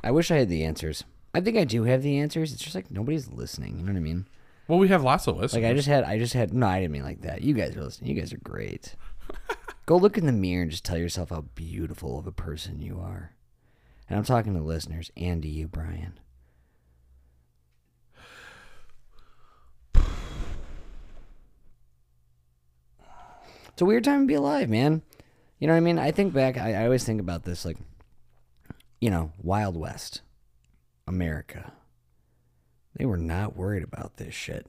I 0.04 0.12
wish 0.12 0.32
I 0.32 0.38
had 0.38 0.50
the 0.50 0.64
answers. 0.64 1.04
I 1.34 1.42
think 1.42 1.58
I 1.58 1.64
do 1.64 1.84
have 1.84 2.02
the 2.02 2.18
answers. 2.18 2.54
It's 2.54 2.64
just 2.64 2.76
like 2.76 2.90
nobody's 2.90 3.28
listening. 3.28 3.78
You 3.78 3.86
know 3.86 3.92
what 3.92 3.98
I 3.98 4.02
mean? 4.02 4.28
Well, 4.68 4.80
we 4.80 4.88
have 4.90 5.04
lots 5.04 5.28
of 5.28 5.36
listeners. 5.38 5.64
Like 5.64 5.72
I 5.72 5.74
just 5.74 5.88
had, 5.88 6.04
I 6.04 6.18
just 6.18 6.34
had. 6.34 6.54
No, 6.54 6.68
I 6.68 6.80
didn't 6.80 6.92
mean 6.92 7.04
like 7.04 7.22
that. 7.22 7.42
You 7.42 7.54
guys 7.54 7.76
are 7.76 7.84
listening. 7.84 8.10
You 8.12 8.20
guys 8.20 8.34
are 8.34 8.38
great. 8.38 8.96
Go 9.86 9.98
look 9.98 10.18
in 10.18 10.26
the 10.26 10.32
mirror 10.32 10.62
and 10.62 10.72
just 10.72 10.86
tell 10.86 10.98
yourself 10.98 11.30
how 11.30 11.42
beautiful 11.56 12.20
of 12.20 12.28
a 12.28 12.32
person 12.32 12.80
you 12.80 13.00
are. 13.00 13.34
And 14.08 14.18
I'm 14.18 14.26
talking 14.26 14.54
to 14.54 14.62
listeners 14.62 15.12
and 15.18 15.42
to 15.42 15.48
you, 15.48 15.68
Brian. 15.68 16.20
It's 23.80 23.82
a 23.82 23.86
weird 23.86 24.04
time 24.04 24.24
to 24.24 24.28
be 24.28 24.34
alive, 24.34 24.68
man. 24.68 25.04
You 25.58 25.68
know 25.68 25.72
what 25.74 25.78
I 25.78 25.80
mean? 25.80 25.98
I 25.98 26.12
think 26.12 26.34
back. 26.34 26.58
I, 26.58 26.74
I 26.74 26.84
always 26.84 27.06
think 27.06 27.22
about 27.22 27.46
this, 27.46 27.64
like, 27.64 27.78
you 29.00 29.10
know, 29.10 29.32
Wild 29.42 29.78
West, 29.78 30.20
America. 31.08 31.72
They 32.98 33.06
were 33.06 33.16
not 33.16 33.56
worried 33.56 33.86
about 33.86 34.18
this 34.18 34.34
shit. 34.34 34.68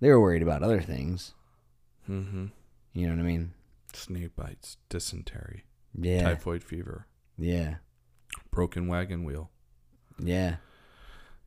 They 0.00 0.08
were 0.08 0.18
worried 0.22 0.40
about 0.40 0.62
other 0.62 0.80
things. 0.80 1.34
mm-hmm. 2.08 2.46
You 2.94 3.06
know 3.08 3.12
what 3.14 3.20
I 3.20 3.26
mean? 3.26 3.52
snake 3.92 4.34
bites, 4.34 4.78
dysentery, 4.88 5.64
Yeah. 5.94 6.22
typhoid 6.22 6.64
fever, 6.64 7.08
Yeah. 7.36 7.74
broken 8.52 8.86
wagon 8.88 9.22
wheel, 9.22 9.50
Yeah. 10.18 10.56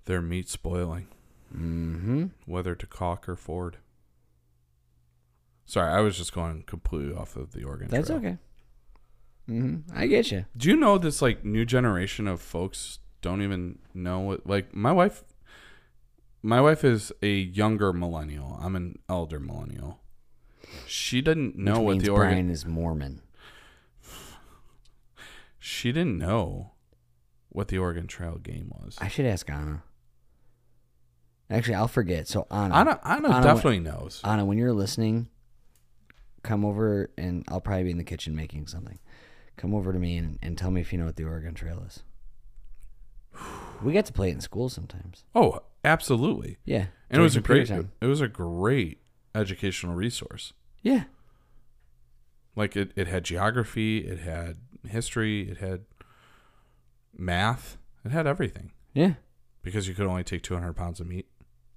their 0.06 0.22
meat 0.22 0.48
spoiling, 0.48 1.08
Mm-hmm. 1.52 2.26
whether 2.46 2.76
to 2.76 2.86
caulk 2.86 3.28
or 3.28 3.36
ford. 3.36 3.78
Sorry, 5.68 5.92
I 5.92 6.00
was 6.00 6.18
just 6.18 6.34
going 6.34 6.64
completely 6.64 7.14
off 7.14 7.36
of 7.36 7.52
the 7.52 7.64
Oregon 7.64 7.90
That's 7.90 8.08
Trail. 8.08 8.20
okay. 8.20 8.38
Mm-hmm. 9.50 9.98
I 9.98 10.08
get 10.08 10.32
you. 10.32 10.46
Do 10.56 10.70
you 10.70 10.76
know 10.76 10.98
this 10.98 11.22
like 11.22 11.46
new 11.46 11.66
generation 11.66 12.28
of 12.28 12.42
folks 12.42 13.00
don't 13.22 13.42
even 13.42 13.80
know 13.94 14.20
what 14.20 14.48
like 14.48 14.74
my 14.74 14.92
wife 14.92 15.24
my 16.42 16.62
wife 16.62 16.84
is 16.84 17.12
a 17.22 17.34
younger 17.34 17.92
millennial. 17.92 18.58
I'm 18.62 18.76
an 18.76 19.00
elder 19.10 19.40
millennial. 19.40 20.00
She 20.86 21.22
didn't 21.22 21.58
know 21.58 21.82
Which 21.82 21.96
what 21.98 22.06
the 22.06 22.12
Oregon 22.12 22.34
Brian 22.34 22.50
is 22.50 22.66
Mormon. 22.66 23.22
she 25.60 25.92
didn't 25.92 26.18
know 26.18 26.72
what 27.50 27.68
the 27.68 27.78
Oregon 27.78 28.08
Trail 28.08 28.38
game 28.38 28.72
was. 28.74 28.98
I 29.00 29.10
should 29.10 29.26
ask 29.26 29.50
Anna. 29.50 29.84
Actually, 31.50 31.76
I'll 31.76 31.88
forget. 31.88 32.28
So 32.28 32.48
Anna, 32.52 32.76
Anna 32.76 33.00
Anna 33.04 33.30
Anna 33.30 33.44
definitely 33.44 33.80
knows. 33.80 34.22
Anna, 34.24 34.46
when 34.46 34.58
you're 34.58 34.74
listening, 34.74 35.30
come 36.44 36.64
over 36.66 37.10
and 37.18 37.44
I'll 37.48 37.62
probably 37.62 37.84
be 37.86 37.92
in 37.92 37.98
the 37.98 38.04
kitchen 38.04 38.36
making 38.36 38.68
something. 38.68 39.00
Come 39.58 39.74
over 39.74 39.92
to 39.92 40.00
me 40.00 40.18
and, 40.18 40.38
and 40.42 40.58
tell 40.58 40.72
me 40.72 40.82
if 40.82 40.92
you 40.94 41.00
know 41.00 41.06
what 41.06 41.16
the 41.16 41.24
Oregon 41.26 41.54
Trail 41.54 41.84
is. 41.88 42.04
We 43.84 43.94
get 43.94 44.08
to 44.08 44.14
play 44.14 44.30
it 44.30 44.34
in 44.34 44.42
school 44.42 44.70
sometimes. 44.70 45.24
Oh, 45.36 45.60
absolutely. 45.86 46.58
Yeah, 46.66 46.88
And 47.12 47.20
it 47.20 47.24
was 47.24 47.36
a 47.36 47.42
great 47.42 47.68
time. 47.68 47.92
it 48.02 48.08
was 48.08 48.22
a 48.22 48.28
great 48.28 49.02
educational 49.36 49.94
resource. 49.94 50.54
Yeah, 50.82 51.04
Like 52.56 52.76
it, 52.76 52.92
it 52.96 53.06
had 53.08 53.24
geography, 53.24 54.00
it 54.00 54.18
had 54.22 54.58
history, 54.88 55.48
it 55.52 55.58
had 55.58 55.82
math, 57.16 57.78
it 58.04 58.12
had 58.12 58.26
everything. 58.28 58.72
yeah. 58.94 59.14
Because 59.64 59.88
you 59.88 59.94
could 59.94 60.08
only 60.08 60.24
take 60.24 60.42
200 60.44 60.74
pounds 60.74 61.00
of 61.02 61.08
meat. 61.08 61.28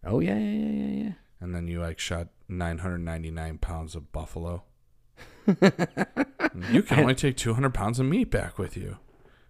Oh 0.05 0.21
yeah, 0.21 0.39
yeah, 0.39 0.59
yeah, 0.59 0.71
yeah, 0.87 1.05
yeah. 1.05 1.13
and 1.41 1.55
then 1.55 1.67
you 1.67 1.81
like 1.83 1.99
shot 1.99 2.29
999 2.51 3.59
pounds 3.59 3.95
of 3.95 4.13
buffalo. 4.13 4.65
you 5.47 6.83
can 6.83 7.01
only 7.01 7.15
take 7.15 7.37
200 7.37 7.73
pounds 7.73 7.99
of 7.99 8.07
meat 8.07 8.31
back 8.31 8.59
with 8.59 8.77
you. 8.77 8.99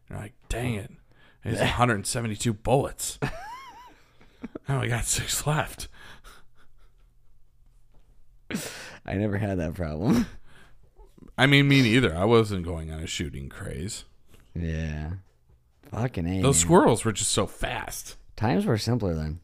You're 0.08 0.18
like, 0.18 0.34
dang 0.48 0.74
it. 0.74 0.90
It's 1.44 1.60
172 1.60 2.52
bullets. 2.52 3.18
I 4.68 4.74
only 4.74 4.88
got 4.88 5.04
six 5.04 5.46
left. 5.46 5.88
I 9.06 9.14
never 9.14 9.38
had 9.38 9.58
that 9.58 9.74
problem. 9.74 10.26
I 11.38 11.46
mean, 11.46 11.68
me 11.68 11.82
neither. 11.82 12.14
I 12.14 12.24
wasn't 12.24 12.64
going 12.64 12.90
on 12.90 13.00
a 13.00 13.06
shooting 13.06 13.48
craze. 13.48 14.04
yeah, 14.54 15.12
fucking 15.90 16.26
a. 16.26 16.42
Those 16.42 16.56
man. 16.56 16.60
squirrels 16.60 17.04
were 17.04 17.12
just 17.12 17.30
so 17.32 17.46
fast. 17.46 18.16
Times 18.36 18.66
were 18.66 18.76
simpler 18.78 19.14
then. 19.14 19.40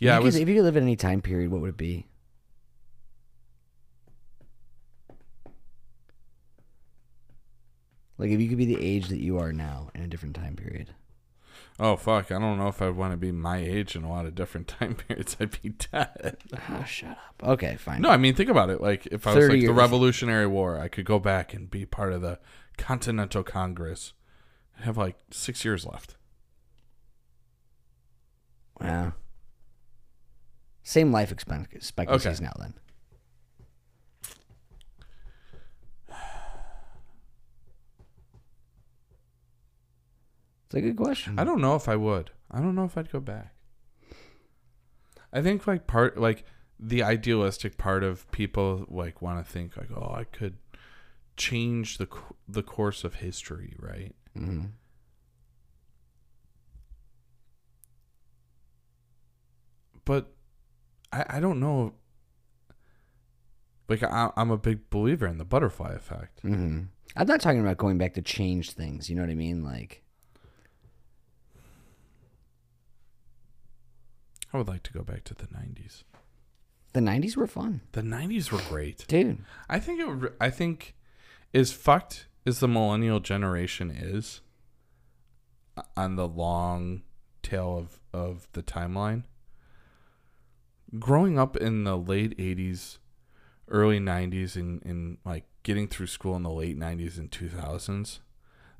Yeah, 0.00 0.16
if 0.16 0.20
you, 0.20 0.24
was. 0.24 0.34
could, 0.34 0.42
if 0.42 0.48
you 0.48 0.54
could 0.56 0.64
live 0.64 0.76
at 0.76 0.82
any 0.82 0.96
time 0.96 1.20
period, 1.20 1.50
what 1.50 1.60
would 1.60 1.70
it 1.70 1.76
be? 1.76 2.06
Like 8.16 8.30
if 8.30 8.40
you 8.40 8.48
could 8.48 8.58
be 8.58 8.66
the 8.66 8.82
age 8.82 9.08
that 9.08 9.20
you 9.20 9.38
are 9.38 9.52
now 9.52 9.90
in 9.94 10.02
a 10.02 10.06
different 10.06 10.36
time 10.36 10.56
period. 10.56 10.94
Oh 11.78 11.96
fuck! 11.96 12.30
I 12.30 12.38
don't 12.38 12.56
know 12.56 12.68
if 12.68 12.80
I'd 12.80 12.94
want 12.94 13.12
to 13.12 13.16
be 13.16 13.32
my 13.32 13.58
age 13.58 13.96
in 13.96 14.04
a 14.04 14.08
lot 14.08 14.26
of 14.26 14.34
different 14.36 14.68
time 14.80 14.94
periods. 14.94 15.36
I'd 15.40 15.60
be 15.60 15.70
dead. 15.70 16.36
Oh, 16.70 16.84
shut 16.84 17.10
up. 17.10 17.42
Okay, 17.42 17.76
fine. 17.76 18.00
No, 18.00 18.10
I 18.10 18.16
mean 18.16 18.34
think 18.34 18.48
about 18.48 18.70
it. 18.70 18.80
Like 18.80 19.06
if 19.06 19.26
I 19.26 19.34
was 19.34 19.44
30 19.44 19.54
like 19.54 19.66
the. 19.66 19.72
Revolutionary 19.72 20.46
War, 20.46 20.78
I 20.78 20.88
could 20.88 21.04
go 21.04 21.18
back 21.18 21.52
and 21.52 21.68
be 21.68 21.84
part 21.84 22.12
of 22.12 22.22
the 22.22 22.38
Continental 22.78 23.42
Congress. 23.42 24.12
I 24.78 24.84
have 24.84 24.96
like 24.96 25.16
six 25.30 25.64
years 25.64 25.84
left. 25.84 26.16
Wow. 28.80 29.14
Same 30.84 31.10
life 31.10 31.32
expect- 31.32 31.72
expectancies 31.74 32.38
Okay. 32.40 32.44
now 32.44 32.52
then. 32.60 32.74
It's 40.66 40.74
a 40.74 40.80
good 40.80 40.96
question. 40.96 41.38
I 41.38 41.44
don't 41.44 41.60
know 41.60 41.74
if 41.76 41.88
I 41.88 41.96
would. 41.96 42.30
I 42.50 42.60
don't 42.60 42.74
know 42.74 42.84
if 42.84 42.96
I'd 42.96 43.10
go 43.12 43.20
back. 43.20 43.52
I 45.32 45.42
think 45.42 45.66
like 45.66 45.86
part 45.86 46.16
like 46.18 46.44
the 46.78 47.02
idealistic 47.02 47.76
part 47.76 48.04
of 48.04 48.30
people 48.30 48.86
like 48.88 49.20
want 49.20 49.44
to 49.44 49.50
think 49.50 49.76
like 49.76 49.90
oh 49.94 50.14
I 50.14 50.24
could 50.24 50.56
change 51.36 51.98
the 51.98 52.06
co- 52.06 52.36
the 52.48 52.62
course 52.62 53.02
of 53.04 53.14
history, 53.16 53.74
right? 53.78 54.14
Mhm. 54.36 54.70
But 60.04 60.33
I 61.20 61.36
I 61.36 61.40
don't 61.40 61.60
know. 61.60 61.94
Like 63.88 64.02
I, 64.02 64.30
I'm 64.36 64.50
a 64.50 64.56
big 64.58 64.88
believer 64.90 65.26
in 65.26 65.38
the 65.38 65.44
butterfly 65.44 65.92
effect. 65.92 66.42
Mhm. 66.42 66.88
I'm 67.16 67.26
not 67.26 67.40
talking 67.40 67.60
about 67.60 67.76
going 67.76 67.98
back 67.98 68.14
to 68.14 68.22
change 68.22 68.72
things. 68.72 69.08
You 69.08 69.14
know 69.16 69.22
what 69.22 69.30
I 69.30 69.34
mean? 69.34 69.62
Like, 69.62 70.02
I 74.52 74.56
would 74.58 74.68
like 74.68 74.82
to 74.84 74.92
go 74.92 75.02
back 75.02 75.24
to 75.24 75.34
the 75.34 75.46
90s. 75.46 76.04
the 76.92 77.00
90s 77.00 77.36
were 77.36 77.46
fun. 77.48 77.80
The 77.92 78.02
90s 78.02 78.52
were 78.52 78.60
great. 78.68 79.04
Dude. 79.08 79.38
I 79.68 79.80
think 79.80 80.00
it 80.00 80.06
would, 80.08 80.32
I 80.40 80.50
think 80.50 80.94
as 81.52 81.72
fucked 81.72 82.26
as 82.46 82.60
the 82.60 82.68
millennial 82.68 83.18
generation 83.20 83.90
is 83.90 84.40
uh, 85.76 85.82
on 85.96 86.14
the 86.16 86.28
long 86.28 87.02
tail 87.42 87.76
of, 87.76 87.98
of 88.12 88.46
the 88.52 88.62
timeline. 88.62 89.24
Growing 90.98 91.38
up 91.38 91.56
in 91.56 91.84
the 91.84 91.96
late 91.96 92.36
80s, 92.38 92.98
early 93.68 93.98
90s 93.98 94.56
and, 94.56 94.84
and 94.84 95.18
like 95.24 95.44
getting 95.62 95.88
through 95.88 96.06
school 96.06 96.36
in 96.36 96.42
the 96.42 96.50
late 96.50 96.78
90s 96.78 97.18
and 97.18 97.30
2000s, 97.30 98.20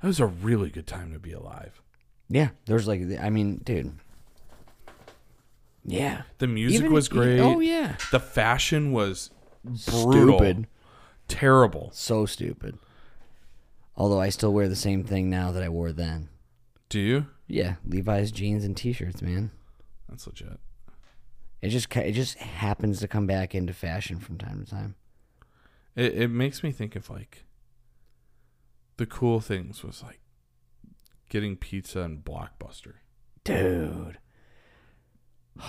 that 0.01 0.07
was 0.07 0.19
a 0.19 0.25
really 0.25 0.69
good 0.69 0.87
time 0.87 1.11
to 1.11 1.19
be 1.19 1.31
alive. 1.31 1.81
Yeah. 2.29 2.49
There's 2.65 2.87
like, 2.87 3.01
I 3.19 3.29
mean, 3.29 3.57
dude. 3.57 3.93
Yeah. 5.83 6.23
The 6.39 6.47
music 6.47 6.81
Even- 6.81 6.93
was 6.93 7.09
oh, 7.09 7.13
great. 7.13 7.39
Oh, 7.39 7.59
yeah. 7.59 7.97
The 8.11 8.19
fashion 8.19 8.91
was 8.91 9.29
brutal. 9.63 10.37
Stupid. 10.37 10.67
Terrible. 11.27 11.89
So 11.93 12.25
stupid. 12.25 12.77
Although 13.97 14.19
I 14.19 14.29
still 14.29 14.53
wear 14.53 14.67
the 14.67 14.75
same 14.75 15.03
thing 15.03 15.29
now 15.29 15.51
that 15.51 15.63
I 15.63 15.69
wore 15.69 15.91
then. 15.91 16.29
Do 16.89 16.99
you? 16.99 17.27
Yeah, 17.47 17.75
Levi's 17.87 18.31
jeans 18.31 18.65
and 18.65 18.75
t-shirts, 18.75 19.21
man. 19.21 19.51
That's 20.09 20.27
legit. 20.27 20.59
It 21.65 21.69
just 21.69 21.95
it 21.95 22.11
just 22.11 22.37
happens 22.37 22.99
to 22.99 23.07
come 23.07 23.25
back 23.25 23.55
into 23.55 23.73
fashion 23.73 24.19
from 24.19 24.37
time 24.37 24.63
to 24.63 24.69
time. 24.69 24.95
It 25.95 26.13
it 26.13 26.27
makes 26.29 26.61
me 26.63 26.71
think 26.71 26.95
of 26.95 27.09
like 27.09 27.43
the 28.97 29.05
cool 29.05 29.39
things 29.39 29.83
was 29.83 30.03
like 30.03 30.19
getting 31.29 31.55
pizza 31.57 32.01
and 32.01 32.23
Blockbuster. 32.23 32.93
Dude. 33.43 34.17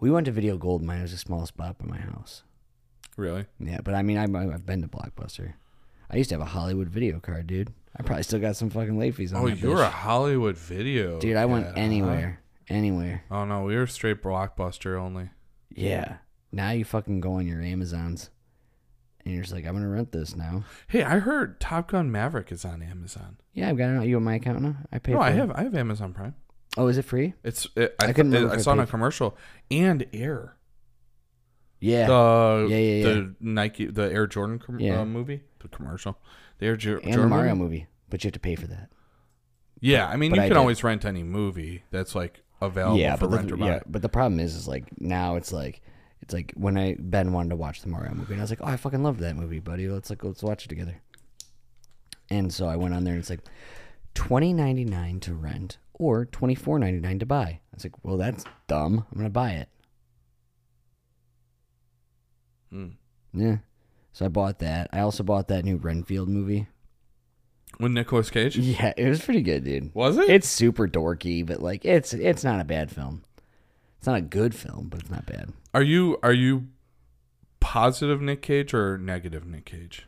We 0.00 0.10
went 0.10 0.24
to 0.26 0.32
Video 0.32 0.56
Gold 0.58 0.82
Mine. 0.82 0.98
It 0.98 1.02
was 1.02 1.12
a 1.12 1.16
small 1.16 1.46
spot 1.46 1.78
by 1.78 1.86
my 1.86 1.96
house. 1.98 2.42
Really? 3.16 3.46
Yeah, 3.60 3.78
but 3.84 3.94
I 3.94 4.02
mean, 4.02 4.18
I've, 4.18 4.34
I've 4.34 4.66
been 4.66 4.82
to 4.82 4.88
Blockbuster. 4.88 5.52
I 6.10 6.16
used 6.16 6.28
to 6.30 6.34
have 6.34 6.42
a 6.42 6.50
Hollywood 6.50 6.88
video 6.88 7.20
card, 7.20 7.46
dude. 7.46 7.72
I 7.96 8.02
probably 8.02 8.24
still 8.24 8.40
got 8.40 8.56
some 8.56 8.68
fucking 8.68 8.98
late 8.98 9.14
fees 9.14 9.32
on 9.32 9.42
Oh, 9.42 9.46
you're 9.46 9.76
bitch. 9.76 9.86
a 9.86 9.90
Hollywood 9.90 10.56
video. 10.58 11.20
Dude, 11.20 11.36
I 11.36 11.44
went 11.46 11.66
cat, 11.66 11.74
huh? 11.76 11.80
anywhere. 11.80 12.41
Anywhere. 12.72 13.24
Oh 13.30 13.44
no, 13.44 13.62
we 13.64 13.76
were 13.76 13.86
straight 13.86 14.22
Blockbuster 14.22 14.98
only. 14.98 15.30
Yeah. 15.70 16.16
Now 16.50 16.70
you 16.70 16.84
fucking 16.84 17.20
go 17.20 17.34
on 17.34 17.46
your 17.46 17.60
Amazons. 17.62 18.30
And 19.24 19.32
you're 19.34 19.42
just 19.44 19.54
like, 19.54 19.64
I'm 19.64 19.72
going 19.72 19.84
to 19.84 19.88
rent 19.88 20.10
this 20.10 20.34
now. 20.34 20.64
Hey, 20.88 21.04
I 21.04 21.20
heard 21.20 21.60
Top 21.60 21.88
Gun 21.92 22.10
Maverick 22.10 22.50
is 22.50 22.64
on 22.64 22.82
Amazon. 22.82 23.36
Yeah, 23.52 23.68
I've 23.68 23.76
got 23.78 23.90
it. 23.90 23.96
On 23.98 24.08
you 24.08 24.16
on 24.16 24.24
my 24.24 24.34
account 24.34 24.62
now? 24.62 24.76
I 24.92 24.98
paid 24.98 25.12
No, 25.12 25.18
for 25.18 25.24
I 25.24 25.30
it. 25.30 25.36
have 25.36 25.50
I 25.52 25.62
have 25.62 25.74
Amazon 25.76 26.12
Prime. 26.12 26.34
Oh, 26.76 26.88
is 26.88 26.98
it 26.98 27.04
free? 27.04 27.34
It's 27.44 27.68
it, 27.76 27.94
I, 28.00 28.06
I 28.06 28.12
couldn't 28.12 28.32
remember 28.32 28.54
I 28.54 28.56
I 28.56 28.60
saw 28.60 28.70
it 28.70 28.78
on 28.78 28.80
a 28.80 28.86
commercial 28.86 29.36
and 29.70 30.06
Air. 30.12 30.56
Yeah. 31.80 32.06
The 32.06 32.66
Yeah, 32.70 32.76
yeah, 32.76 32.94
yeah. 32.96 33.04
the 33.14 33.34
Nike 33.40 33.86
the 33.86 34.10
Air 34.12 34.26
Jordan 34.26 34.58
com- 34.58 34.80
Yeah. 34.80 35.00
uh, 35.00 35.04
movie, 35.04 35.42
the 35.60 35.68
commercial, 35.68 36.18
the 36.58 36.66
Air 36.66 36.76
jo- 36.76 36.94
and 36.96 37.04
the 37.04 37.10
Jordan 37.12 37.30
Mario 37.30 37.54
movie? 37.54 37.62
movie, 37.74 37.86
but 38.08 38.22
you 38.24 38.28
have 38.28 38.32
to 38.34 38.40
pay 38.40 38.54
for 38.56 38.66
that. 38.68 38.90
Yeah, 39.80 40.06
I 40.08 40.16
mean 40.16 40.30
But 40.30 40.36
you 40.36 40.42
can 40.42 40.48
did. 40.50 40.56
always 40.58 40.82
rent 40.84 41.04
any 41.04 41.22
movie 41.24 41.82
that's 41.90 42.14
like 42.14 42.41
available 42.66 42.98
yeah, 42.98 43.16
for 43.16 43.28
but 43.28 43.36
rent 43.36 43.48
the, 43.48 43.54
or 43.54 43.56
buy. 43.58 43.66
yeah, 43.66 43.80
but 43.86 44.02
the 44.02 44.08
problem 44.08 44.40
is, 44.40 44.54
is 44.54 44.68
like 44.68 44.84
now 45.00 45.36
it's 45.36 45.52
like 45.52 45.82
it's 46.20 46.32
like 46.32 46.52
when 46.56 46.78
I 46.78 46.96
Ben 46.98 47.32
wanted 47.32 47.50
to 47.50 47.56
watch 47.56 47.82
the 47.82 47.88
Mario 47.88 48.14
movie, 48.14 48.34
and 48.34 48.40
I 48.40 48.44
was 48.44 48.50
like, 48.50 48.60
oh, 48.62 48.66
I 48.66 48.76
fucking 48.76 49.02
loved 49.02 49.20
that 49.20 49.36
movie, 49.36 49.60
buddy. 49.60 49.88
Let's 49.88 50.10
like 50.10 50.24
let's 50.24 50.42
watch 50.42 50.64
it 50.64 50.68
together. 50.68 51.00
And 52.30 52.52
so 52.52 52.66
I 52.66 52.76
went 52.76 52.94
on 52.94 53.04
there, 53.04 53.14
and 53.14 53.20
it's 53.20 53.30
like 53.30 53.44
twenty 54.14 54.52
ninety 54.52 54.84
nine 54.84 55.20
to 55.20 55.34
rent 55.34 55.78
or 55.92 56.24
twenty 56.24 56.54
four 56.54 56.78
ninety 56.78 57.00
nine 57.00 57.18
to 57.18 57.26
buy. 57.26 57.44
I 57.44 57.60
was 57.74 57.84
like, 57.84 58.04
well, 58.04 58.16
that's 58.16 58.44
dumb. 58.68 59.06
I'm 59.10 59.18
gonna 59.18 59.30
buy 59.30 59.52
it. 59.52 59.68
Mm. 62.72 62.92
Yeah. 63.34 63.56
So 64.12 64.24
I 64.26 64.28
bought 64.28 64.58
that. 64.60 64.88
I 64.92 65.00
also 65.00 65.22
bought 65.22 65.48
that 65.48 65.64
new 65.64 65.76
Renfield 65.76 66.28
movie. 66.28 66.68
With 67.80 67.92
Nicolas 67.92 68.30
Cage, 68.30 68.56
Yeah, 68.56 68.92
it 68.96 69.08
was 69.08 69.24
pretty 69.24 69.42
good, 69.42 69.64
dude. 69.64 69.94
was 69.94 70.16
it? 70.18 70.28
It's 70.30 70.48
super 70.48 70.86
dorky, 70.86 71.44
but 71.44 71.60
like 71.62 71.84
it's 71.84 72.12
it's 72.14 72.44
not 72.44 72.60
a 72.60 72.64
bad 72.64 72.90
film. 72.90 73.22
It's 73.98 74.06
not 74.06 74.16
a 74.16 74.20
good 74.22 74.54
film, 74.54 74.88
but 74.88 75.00
it's 75.00 75.10
not 75.10 75.26
bad. 75.26 75.52
Are 75.74 75.82
you 75.82 76.18
are 76.22 76.32
you 76.32 76.68
positive 77.60 78.20
Nick 78.20 78.42
Cage 78.42 78.72
or 78.74 78.98
negative 78.98 79.46
Nick 79.46 79.64
Cage? 79.64 80.06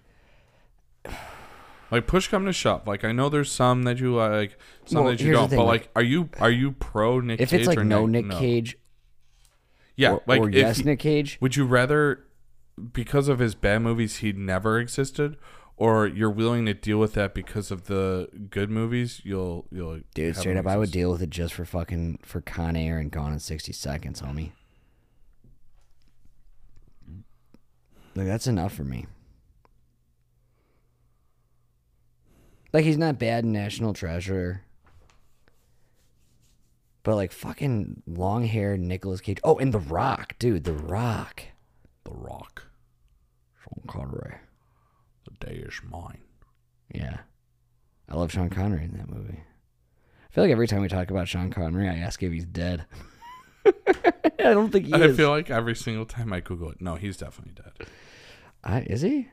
Like 1.90 2.06
push 2.06 2.28
come 2.28 2.44
to 2.46 2.52
shove. 2.52 2.86
Like 2.86 3.04
I 3.04 3.12
know 3.12 3.28
there's 3.28 3.50
some 3.52 3.82
that 3.84 3.98
you 4.00 4.16
like, 4.16 4.58
some 4.84 5.04
Well, 5.04 5.12
that 5.12 5.20
you 5.20 5.32
don't. 5.32 5.48
thing, 5.48 5.58
but 5.58 5.64
like- 5.64 5.82
like, 5.82 5.90
are 5.96 6.02
you 6.02 6.28
are 6.40 6.50
you 6.50 6.72
pro 6.72 7.20
Nick 7.20 7.40
If 7.40 7.50
Cage? 7.50 7.60
it's 7.60 7.68
like 7.68 7.78
or 7.78 7.84
no 7.84 8.06
Nick 8.06 8.28
Cage 8.30 8.76
yeah, 9.96 10.12
or, 10.14 10.22
like 10.26 10.40
or 10.40 10.48
if 10.48 10.54
yes 10.56 10.78
he- 10.78 10.84
Nick 10.84 10.98
Cage, 10.98 11.38
Would 11.40 11.54
you 11.56 11.64
rather, 11.66 12.24
because 12.92 13.28
of 13.28 13.38
his 13.38 13.54
bad 13.54 13.82
movies, 13.82 14.16
he 14.16 14.32
never 14.32 14.80
existed, 14.80 15.36
or 15.76 16.06
you're 16.06 16.30
willing 16.30 16.66
to 16.66 16.74
deal 16.74 16.98
with 16.98 17.14
that 17.14 17.34
because 17.34 17.70
of 17.70 17.84
the 17.84 18.28
good 18.50 18.70
movies? 18.70 19.20
You'll 19.24 19.66
you'll 19.70 20.00
dude, 20.14 20.36
straight 20.36 20.56
up, 20.56 20.66
I 20.66 20.76
would 20.76 20.90
deal 20.90 21.10
with 21.10 21.22
it 21.22 21.30
just 21.30 21.54
for 21.54 21.64
fucking 21.64 22.20
for 22.22 22.40
Con 22.40 22.76
Air 22.76 22.98
and 22.98 23.10
Gone 23.10 23.32
in 23.32 23.40
sixty 23.40 23.72
seconds, 23.72 24.22
homie. 24.22 24.52
Like 28.14 28.26
that's 28.26 28.46
enough 28.46 28.72
for 28.72 28.84
me. 28.84 29.06
Like 32.72 32.84
he's 32.84 32.98
not 32.98 33.18
bad 33.18 33.44
in 33.44 33.52
National 33.52 33.92
Treasure. 33.92 34.62
But 37.02 37.16
like 37.16 37.32
fucking 37.32 38.02
long 38.06 38.44
haired 38.44 38.80
Nicolas 38.80 39.20
Cage. 39.20 39.38
Oh, 39.44 39.58
and 39.58 39.74
The 39.74 39.78
Rock, 39.78 40.36
dude, 40.38 40.64
The 40.64 40.72
Rock. 40.72 41.42
The 42.04 42.12
Rock. 42.12 42.64
Sean 43.62 43.82
Connery. 43.86 44.36
Day 45.40 45.62
is 45.66 45.80
mine. 45.88 46.22
Yeah. 46.92 47.18
I 48.08 48.16
love 48.16 48.30
Sean 48.32 48.50
Connery 48.50 48.84
in 48.84 48.96
that 48.98 49.08
movie. 49.10 49.40
I 49.40 50.34
feel 50.34 50.44
like 50.44 50.50
every 50.50 50.66
time 50.66 50.82
we 50.82 50.88
talk 50.88 51.10
about 51.10 51.28
Sean 51.28 51.50
Connery, 51.50 51.88
I 51.88 51.94
ask 51.96 52.22
if 52.22 52.32
he's 52.32 52.44
dead. 52.44 52.86
I 53.66 54.52
don't 54.52 54.70
think 54.70 54.86
he 54.86 54.92
I 54.92 54.98
is. 55.02 55.16
feel 55.16 55.30
like 55.30 55.48
every 55.50 55.74
single 55.74 56.04
time 56.04 56.32
I 56.32 56.40
Google 56.40 56.70
it, 56.70 56.80
no, 56.80 56.96
he's 56.96 57.16
definitely 57.16 57.54
dead. 57.54 57.88
I, 58.62 58.80
is 58.82 59.00
he? 59.02 59.28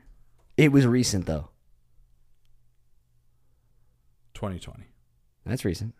It 0.56 0.72
was 0.72 0.86
recent 0.86 1.26
though. 1.26 1.48
2020. 4.34 4.84
That's 5.44 5.64
recent. 5.64 5.94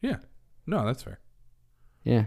Yeah, 0.00 0.16
no, 0.66 0.84
that's 0.84 1.02
fair. 1.02 1.20
Yeah. 2.04 2.26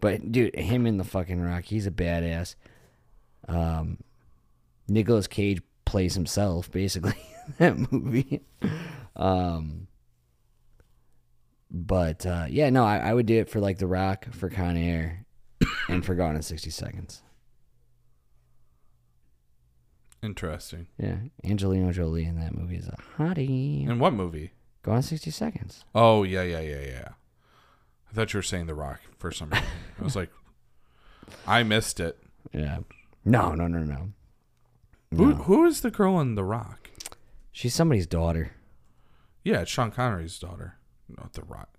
But 0.00 0.30
dude, 0.32 0.54
him 0.56 0.86
in 0.86 0.96
the 0.96 1.04
fucking 1.04 1.40
rock, 1.40 1.64
he's 1.64 1.86
a 1.86 1.90
badass. 1.90 2.54
Um 3.48 3.98
Nicolas 4.88 5.26
Cage 5.26 5.62
plays 5.86 6.14
himself, 6.14 6.70
basically, 6.70 7.14
in 7.46 7.54
that 7.58 7.92
movie. 7.92 8.42
Um 9.14 9.88
but 11.70 12.26
uh 12.26 12.46
yeah, 12.48 12.68
no, 12.70 12.84
I, 12.84 12.98
I 12.98 13.14
would 13.14 13.26
do 13.26 13.38
it 13.38 13.48
for 13.48 13.60
like 13.60 13.78
The 13.78 13.86
Rock, 13.86 14.26
for 14.32 14.50
Con 14.50 14.76
Air, 14.76 15.24
and 15.88 16.04
for 16.04 16.14
Gone 16.14 16.36
in 16.36 16.42
sixty 16.42 16.70
seconds. 16.70 17.22
Interesting. 20.22 20.88
Yeah. 20.98 21.16
Angelina 21.44 21.92
Jolie 21.92 22.24
in 22.24 22.38
that 22.40 22.54
movie 22.56 22.76
is 22.76 22.88
a 22.88 22.96
hottie. 23.16 23.86
In 23.88 23.98
what 23.98 24.12
movie? 24.12 24.52
Gone 24.82 24.96
in 24.96 25.02
sixty 25.02 25.30
seconds. 25.30 25.84
Oh 25.94 26.22
yeah, 26.22 26.42
yeah, 26.42 26.60
yeah, 26.60 26.80
yeah. 26.86 27.08
I 28.10 28.14
thought 28.14 28.32
you 28.32 28.38
were 28.38 28.42
saying 28.42 28.66
The 28.66 28.74
Rock 28.74 29.00
for 29.18 29.30
some 29.30 29.50
reason. 29.50 29.66
I 30.00 30.04
was 30.04 30.16
like, 30.16 30.30
I 31.46 31.62
missed 31.62 32.00
it. 32.00 32.18
Yeah. 32.52 32.78
No, 33.24 33.54
no, 33.54 33.66
no, 33.66 33.80
no. 33.80 34.10
Who 35.16 35.30
No. 35.30 35.34
who 35.34 35.64
is 35.64 35.80
the 35.80 35.90
girl 35.90 36.20
in 36.20 36.34
The 36.34 36.44
Rock? 36.44 36.90
She's 37.52 37.74
somebody's 37.74 38.06
daughter. 38.06 38.52
Yeah, 39.44 39.60
it's 39.62 39.70
Sean 39.70 39.90
Connery's 39.90 40.38
daughter. 40.38 40.76
Not 41.08 41.32
The 41.34 41.42
Rock. 41.42 41.70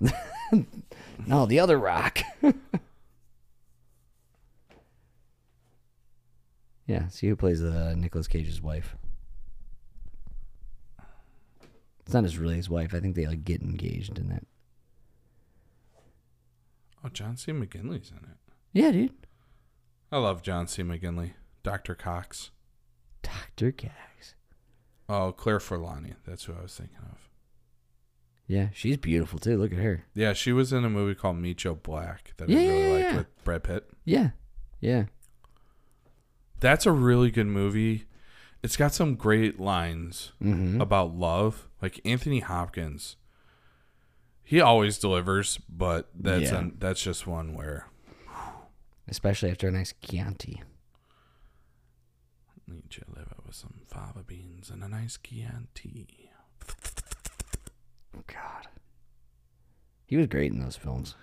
No, 1.26 1.46
the 1.46 1.58
other 1.60 1.78
rock. 1.78 2.18
yeah, 6.86 7.08
see 7.08 7.28
who 7.28 7.36
plays 7.36 7.62
uh, 7.62 7.94
Nicolas 7.96 8.28
Cage's 8.28 8.60
wife. 8.60 8.96
It's 12.04 12.12
not 12.12 12.24
his 12.24 12.36
really 12.36 12.56
his 12.56 12.68
wife. 12.68 12.92
I 12.94 13.00
think 13.00 13.16
they 13.16 13.26
like 13.26 13.44
get 13.44 13.62
engaged 13.62 14.18
in 14.18 14.28
that. 14.28 14.44
Oh, 17.02 17.08
John 17.08 17.36
C. 17.36 17.52
McGinley's 17.52 18.10
in 18.10 18.18
it. 18.18 18.36
Yeah, 18.72 18.90
dude. 18.90 19.12
I 20.12 20.18
love 20.18 20.42
John 20.42 20.66
C. 20.66 20.82
McGinley. 20.82 21.30
Dr. 21.64 21.96
Cox. 21.96 22.52
Doctor 23.22 23.72
Gags. 23.72 24.34
Oh, 25.08 25.32
Claire 25.32 25.58
Forlani. 25.58 26.14
That's 26.26 26.44
who 26.44 26.52
I 26.52 26.62
was 26.62 26.76
thinking 26.76 26.96
of. 27.10 27.28
Yeah, 28.46 28.68
she's 28.74 28.98
beautiful 28.98 29.38
too. 29.38 29.56
Look 29.58 29.72
at 29.72 29.78
her. 29.78 30.04
Yeah, 30.14 30.34
she 30.34 30.52
was 30.52 30.72
in 30.72 30.84
a 30.84 30.90
movie 30.90 31.14
called 31.14 31.36
Meet 31.38 31.56
Joe 31.58 31.74
Black 31.74 32.34
that 32.36 32.48
Yeah, 32.48 32.58
I 32.58 32.62
really 32.62 32.82
yeah, 32.82 32.92
liked 32.92 33.04
yeah. 33.10 33.16
with 33.16 33.44
Brad 33.44 33.64
Pitt. 33.64 33.90
Yeah, 34.04 34.30
yeah. 34.80 35.04
That's 36.60 36.86
a 36.86 36.92
really 36.92 37.30
good 37.30 37.46
movie. 37.46 38.04
It's 38.62 38.76
got 38.76 38.94
some 38.94 39.16
great 39.16 39.58
lines 39.58 40.32
Mm-hmm. 40.42 40.80
about 40.80 41.14
love. 41.16 41.68
Like 41.82 42.00
Anthony 42.04 42.40
Hopkins, 42.40 43.16
he 44.42 44.60
always 44.60 44.98
delivers, 44.98 45.58
but 45.68 46.08
that's 46.14 46.50
that's 46.78 47.02
just 47.02 47.26
one 47.26 47.54
where 47.54 47.88
Especially 49.08 49.50
after 49.50 49.68
a 49.68 49.70
nice 49.72 49.92
Chianti. 50.02 50.62
Need 52.66 52.94
your 52.96 53.04
to 53.04 53.20
live 53.20 53.28
it 53.30 53.46
with 53.46 53.54
some 53.54 53.80
fava 53.86 54.22
beans 54.26 54.70
and 54.70 54.82
a 54.82 54.88
nice 54.88 55.18
Chianti. 55.22 56.30
Oh 58.16 58.22
God. 58.26 58.68
He 60.06 60.16
was 60.16 60.26
great 60.26 60.52
in 60.52 60.60
those 60.60 60.76
films. 60.76 61.14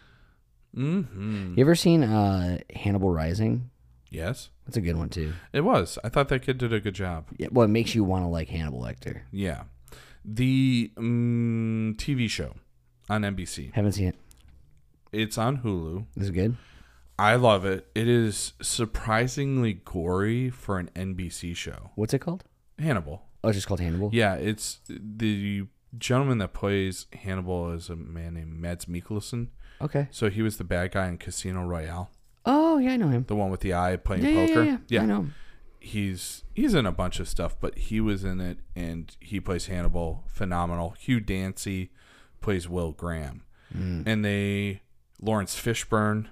Mm-hmm. 0.76 1.54
You 1.58 1.62
ever 1.62 1.76
seen 1.76 2.04
uh, 2.04 2.60
Hannibal 2.74 3.12
Rising? 3.12 3.70
Yes, 4.10 4.50
That's 4.66 4.76
a 4.76 4.82
good 4.82 4.98
one 4.98 5.08
too. 5.10 5.34
it 5.54 5.62
was. 5.62 5.98
I 6.04 6.10
thought 6.10 6.28
that 6.30 6.42
kid 6.42 6.58
did 6.58 6.74
a 6.74 6.82
good 6.82 6.96
job. 6.96 7.28
Yeah, 7.38 7.48
well, 7.50 7.64
it 7.64 7.70
makes 7.70 7.96
you 7.96 8.04
want 8.04 8.26
to 8.26 8.28
like 8.28 8.50
Hannibal 8.50 8.82
Lecter. 8.82 9.22
Yeah, 9.32 9.64
the 10.26 10.92
mm, 10.98 11.96
TV 11.96 12.30
show 12.30 12.56
on 13.10 13.22
NBC. 13.22 13.74
Haven't 13.74 13.94
seen 13.94 14.08
it. 14.10 14.16
It's 15.14 15.38
on 15.38 15.60
Hulu. 15.60 16.06
Is 16.18 16.28
it 16.30 16.34
good? 16.34 16.58
I 17.22 17.36
love 17.36 17.66
it. 17.66 17.88
It 17.94 18.08
is 18.08 18.54
surprisingly 18.62 19.74
gory 19.74 20.50
for 20.50 20.80
an 20.80 20.90
NBC 20.96 21.56
show. 21.56 21.92
What's 21.96 22.14
it 22.14 22.20
called? 22.20 22.44
Hannibal. 22.80 23.24
Oh, 23.44 23.50
it's 23.50 23.58
just 23.58 23.68
called 23.68 23.80
Hannibal. 23.80 24.10
Yeah, 24.14 24.36
it's 24.36 24.80
the 24.90 25.68
gentleman 25.98 26.38
that 26.40 26.54
plays 26.54 27.06
Hannibal 27.14 27.72
is 27.74 27.90
a 27.90 27.96
man 27.96 28.34
named 28.36 28.60
Mads 28.60 28.86
Mikkelsen. 28.86 29.48
Okay. 29.82 30.08
So 30.12 30.30
he 30.30 30.42
was 30.42 30.58
the 30.58 30.64
bad 30.64 30.92
guy 30.92 31.08
in 31.08 31.18
Casino 31.18 31.64
Royale, 31.66 32.10
Oh 32.46 32.78
yeah, 32.80 32.94
I 32.94 32.98
know 32.98 33.10
him. 33.10 33.26
the 33.28 33.36
one 33.36 33.50
with 33.52 33.60
the 33.62 33.74
eye 33.74 33.98
playing 33.98 34.24
Yeah, 34.24 34.30
yeah, 34.32 34.48
poker. 34.48 34.64
yeah, 34.64 34.78
yeah. 34.90 35.02
I 35.04 35.06
know. 35.06 35.20
him. 35.22 35.34
he's 35.80 36.44
he's 36.54 36.74
in 36.74 36.86
a 36.86 36.92
bunch 36.92 37.20
of 37.20 37.28
stuff, 37.28 37.56
but 37.60 37.78
he 37.78 38.00
was 38.00 38.24
in 38.24 38.40
it 38.40 38.58
and 38.76 39.16
he 39.20 39.40
plays 39.40 39.68
Hannibal, 39.68 40.24
phenomenal. 40.28 40.96
Hugh 41.00 41.20
Dancy 41.20 41.92
plays 42.42 42.68
Will 42.70 42.92
Graham, 42.94 43.44
Mm. 43.76 44.04
and 44.08 44.26
they 44.26 44.82
Laurence 45.22 45.56
Fishburne 45.56 46.28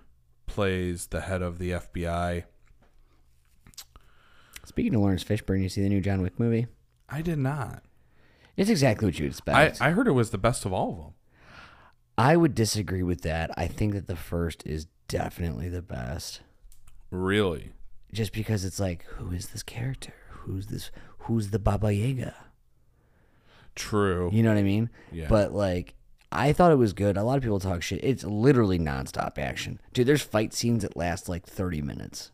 plays 0.50 1.08
the 1.08 1.22
head 1.22 1.42
of 1.42 1.60
the 1.60 1.72
FBI. 1.72 2.44
Speaking 4.66 4.96
of 4.96 5.02
Laurence 5.02 5.24
Fishburne, 5.24 5.62
you 5.64 5.70
see 5.70 5.82
the 5.82 5.90
new 5.90 6.02
John 6.02 6.22
Wick 6.22 6.40
movie? 6.40 6.68
I 7.08 7.22
did 7.22 7.40
not. 7.40 7.84
It's 8.58 8.70
exactly 8.70 9.08
what 9.08 9.18
you'd 9.18 9.28
I, 9.28 9.30
expect. 9.30 9.82
I 9.82 9.92
heard 9.92 10.08
it 10.08 10.12
was 10.12 10.32
the 10.32 10.38
best 10.38 10.66
of 10.66 10.74
all 10.74 10.92
of 10.92 10.98
them. 10.98 11.14
I 12.18 12.36
would 12.36 12.54
disagree 12.54 13.04
with 13.04 13.22
that. 13.22 13.52
I 13.56 13.68
think 13.68 13.94
that 13.94 14.08
the 14.08 14.16
first 14.16 14.66
is 14.66 14.88
definitely 15.08 15.70
the 15.70 15.82
best. 15.82 16.42
Really? 17.12 17.72
Just 18.12 18.34
because 18.34 18.66
it's 18.66 18.80
like, 18.80 19.04
who 19.04 19.32
is 19.32 19.50
this 19.50 19.64
character? 19.64 20.14
Who's 20.30 20.68
this? 20.68 20.92
Who's 21.20 21.52
the 21.52 21.60
Baba 21.60 21.94
Yaga? 21.94 22.36
True. 23.76 24.30
You 24.34 24.44
know 24.44 24.50
what 24.50 24.58
I 24.58 24.64
mean? 24.64 24.90
Yeah. 25.12 25.28
But 25.30 25.54
like, 25.54 25.96
I 26.32 26.54
thought 26.54 26.72
it 26.72 26.76
was 26.78 26.94
good. 26.94 27.18
A 27.18 27.24
lot 27.24 27.38
of 27.38 27.44
people 27.44 27.60
talk 27.60 27.82
shit. 27.82 28.04
It's 28.04 28.24
literally 28.24 28.78
nonstop 28.78 29.38
action, 29.38 29.80
dude. 29.94 30.08
There's 30.08 30.22
fight 30.22 30.54
scenes 30.54 30.84
that 30.84 30.96
last 30.98 31.28
like 31.28 31.46
30 31.46 31.82
minutes, 31.82 32.32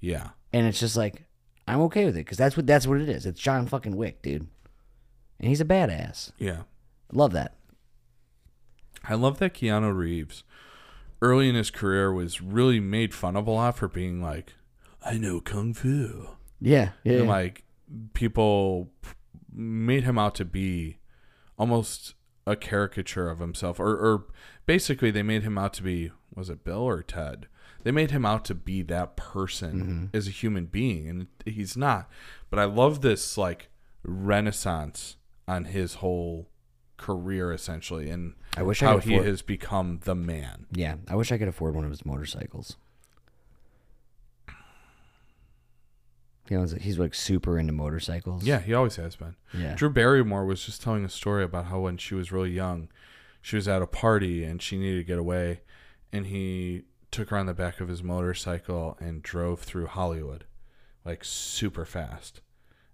Yeah. 0.00 0.30
and 0.52 0.66
it's 0.66 0.80
just 0.80 0.96
like 0.96 1.24
I'm 1.66 1.80
okay 1.82 2.04
with 2.04 2.16
it 2.16 2.24
because 2.26 2.36
that's 2.38 2.56
what 2.56 2.66
that's 2.66 2.86
what 2.86 3.00
it 3.00 3.08
is. 3.08 3.24
It's 3.26 3.40
John 3.40 3.66
fucking 3.66 3.96
Wick, 3.96 4.20
dude, 4.22 4.48
and 5.38 5.48
he's 5.48 5.60
a 5.60 5.64
badass. 5.64 6.32
Yeah. 6.38 6.62
Love 7.12 7.32
that. 7.32 7.56
I 9.04 9.14
love 9.14 9.38
that 9.38 9.54
Keanu 9.54 9.96
Reeves 9.96 10.44
early 11.22 11.48
in 11.48 11.54
his 11.54 11.70
career 11.70 12.12
was 12.12 12.40
really 12.42 12.80
made 12.80 13.14
fun 13.14 13.34
of 13.36 13.46
a 13.46 13.50
lot 13.50 13.76
for 13.76 13.88
being 13.88 14.20
like, 14.22 14.54
I 15.04 15.16
know 15.16 15.40
kung 15.40 15.72
fu. 15.74 16.28
Yeah, 16.60 16.90
yeah. 17.04 17.12
And 17.14 17.24
yeah. 17.24 17.28
like 17.30 17.64
people 18.12 18.90
made 19.52 20.04
him 20.04 20.18
out 20.18 20.34
to 20.36 20.44
be 20.44 20.98
almost 21.58 22.14
a 22.50 22.56
caricature 22.56 23.28
of 23.28 23.38
himself 23.38 23.78
or, 23.78 23.96
or 23.96 24.26
basically 24.66 25.10
they 25.10 25.22
made 25.22 25.42
him 25.42 25.56
out 25.56 25.72
to 25.74 25.82
be 25.82 26.10
was 26.34 26.50
it 26.50 26.64
Bill 26.64 26.82
or 26.82 27.02
Ted? 27.02 27.46
They 27.82 27.90
made 27.90 28.10
him 28.10 28.26
out 28.26 28.44
to 28.46 28.54
be 28.54 28.82
that 28.82 29.16
person 29.16 29.72
mm-hmm. 29.74 30.16
as 30.16 30.28
a 30.28 30.30
human 30.30 30.66
being 30.66 31.08
and 31.08 31.26
he's 31.44 31.76
not. 31.76 32.08
But 32.50 32.58
I 32.58 32.64
love 32.64 33.00
this 33.00 33.38
like 33.38 33.68
renaissance 34.02 35.16
on 35.48 35.66
his 35.66 35.94
whole 35.94 36.48
career 36.96 37.52
essentially 37.52 38.10
and 38.10 38.34
I 38.56 38.62
wish 38.62 38.82
I 38.82 38.86
how 38.86 38.94
could 38.96 39.04
he 39.04 39.14
has 39.14 39.42
become 39.42 40.00
the 40.04 40.14
man. 40.14 40.66
yeah, 40.72 40.96
I 41.08 41.16
wish 41.16 41.32
I 41.32 41.38
could 41.38 41.48
afford 41.48 41.74
one 41.74 41.84
of 41.84 41.90
his 41.90 42.04
motorcycles. 42.04 42.76
He's 46.80 46.98
like 46.98 47.14
super 47.14 47.58
into 47.58 47.72
motorcycles. 47.72 48.44
Yeah, 48.44 48.58
he 48.60 48.74
always 48.74 48.96
has 48.96 49.16
been. 49.16 49.36
yeah. 49.56 49.74
Drew 49.74 49.90
Barrymore 49.90 50.44
was 50.44 50.64
just 50.64 50.82
telling 50.82 51.04
a 51.04 51.08
story 51.08 51.44
about 51.44 51.66
how 51.66 51.80
when 51.80 51.96
she 51.96 52.14
was 52.14 52.32
really 52.32 52.50
young, 52.50 52.88
she 53.40 53.56
was 53.56 53.68
at 53.68 53.82
a 53.82 53.86
party 53.86 54.44
and 54.44 54.60
she 54.60 54.76
needed 54.76 54.98
to 54.98 55.04
get 55.04 55.18
away, 55.18 55.60
and 56.12 56.26
he 56.26 56.82
took 57.10 57.30
her 57.30 57.36
on 57.36 57.46
the 57.46 57.54
back 57.54 57.80
of 57.80 57.88
his 57.88 58.02
motorcycle 58.02 58.96
and 59.00 59.22
drove 59.22 59.60
through 59.60 59.86
Hollywood, 59.86 60.44
like 61.04 61.24
super 61.24 61.84
fast. 61.84 62.40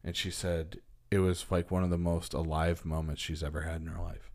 And 0.05 0.15
she 0.17 0.31
said 0.31 0.79
it 1.11 1.19
was 1.19 1.47
like 1.51 1.71
one 1.71 1.83
of 1.83 1.91
the 1.91 1.99
most 1.99 2.35
alive 2.35 2.85
moments 2.85 3.23
she's 3.23 3.43
ever 3.43 3.63
had 3.63 3.81
in 3.81 3.89
her 3.89 4.03
life. 4.03 4.31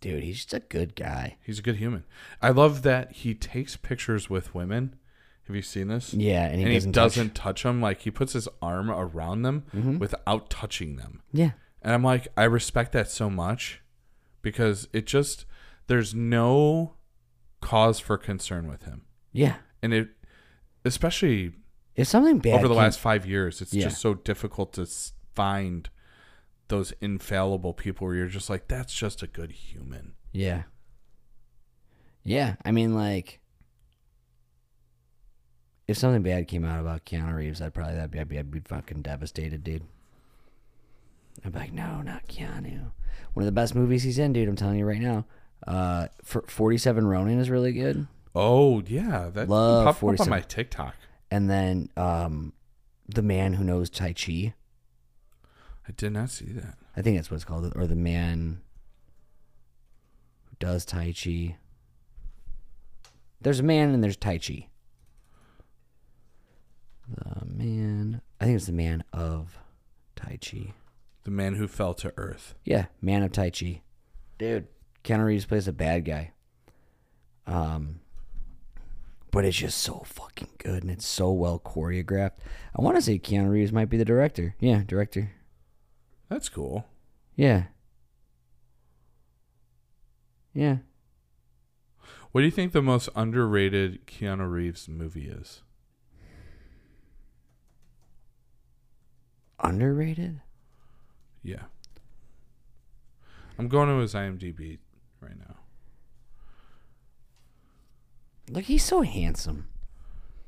Dude, 0.00 0.22
he's 0.22 0.36
just 0.36 0.54
a 0.54 0.60
good 0.60 0.94
guy. 0.94 1.38
He's 1.42 1.58
a 1.58 1.62
good 1.62 1.76
human. 1.76 2.04
I 2.42 2.50
love 2.50 2.82
that 2.82 3.12
he 3.12 3.34
takes 3.34 3.76
pictures 3.76 4.28
with 4.28 4.54
women. 4.54 4.96
Have 5.46 5.54
you 5.56 5.62
seen 5.62 5.88
this? 5.88 6.12
Yeah, 6.12 6.46
and 6.46 6.56
he 6.60 6.64
and 6.64 6.72
doesn't. 6.74 6.90
he 6.90 6.92
touch- 6.92 7.02
doesn't 7.14 7.34
touch 7.34 7.62
them. 7.62 7.80
Like 7.80 8.00
he 8.00 8.10
puts 8.10 8.32
his 8.32 8.48
arm 8.60 8.90
around 8.90 9.42
them 9.42 9.64
Mhm. 9.74 9.98
without 9.98 10.50
touching 10.50 10.96
them. 10.96 11.22
Yeah. 11.32 11.52
And 11.82 11.94
I'm 11.94 12.02
like, 12.02 12.26
I 12.36 12.44
respect 12.44 12.90
that 12.92 13.08
so 13.08 13.30
much 13.30 13.80
because 14.42 14.88
it 14.92 15.06
just 15.06 15.46
there's 15.86 16.14
no 16.14 16.94
cause 17.60 18.00
for 18.00 18.18
concern 18.18 18.66
with 18.68 18.82
him. 18.84 19.02
Yeah. 19.32 19.56
And 19.82 19.94
it 19.94 20.08
especially 20.84 21.52
If 21.94 22.08
something 22.08 22.38
bad 22.40 22.54
over 22.58 22.66
the 22.68 22.74
last 22.74 22.98
5 22.98 23.24
years, 23.24 23.62
it's 23.62 23.72
Yeah. 23.72 23.84
just 23.84 24.00
so 24.00 24.14
difficult 24.14 24.72
to 24.74 24.86
find 25.34 25.88
those 26.68 26.92
infallible 27.00 27.72
people 27.72 28.08
where 28.08 28.16
you're 28.16 28.26
just 28.26 28.50
like 28.50 28.66
that's 28.66 28.92
just 28.92 29.22
a 29.22 29.26
good 29.28 29.52
human. 29.52 30.14
Yeah. 30.32 30.64
Yeah, 32.24 32.56
I 32.64 32.72
mean, 32.72 32.92
like, 32.94 33.40
if 35.88 35.96
something 35.96 36.22
bad 36.22 36.48
came 36.48 36.64
out 36.64 36.80
about 36.80 37.04
Keanu 37.04 37.34
Reeves, 37.34 37.60
I'd 37.62 37.74
probably 37.74 37.94
that'd 37.94 38.10
be, 38.10 38.18
I'd 38.20 38.28
be, 38.28 38.38
I'd 38.38 38.50
be 38.50 38.60
fucking 38.60 39.02
devastated, 39.02 39.62
dude. 39.62 39.82
I'd 41.44 41.52
be 41.52 41.58
like, 41.58 41.72
no, 41.72 42.02
not 42.02 42.26
Keanu. 42.28 42.90
One 43.34 43.42
of 43.42 43.46
the 43.46 43.52
best 43.52 43.74
movies 43.74 44.02
he's 44.02 44.18
in, 44.18 44.32
dude. 44.32 44.48
I'm 44.48 44.56
telling 44.56 44.78
you 44.78 44.86
right 44.86 45.00
now. 45.00 45.24
Uh, 45.66 46.08
for 46.22 46.42
47 46.48 47.06
Ronin 47.06 47.38
is 47.40 47.50
really 47.50 47.72
good, 47.72 48.06
Oh, 48.34 48.82
yeah, 48.86 49.30
that 49.32 49.48
Love 49.48 49.84
popped 49.86 49.96
up 49.96 50.00
47. 50.00 50.32
on 50.32 50.38
my 50.38 50.42
TikTok. 50.42 50.94
and 51.30 51.48
then 51.48 51.88
um, 51.96 52.52
the 53.08 53.22
man 53.22 53.54
who 53.54 53.64
knows 53.64 53.88
Tai 53.88 54.12
Chi. 54.12 54.52
I 55.88 55.92
did 55.96 56.12
not 56.12 56.30
see 56.30 56.46
that. 56.46 56.74
I 56.96 57.00
think 57.02 57.16
that's 57.16 57.30
what 57.30 57.36
it's 57.36 57.44
called, 57.44 57.72
or 57.76 57.86
the 57.86 57.94
man 57.96 58.60
who 60.50 60.56
does 60.58 60.84
Tai 60.84 61.12
Chi. 61.12 61.56
There's 63.40 63.60
a 63.60 63.64
man 63.64 63.94
and 63.94 64.02
there's 64.04 64.16
Tai 64.16 64.38
Chi. 64.38 64.66
The 67.08 67.44
man, 67.44 68.20
I 68.40 68.44
think 68.44 68.56
it's 68.56 68.66
the 68.66 68.72
man 68.72 69.04
of 69.12 69.58
Tai 70.16 70.38
Chi. 70.44 70.74
The 71.24 71.30
man 71.30 71.54
who 71.54 71.68
fell 71.68 71.94
to 71.94 72.12
earth. 72.16 72.54
Yeah, 72.64 72.86
man 73.00 73.22
of 73.22 73.32
Tai 73.32 73.50
Chi. 73.50 73.82
Dude, 74.38 74.66
Keanu 75.04 75.24
Reeves 75.24 75.46
plays 75.46 75.68
a 75.68 75.72
bad 75.72 76.04
guy. 76.04 76.32
Um, 77.46 78.00
but 79.30 79.44
it's 79.44 79.56
just 79.56 79.78
so 79.78 80.02
fucking 80.04 80.48
good 80.58 80.82
and 80.82 80.90
it's 80.90 81.06
so 81.06 81.30
well 81.30 81.60
choreographed. 81.60 82.38
I 82.74 82.82
want 82.82 82.96
to 82.96 83.02
say 83.02 83.18
Keanu 83.18 83.50
Reeves 83.50 83.72
might 83.72 83.90
be 83.90 83.96
the 83.96 84.04
director. 84.04 84.54
Yeah, 84.58 84.82
director. 84.86 85.32
That's 86.28 86.48
cool. 86.48 86.86
Yeah. 87.36 87.64
Yeah. 90.52 90.78
What 92.32 92.40
do 92.40 92.46
you 92.46 92.50
think 92.50 92.72
the 92.72 92.82
most 92.82 93.08
underrated 93.14 94.06
Keanu 94.06 94.50
Reeves 94.50 94.88
movie 94.88 95.28
is? 95.28 95.62
Underrated? 99.60 100.40
Yeah. 101.42 101.62
I'm 103.58 103.68
going 103.68 103.88
to 103.88 103.96
his 103.96 104.14
IMDb 104.14 104.78
right 105.20 105.38
now. 105.38 105.56
Look, 108.50 108.64
he's 108.64 108.84
so 108.84 109.02
handsome. 109.02 109.68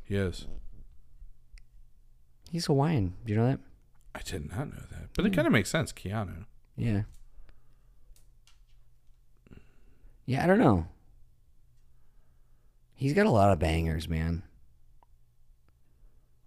He 0.04 0.14
is. 0.14 0.46
He's 2.50 2.66
Hawaiian. 2.66 3.14
Do 3.24 3.32
you 3.32 3.38
know 3.38 3.46
that? 3.46 3.60
I 4.14 4.20
did 4.20 4.50
not 4.50 4.68
know 4.68 4.82
that. 4.90 5.08
But 5.14 5.26
it 5.26 5.28
hmm. 5.28 5.34
kind 5.34 5.46
of 5.46 5.52
makes 5.52 5.70
sense, 5.70 5.92
Keanu. 5.92 6.44
Yeah. 6.76 7.02
Yeah, 10.26 10.44
I 10.44 10.46
don't 10.46 10.58
know. 10.58 10.86
He's 12.94 13.14
got 13.14 13.26
a 13.26 13.30
lot 13.30 13.52
of 13.52 13.58
bangers, 13.58 14.08
man. 14.08 14.42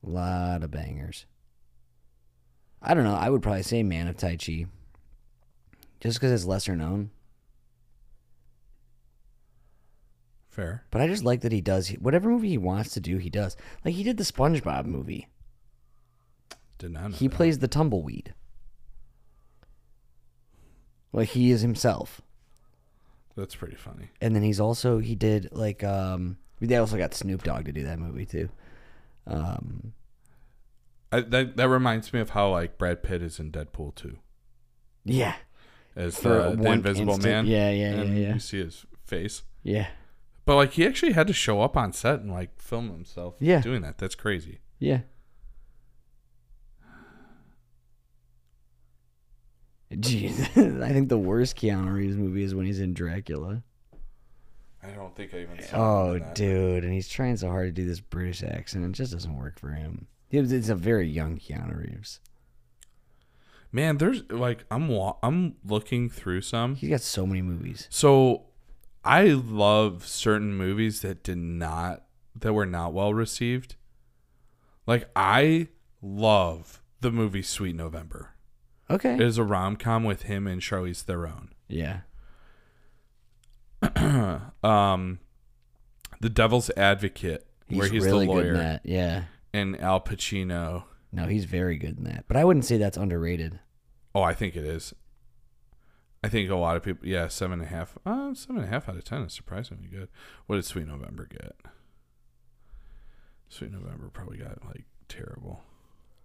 A 0.06 0.10
lot 0.10 0.64
of 0.64 0.72
bangers. 0.72 1.26
I 2.82 2.94
don't 2.94 3.04
know. 3.04 3.16
I 3.16 3.30
would 3.30 3.42
probably 3.42 3.64
say 3.64 3.84
Man 3.84 4.08
of 4.08 4.18
Tai 4.18 4.38
Chi. 4.38 4.66
Just 6.00 6.20
because 6.20 6.32
it's 6.32 6.46
lesser 6.46 6.76
known. 6.76 7.12
Fair. 10.50 10.84
But 10.92 11.02
I 11.02 11.08
just 11.08 11.24
like 11.24 11.42
that 11.42 11.52
he 11.52 11.62
does 11.62 11.90
whatever 11.90 12.30
movie 12.30 12.50
he 12.50 12.58
wants 12.58 12.92
to 12.94 13.00
do, 13.00 13.18
he 13.18 13.30
does. 13.30 13.56
Like 13.86 13.94
he 13.94 14.04
did 14.04 14.18
the 14.18 14.24
SpongeBob 14.24 14.86
movie. 14.86 15.28
Did 16.78 16.92
not 16.92 17.12
know. 17.12 17.16
He 17.16 17.28
that. 17.28 17.36
plays 17.36 17.60
the 17.60 17.68
tumbleweed. 17.68 18.34
Like 21.14 21.30
he 21.30 21.52
is 21.52 21.62
himself. 21.62 22.22
That's 23.38 23.56
pretty 23.56 23.76
funny. 23.76 24.10
And 24.20 24.36
then 24.36 24.44
he's 24.44 24.60
also 24.60 25.00
he 25.00 25.16
did 25.16 25.50
like 25.52 25.84
um 25.84 26.38
they 26.60 26.76
also 26.76 26.98
got 26.98 27.14
Snoop 27.14 27.44
Dogg 27.44 27.66
to 27.66 27.72
do 27.72 27.84
that 27.84 28.00
movie 28.00 28.26
too. 28.26 28.50
Um 29.26 29.94
I, 31.12 31.22
that 31.22 31.58
that 31.58 31.68
reminds 31.68 32.14
me 32.14 32.20
of 32.20 32.32
how 32.32 32.52
like 32.52 32.78
Brad 32.78 33.04
Pitt 33.04 33.22
is 33.22 33.40
in 33.40 33.52
Deadpool 33.52 33.96
2 33.96 34.18
yeah. 35.04 35.36
as 35.96 36.20
the, 36.20 36.56
the 36.58 36.72
Invisible 36.72 37.16
instant. 37.16 37.24
Man. 37.24 37.46
Yeah, 37.48 37.72
yeah, 37.72 38.04
yeah, 38.04 38.14
yeah. 38.14 38.34
You 38.34 38.40
see 38.40 38.64
his 38.64 38.86
face, 39.06 39.44
Yeah. 39.64 39.88
but 40.46 40.56
like 40.56 40.74
he 40.74 40.86
actually 40.86 41.14
had 41.14 41.28
to 41.28 41.34
show 41.34 41.62
up 41.62 41.76
on 41.76 41.92
set 41.92 42.22
and 42.22 42.32
like 42.32 42.60
film 42.60 42.90
himself. 42.90 43.36
Yeah. 43.40 43.62
doing 43.62 43.82
that. 43.82 43.98
That's 43.98 44.16
crazy. 44.16 44.60
Yeah. 44.80 45.02
Jeez. 49.92 50.40
I 50.82 50.94
think 50.94 51.10
the 51.10 51.18
worst 51.18 51.58
Keanu 51.58 51.94
Reeves 51.94 52.16
movie 52.16 52.44
is 52.44 52.56
when 52.56 52.66
he's 52.66 52.80
in 52.80 52.94
Dracula. 52.94 53.64
I 54.84 54.92
don't 54.92 55.16
think 55.16 55.34
I 55.34 55.42
even. 55.42 55.62
Saw 55.62 55.78
oh, 55.78 56.14
that. 56.14 56.30
Oh, 56.30 56.34
dude, 56.34 56.84
and 56.84 56.94
he's 56.94 57.08
trying 57.08 57.38
so 57.38 57.50
hard 57.50 57.68
to 57.68 57.82
do 57.82 57.88
this 57.88 58.00
British 58.00 58.42
accent. 58.42 58.86
It 58.86 58.92
just 58.94 59.12
doesn't 59.12 59.38
work 59.38 59.60
for 59.60 59.72
him. 59.72 60.08
It's 60.32 60.52
it's 60.52 60.70
a 60.70 60.76
very 60.76 61.08
young 61.08 61.38
Keanu 61.38 61.78
Reeves. 61.78 62.20
man, 63.72 63.98
there's 63.98 64.24
like 64.30 64.64
I'm 64.72 64.88
wa- 64.88 65.18
I'm 65.22 65.56
looking 65.66 66.10
through 66.10 66.42
some. 66.42 66.76
He's 66.76 66.90
got 66.90 67.02
so 67.02 67.26
many 67.28 67.42
movies. 67.42 67.88
So 67.90 68.44
I 69.04 69.26
love 69.28 70.08
certain 70.08 70.56
movies 70.56 71.02
that 71.02 71.24
did 71.24 71.38
not 71.38 72.04
that 72.40 72.54
were 72.54 72.66
not 72.66 72.94
well 72.94 73.14
received. 73.14 73.76
Like 74.88 75.10
I 75.16 75.68
love 76.02 76.82
the 77.02 77.12
movie 77.12 77.42
Sweet 77.42 77.76
November. 77.76 78.30
Okay. 78.90 79.14
It 79.16 79.22
is 79.22 79.38
a 79.38 79.44
rom 79.44 79.76
com 79.76 80.04
with 80.04 80.24
him 80.24 80.48
and 80.48 80.62
Charlize 80.62 81.02
Theron. 81.04 81.54
yeah. 81.68 82.02
um, 84.64 85.20
The 86.20 86.30
Devil's 86.30 86.70
Advocate, 86.78 87.46
He's, 87.68 87.80
where 87.80 87.90
he's 87.90 88.06
really 88.06 88.28
the 88.28 88.34
good 88.34 88.46
in 88.46 88.54
lawyer, 88.54 88.58
that. 88.64 88.82
Yeah. 88.86 89.24
And 89.54 89.80
Al 89.80 90.02
Pacino. 90.02 90.84
No, 91.12 91.26
he's 91.28 91.46
very 91.46 91.78
good 91.78 91.98
in 91.98 92.04
that. 92.06 92.26
But 92.28 92.38
I 92.38 92.44
wouldn't 92.44 92.66
say 92.66 92.78
that's 92.78 92.98
underrated. 92.98 93.60
Oh, 94.16 94.22
I 94.22 94.34
think 94.34 94.56
it 94.56 94.64
is. 94.64 94.94
I 96.24 96.30
think 96.30 96.50
a 96.50 96.56
lot 96.56 96.78
of 96.78 96.84
people, 96.84 97.08
yeah, 97.08 97.28
seven 97.28 97.60
and 97.60 97.64
a 97.64 97.74
half. 97.74 97.98
Uh, 98.06 98.34
seven 98.34 98.58
and 98.58 98.66
a 98.66 98.70
half 98.70 98.88
out 98.88 98.96
of 98.96 99.04
ten 99.04 99.24
is 99.24 99.34
surprisingly 99.34 99.88
good. 99.88 100.08
What 100.46 100.58
did 100.58 100.66
Sweet 100.66 100.88
November 100.88 101.28
get? 101.30 101.56
Sweet 103.50 103.72
November 103.72 104.10
probably 104.14 104.38
got 104.38 104.64
like 104.66 104.86
terrible. 105.10 105.64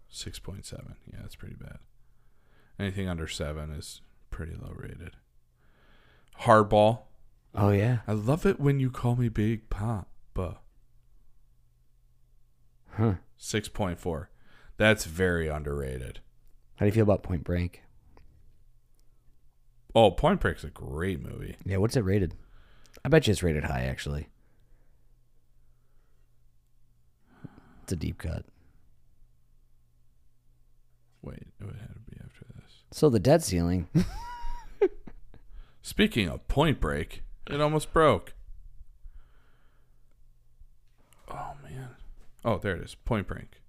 Six 0.08 0.38
point 0.38 0.64
seven. 0.64 0.96
Yeah, 1.10 1.20
that's 1.22 1.34
pretty 1.34 1.56
bad. 1.56 1.78
Anything 2.78 3.08
under 3.08 3.26
seven 3.26 3.70
is 3.70 4.02
pretty 4.30 4.52
low 4.54 4.72
rated. 4.76 5.16
Hardball. 6.42 7.00
Oh 7.54 7.70
yeah. 7.70 7.98
I 8.06 8.12
love 8.12 8.44
it 8.44 8.60
when 8.60 8.78
you 8.78 8.90
call 8.90 9.16
me 9.16 9.28
Big 9.28 9.70
Papa. 9.70 10.58
Huh. 12.96 13.14
Six 13.36 13.68
point 13.68 13.98
four. 14.00 14.30
That's 14.78 15.04
very 15.04 15.48
underrated. 15.48 16.20
How 16.76 16.84
do 16.84 16.86
you 16.86 16.92
feel 16.92 17.02
about 17.02 17.22
Point 17.22 17.44
Break? 17.44 17.82
Oh, 19.94 20.10
Point 20.10 20.40
Break's 20.40 20.64
a 20.64 20.68
great 20.68 21.20
movie. 21.20 21.56
Yeah, 21.64 21.78
what's 21.78 21.96
it 21.96 22.04
rated? 22.04 22.34
I 23.04 23.08
bet 23.08 23.26
you 23.26 23.32
it's 23.32 23.42
rated 23.42 23.64
high 23.64 23.82
actually. 23.82 24.28
It's 27.82 27.92
a 27.92 27.96
deep 27.96 28.18
cut. 28.18 28.44
Wait, 31.22 31.46
it 31.60 31.64
would 31.64 31.76
have 31.76 31.94
to 31.94 32.10
be 32.10 32.16
after 32.24 32.44
this. 32.56 32.82
So 32.92 33.08
the 33.08 33.20
debt 33.20 33.42
ceiling. 33.42 33.88
Speaking 35.82 36.28
of 36.28 36.46
Point 36.48 36.80
Break, 36.80 37.22
it 37.48 37.60
almost 37.60 37.92
broke. 37.92 38.34
Oh 41.28 41.52
man. 41.62 41.65
Oh, 42.46 42.58
there 42.58 42.76
it 42.76 42.82
is. 42.82 42.94
Point 42.94 43.26
Break. 43.26 43.60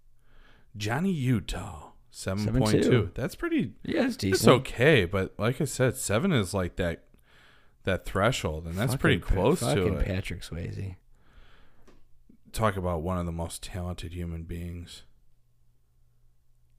Johnny 0.77 1.11
Utah. 1.11 1.91
7.2. 2.13 2.83
7.2. 2.83 3.13
That's 3.15 3.35
pretty 3.35 3.73
yeah, 3.83 4.05
it's 4.05 4.15
decent. 4.17 4.35
it's 4.35 4.47
okay, 4.47 5.05
but 5.05 5.33
like 5.37 5.59
I 5.59 5.65
said, 5.65 5.95
7 5.97 6.31
is 6.31 6.53
like 6.53 6.77
that 6.77 7.03
that 7.83 8.05
threshold 8.05 8.65
and 8.65 8.75
that's 8.75 8.95
pretty 8.95 9.19
Fucking- 9.19 9.35
close 9.37 9.59
to 9.59 9.65
fucking 9.65 9.93
it. 9.99 10.05
Patrick 10.05 10.41
Swayze. 10.41 10.95
Talk 12.53 12.75
about 12.77 13.01
one 13.01 13.17
of 13.17 13.25
the 13.25 13.31
most 13.31 13.61
talented 13.63 14.13
human 14.13 14.43
beings. 14.43 15.03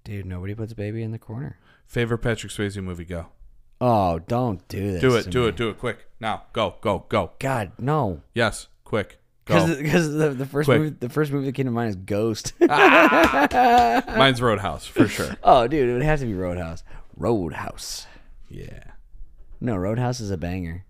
Dude, 0.05 0.27
nobody 0.27 0.55
puts 0.55 0.73
baby 0.73 1.03
in 1.03 1.13
the 1.13 1.19
corner. 1.19 1.59
Favorite 1.87 2.19
Patrick 2.19 2.53
Swayze 2.53 2.83
movie 2.83 3.05
go. 3.05 3.27
Oh, 3.81 4.19
don't 4.19 4.67
do 4.69 4.93
this. 4.93 5.01
do 5.01 5.15
it, 5.17 5.31
do 5.31 5.43
me. 5.43 5.49
it, 5.49 5.57
do 5.57 5.69
it 5.69 5.79
quick. 5.79 6.07
Now. 6.19 6.45
Go, 6.53 6.77
go, 6.81 7.07
go. 7.09 7.33
God, 7.39 7.73
no. 7.79 8.23
Yes, 8.35 8.69
quick. 8.85 9.21
Because 9.49 10.13
the, 10.13 10.31
the 10.31 10.47
first 10.47 10.67
Quick. 10.67 10.79
movie, 10.81 10.97
the 11.01 11.09
first 11.09 11.33
movie 11.33 11.47
that 11.47 11.53
came 11.55 11.67
to 11.67 11.73
mind 11.73 11.89
is 11.91 11.97
Ghost. 11.97 12.53
Ah. 12.69 14.05
Mine's 14.19 14.41
Roadhouse 14.43 14.87
for 14.87 15.09
sure. 15.09 15.37
oh, 15.43 15.67
dude, 15.67 15.89
it 15.89 15.93
would 15.95 16.03
have 16.03 16.21
to 16.21 16.27
be 16.27 16.35
Roadhouse. 16.35 16.83
Roadhouse. 17.17 18.07
Yeah. 18.49 18.85
No, 19.61 19.77
Roadhouse 19.77 20.21
is 20.21 20.31
a 20.31 20.37
banger. 20.37 20.85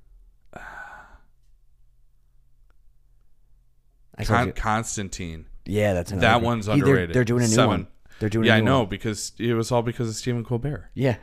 I 4.17 4.25
told 4.25 4.37
Con- 4.39 4.47
you. 4.49 4.53
Constantine. 4.53 5.47
Yeah, 5.65 5.95
that's 5.95 6.11
another 6.11 6.27
That 6.27 6.39
good- 6.41 6.45
one's 6.47 6.67
He- 6.67 6.73
they're- 6.73 6.83
underrated. 6.83 7.15
They're, 7.15 7.25
doing 7.25 7.45
a 7.45 7.49
new 7.49 7.55
Seven. 7.55 7.69
one. 7.69 7.87
They're 8.19 8.29
doing. 8.29 8.47
Yeah, 8.47 8.55
a 8.55 8.57
I 8.57 8.61
new 8.61 8.65
know 8.67 8.81
One. 8.81 8.89
because 8.89 9.33
it 9.39 9.55
was 9.55 9.71
all 9.71 9.83
because 9.83 10.09
of 10.09 10.17
Stephen 10.17 10.45
Colbert. 10.45 10.91
Yeah, 10.95 11.17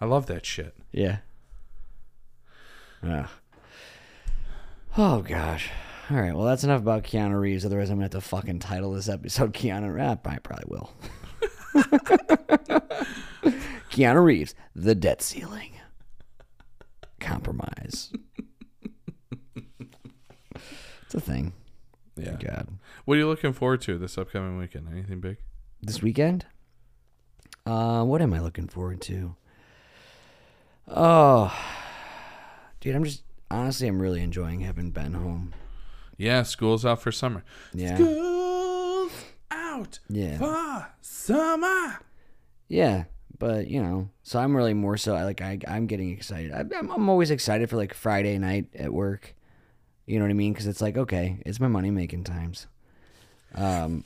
I 0.00 0.04
love 0.04 0.26
that 0.26 0.44
shit. 0.44 0.74
yeah. 0.92 1.18
Ugh. 3.02 3.26
Oh 4.98 5.22
gosh. 5.22 5.70
All 6.12 6.20
right. 6.20 6.34
Well, 6.34 6.44
that's 6.44 6.62
enough 6.62 6.82
about 6.82 7.04
Keanu 7.04 7.40
Reeves. 7.40 7.64
Otherwise, 7.64 7.88
I'm 7.88 7.96
gonna 7.96 8.04
have 8.04 8.10
to 8.10 8.20
fucking 8.20 8.58
title 8.58 8.92
this 8.92 9.08
episode 9.08 9.54
Keanu. 9.54 9.96
Ah, 9.98 10.18
I 10.28 10.38
probably 10.40 10.66
will. 10.68 10.92
Keanu 13.90 14.22
Reeves, 14.22 14.54
the 14.74 14.94
debt 14.94 15.22
ceiling, 15.22 15.72
compromise. 17.18 18.12
it's 19.54 21.14
a 21.14 21.20
thing. 21.20 21.54
Yeah. 22.16 22.36
God. 22.38 22.68
What 23.06 23.14
are 23.14 23.20
you 23.20 23.26
looking 23.26 23.54
forward 23.54 23.80
to 23.82 23.96
this 23.96 24.18
upcoming 24.18 24.58
weekend? 24.58 24.88
Anything 24.92 25.20
big? 25.20 25.38
this 25.80 26.02
weekend. 26.02 26.44
Uh, 27.64 28.04
what 28.04 28.20
am 28.20 28.34
I 28.34 28.40
looking 28.40 28.68
forward 28.68 29.00
to? 29.02 29.34
Oh, 30.86 31.50
dude, 32.80 32.94
I'm 32.94 33.04
just 33.04 33.22
honestly, 33.50 33.88
I'm 33.88 34.00
really 34.00 34.22
enjoying 34.22 34.60
having 34.60 34.90
Ben 34.90 35.14
home. 35.14 35.54
Yeah, 36.16 36.42
school's 36.44 36.84
out 36.86 37.00
for 37.02 37.10
summer. 37.12 37.42
Yeah, 37.74 37.96
School's 37.96 39.12
out 39.50 39.98
yeah, 40.08 40.38
for 40.38 40.88
summer. 41.00 42.00
yeah. 42.68 43.04
But 43.38 43.66
you 43.66 43.82
know, 43.82 44.08
so 44.22 44.38
I'm 44.38 44.56
really 44.56 44.74
more 44.74 44.96
so. 44.96 45.14
Like 45.14 45.40
I 45.40 45.58
I'm 45.66 45.86
getting 45.86 46.10
excited. 46.12 46.52
I, 46.52 46.60
I'm 46.78 46.90
I'm 46.90 47.08
always 47.08 47.30
excited 47.32 47.68
for 47.68 47.76
like 47.76 47.92
Friday 47.92 48.38
night 48.38 48.66
at 48.74 48.92
work. 48.92 49.34
You 50.06 50.18
know 50.18 50.24
what 50.24 50.30
I 50.30 50.34
mean? 50.34 50.52
Because 50.52 50.68
it's 50.68 50.80
like 50.80 50.96
okay, 50.96 51.40
it's 51.44 51.58
my 51.58 51.66
money 51.66 51.90
making 51.90 52.22
times. 52.24 52.68
Um, 53.54 54.04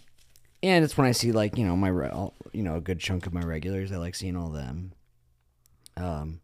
and 0.63 0.85
it's 0.85 0.97
when 0.97 1.07
I 1.07 1.13
see 1.13 1.33
like 1.33 1.59
you 1.59 1.67
know 1.67 1.77
my 1.77 1.91
all- 2.09 2.33
you 2.53 2.63
know 2.63 2.77
a 2.77 2.81
good 2.81 2.99
chunk 2.99 3.27
of 3.27 3.35
my 3.35 3.43
regulars. 3.43 3.93
I 3.93 3.97
like 3.97 4.15
seeing 4.15 4.37
all 4.37 4.49
them. 4.49 4.93
Um, 5.99 6.41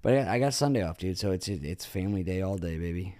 but 0.00 0.14
I, 0.14 0.36
I 0.36 0.38
got 0.38 0.54
Sunday 0.54 0.82
off, 0.82 0.96
dude. 0.96 1.18
So 1.18 1.32
it's 1.32 1.46
it's 1.46 1.84
family 1.84 2.22
day 2.22 2.40
all 2.40 2.56
day, 2.56 2.78
baby. 2.78 3.16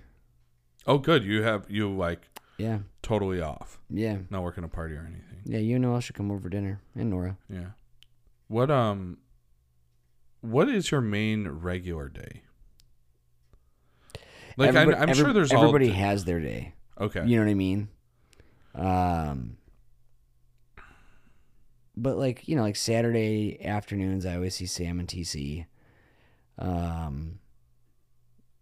Oh, 0.87 0.99
good. 0.99 1.25
You 1.25 1.43
have 1.43 1.67
you 1.71 1.91
like 1.95 2.29
Yeah, 2.59 2.81
totally 3.03 3.41
off. 3.41 3.79
yeah, 3.91 4.19
Not 4.31 4.43
working 4.43 4.65
a 4.65 4.69
party 4.69 4.95
or 4.95 5.01
anything. 5.07 5.41
yeah. 5.45 5.59
You 5.59 5.79
know 5.79 5.95
I 5.97 6.01
should 6.01 6.15
come 6.17 6.31
over 6.31 6.41
for 6.41 6.49
dinner, 6.49 6.81
and 6.95 7.11
Nora. 7.11 7.37
Yeah. 7.49 7.71
What 8.49 8.71
um 8.71 9.19
what 10.41 10.69
is 10.69 10.91
your 10.91 11.01
main 11.03 11.47
regular 11.49 12.09
day? 12.09 12.43
Like 14.57 14.69
Everybody- 14.71 14.97
I'm, 14.97 15.03
I'm 15.05 15.09
every- 15.11 15.23
sure 15.23 15.33
there's 15.33 15.53
everybody 15.53 15.89
all 15.89 15.95
has 15.97 16.25
their 16.25 16.41
day. 16.41 16.75
Okay. 17.01 17.25
You 17.27 17.37
know 17.37 17.45
what 17.45 17.51
I 17.51 17.55
mean? 17.55 17.89
Um, 18.75 19.57
but 21.97 22.17
like 22.17 22.47
you 22.49 22.57
know, 22.57 22.63
like 22.63 22.77
Saturday 22.77 23.65
afternoons, 23.65 24.25
I 24.27 24.35
always 24.37 24.55
see 24.57 24.67
Sam 24.67 24.99
and 25.01 25.09
TC. 25.09 25.67
Um, 26.59 27.39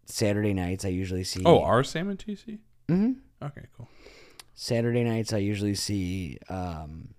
Saturday 0.09 0.55
nights, 0.55 0.85
I 0.85 0.89
usually 0.89 1.25
see. 1.25 1.43
Oh, 1.45 1.61
are 1.63 1.85
Sam 1.85 2.09
and 2.09 2.19
TC? 2.19 2.59
hmm 2.89 3.13
Okay, 3.43 3.67
cool. 3.77 3.89
Saturday 4.55 5.05
nights, 5.05 5.33
I 5.33 5.37
usually 5.39 5.75
see 5.75 6.39
um, 6.49 7.15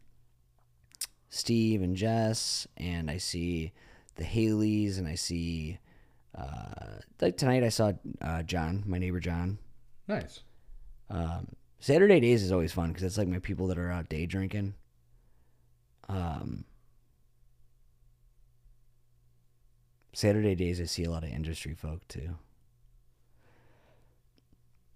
Steve 1.30 1.82
and 1.82 1.96
Jess, 1.96 2.68
and 2.76 3.10
I 3.10 3.18
see 3.18 3.72
the 4.16 4.24
Haleys, 4.26 4.98
and 4.98 5.08
I 5.08 5.16
see 5.16 5.78
uh, 6.38 6.98
like 7.22 7.38
tonight 7.38 7.64
I 7.64 7.70
saw 7.70 7.94
uh, 8.22 8.44
John, 8.44 8.84
my 8.86 8.98
neighbor 8.98 9.20
John. 9.20 9.60
Nice. 10.08 10.42
Um, 11.10 11.48
Saturday 11.80 12.20
days 12.20 12.44
is 12.44 12.52
always 12.52 12.74
fun 12.74 12.90
because 12.90 13.04
it's 13.04 13.18
like 13.18 13.28
my 13.28 13.40
people 13.40 13.68
that 13.68 13.78
are 13.78 13.92
out 13.92 14.10
day 14.10 14.26
drinking. 14.26 14.74
Um, 16.10 16.66
Saturday 20.14 20.56
days, 20.56 20.82
I 20.82 20.86
see 20.86 21.04
a 21.04 21.12
lot 21.12 21.24
of 21.24 21.30
industry 21.30 21.74
folk 21.76 22.06
too. 22.08 22.36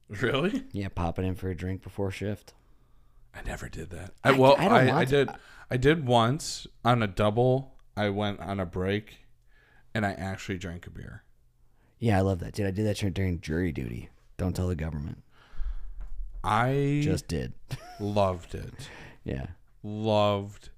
Really? 0.09 0.63
Yeah, 0.71 0.89
popping 0.89 1.25
in 1.25 1.35
for 1.35 1.49
a 1.49 1.55
drink 1.55 1.81
before 1.81 2.11
shift. 2.11 2.53
I 3.33 3.41
never 3.43 3.67
did 3.69 3.89
that. 3.91 4.13
I 4.23 4.29
I, 4.29 4.31
well, 4.33 4.55
I 4.57 4.65
I, 4.67 4.99
I, 4.99 5.05
did. 5.05 5.29
I 5.71 5.77
did 5.77 6.05
once 6.05 6.67
on 6.85 7.01
a 7.01 7.07
double. 7.07 7.73
I 7.97 8.09
went 8.09 8.39
on 8.39 8.59
a 8.59 8.65
break, 8.65 9.25
and 9.95 10.05
I 10.05 10.11
actually 10.11 10.57
drank 10.59 10.85
a 10.85 10.89
beer. 10.91 11.23
Yeah, 11.99 12.17
I 12.17 12.21
love 12.21 12.39
that. 12.39 12.53
dude. 12.53 12.67
I 12.67 12.71
did 12.71 12.85
that 12.85 13.13
during 13.13 13.39
jury 13.41 13.71
duty? 13.71 14.09
Don't 14.37 14.55
tell 14.55 14.67
the 14.67 14.75
government. 14.75 15.23
I 16.43 16.99
Just 17.03 17.27
did. 17.27 17.53
loved 17.99 18.55
it. 18.55 18.73
Yeah. 19.25 19.45
Loved 19.83 20.69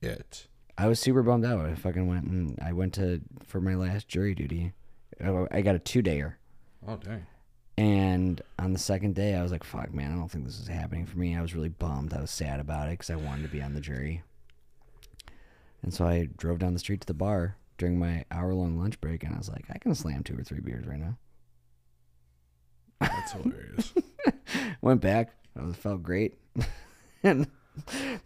it. 0.00 0.46
I 0.78 0.86
was 0.86 1.00
super 1.00 1.24
bummed 1.24 1.44
out. 1.44 1.66
I 1.66 1.74
fucking 1.74 2.06
went 2.06 2.24
and 2.26 2.56
I 2.62 2.72
went 2.72 2.94
to 2.94 3.20
for 3.44 3.60
my 3.60 3.74
last 3.74 4.06
jury 4.06 4.32
duty. 4.32 4.74
I 5.20 5.46
I 5.50 5.60
got 5.60 5.74
a 5.74 5.80
two 5.80 6.00
dayer. 6.04 6.34
Oh 6.86 6.96
dang. 6.98 7.26
And 7.80 8.42
on 8.58 8.74
the 8.74 8.78
second 8.78 9.14
day, 9.14 9.34
I 9.34 9.42
was 9.42 9.50
like, 9.50 9.64
fuck, 9.64 9.94
man, 9.94 10.12
I 10.12 10.16
don't 10.16 10.30
think 10.30 10.44
this 10.44 10.60
is 10.60 10.68
happening 10.68 11.06
for 11.06 11.18
me. 11.18 11.34
I 11.34 11.40
was 11.40 11.54
really 11.54 11.70
bummed. 11.70 12.12
I 12.12 12.20
was 12.20 12.30
sad 12.30 12.60
about 12.60 12.88
it 12.88 12.90
because 12.90 13.08
I 13.08 13.16
wanted 13.16 13.44
to 13.44 13.48
be 13.48 13.62
on 13.62 13.72
the 13.72 13.80
jury. 13.80 14.22
And 15.82 15.94
so 15.94 16.04
I 16.04 16.28
drove 16.36 16.58
down 16.58 16.74
the 16.74 16.78
street 16.78 17.00
to 17.00 17.06
the 17.06 17.14
bar 17.14 17.56
during 17.78 17.98
my 17.98 18.26
hour 18.30 18.52
long 18.52 18.78
lunch 18.78 19.00
break, 19.00 19.24
and 19.24 19.34
I 19.34 19.38
was 19.38 19.48
like, 19.48 19.64
I 19.70 19.78
can 19.78 19.94
slam 19.94 20.22
two 20.22 20.38
or 20.38 20.42
three 20.42 20.60
beers 20.60 20.86
right 20.86 21.00
now. 21.00 21.16
That's 23.00 23.32
hilarious. 23.32 23.94
Went 24.82 25.00
back. 25.00 25.30
I 25.58 25.72
felt 25.72 26.02
great. 26.02 26.34
and 27.22 27.46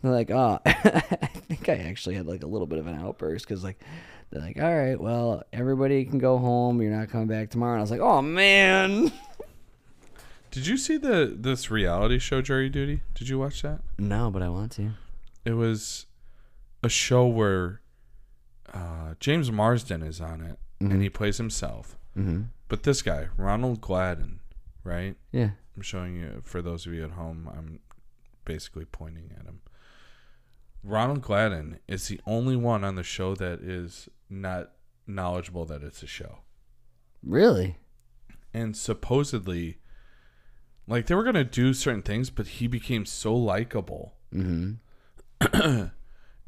they're 0.02 0.10
like, 0.10 0.32
oh, 0.32 0.58
I 0.66 1.30
think 1.46 1.68
I 1.68 1.76
actually 1.76 2.16
had 2.16 2.26
like 2.26 2.42
a 2.42 2.48
little 2.48 2.66
bit 2.66 2.80
of 2.80 2.88
an 2.88 2.96
outburst 2.96 3.46
because, 3.46 3.62
like, 3.62 3.80
they're 4.30 4.42
like, 4.42 4.60
all 4.60 4.76
right, 4.76 5.00
well, 5.00 5.44
everybody 5.52 6.04
can 6.06 6.18
go 6.18 6.38
home. 6.38 6.82
You're 6.82 6.90
not 6.90 7.10
coming 7.10 7.28
back 7.28 7.50
tomorrow. 7.50 7.74
And 7.74 7.78
I 7.78 7.82
was 7.82 7.92
like, 7.92 8.00
oh, 8.00 8.20
man. 8.20 9.12
Did 10.54 10.66
you 10.68 10.76
see 10.76 10.96
the 10.96 11.34
this 11.36 11.70
reality 11.70 12.18
show 12.18 12.40
Jury 12.40 12.68
Duty? 12.68 13.02
Did 13.14 13.28
you 13.28 13.38
watch 13.38 13.62
that? 13.62 13.80
No, 13.98 14.30
but 14.30 14.40
I 14.42 14.48
want 14.48 14.72
to. 14.72 14.90
It 15.44 15.52
was 15.54 16.06
a 16.82 16.88
show 16.88 17.26
where 17.26 17.80
uh, 18.72 19.14
James 19.20 19.50
Marsden 19.50 20.02
is 20.02 20.20
on 20.20 20.40
it, 20.40 20.58
Mm-hmm. 20.80 20.92
and 20.92 21.02
he 21.02 21.08
plays 21.08 21.36
himself. 21.38 21.96
Mm-hmm. 22.18 22.42
But 22.68 22.82
this 22.82 23.00
guy, 23.00 23.28
Ronald 23.36 23.80
Gladden, 23.80 24.40
right? 24.82 25.16
Yeah. 25.32 25.50
I'm 25.76 25.82
showing 25.82 26.16
you 26.16 26.40
for 26.44 26.60
those 26.62 26.84
of 26.84 26.92
you 26.92 27.04
at 27.04 27.12
home. 27.12 27.48
I'm 27.56 27.78
basically 28.44 28.84
pointing 28.84 29.30
at 29.38 29.46
him. 29.46 29.60
Ronald 30.82 31.22
Gladden 31.22 31.78
is 31.88 32.08
the 32.08 32.20
only 32.26 32.56
one 32.56 32.82
on 32.84 32.96
the 32.96 33.02
show 33.04 33.34
that 33.36 33.60
is 33.60 34.08
not 34.28 34.72
knowledgeable 35.06 35.64
that 35.66 35.82
it's 35.82 36.02
a 36.02 36.06
show. 36.08 36.38
Really? 37.22 37.76
And 38.52 38.76
supposedly, 38.76 39.78
like 40.86 41.06
they 41.06 41.14
were 41.14 41.24
gonna 41.24 41.44
do 41.44 41.72
certain 41.74 42.02
things, 42.02 42.30
but 42.30 42.46
he 42.46 42.66
became 42.66 43.04
so 43.06 43.34
likable, 43.34 44.14
Mm-hmm. 44.34 44.72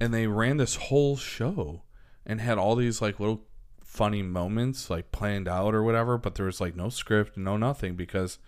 and 0.01 0.14
they 0.14 0.26
ran 0.26 0.57
this 0.57 0.76
whole 0.76 1.16
show 1.16 1.82
and 2.24 2.41
had 2.41 2.59
all 2.59 2.74
these 2.76 3.01
like 3.01 3.20
little 3.20 3.43
funny 3.82 4.22
moments 4.22 4.91
like 4.91 5.12
planned 5.12 5.49
out 5.49 5.74
or 5.74 5.82
whatever. 5.82 6.18
But 6.18 6.34
there 6.34 6.47
was 6.47 6.61
like 6.61 6.76
no 6.76 6.89
script, 6.89 7.37
no 7.37 7.57
nothing 7.57 7.95
because 7.97 8.39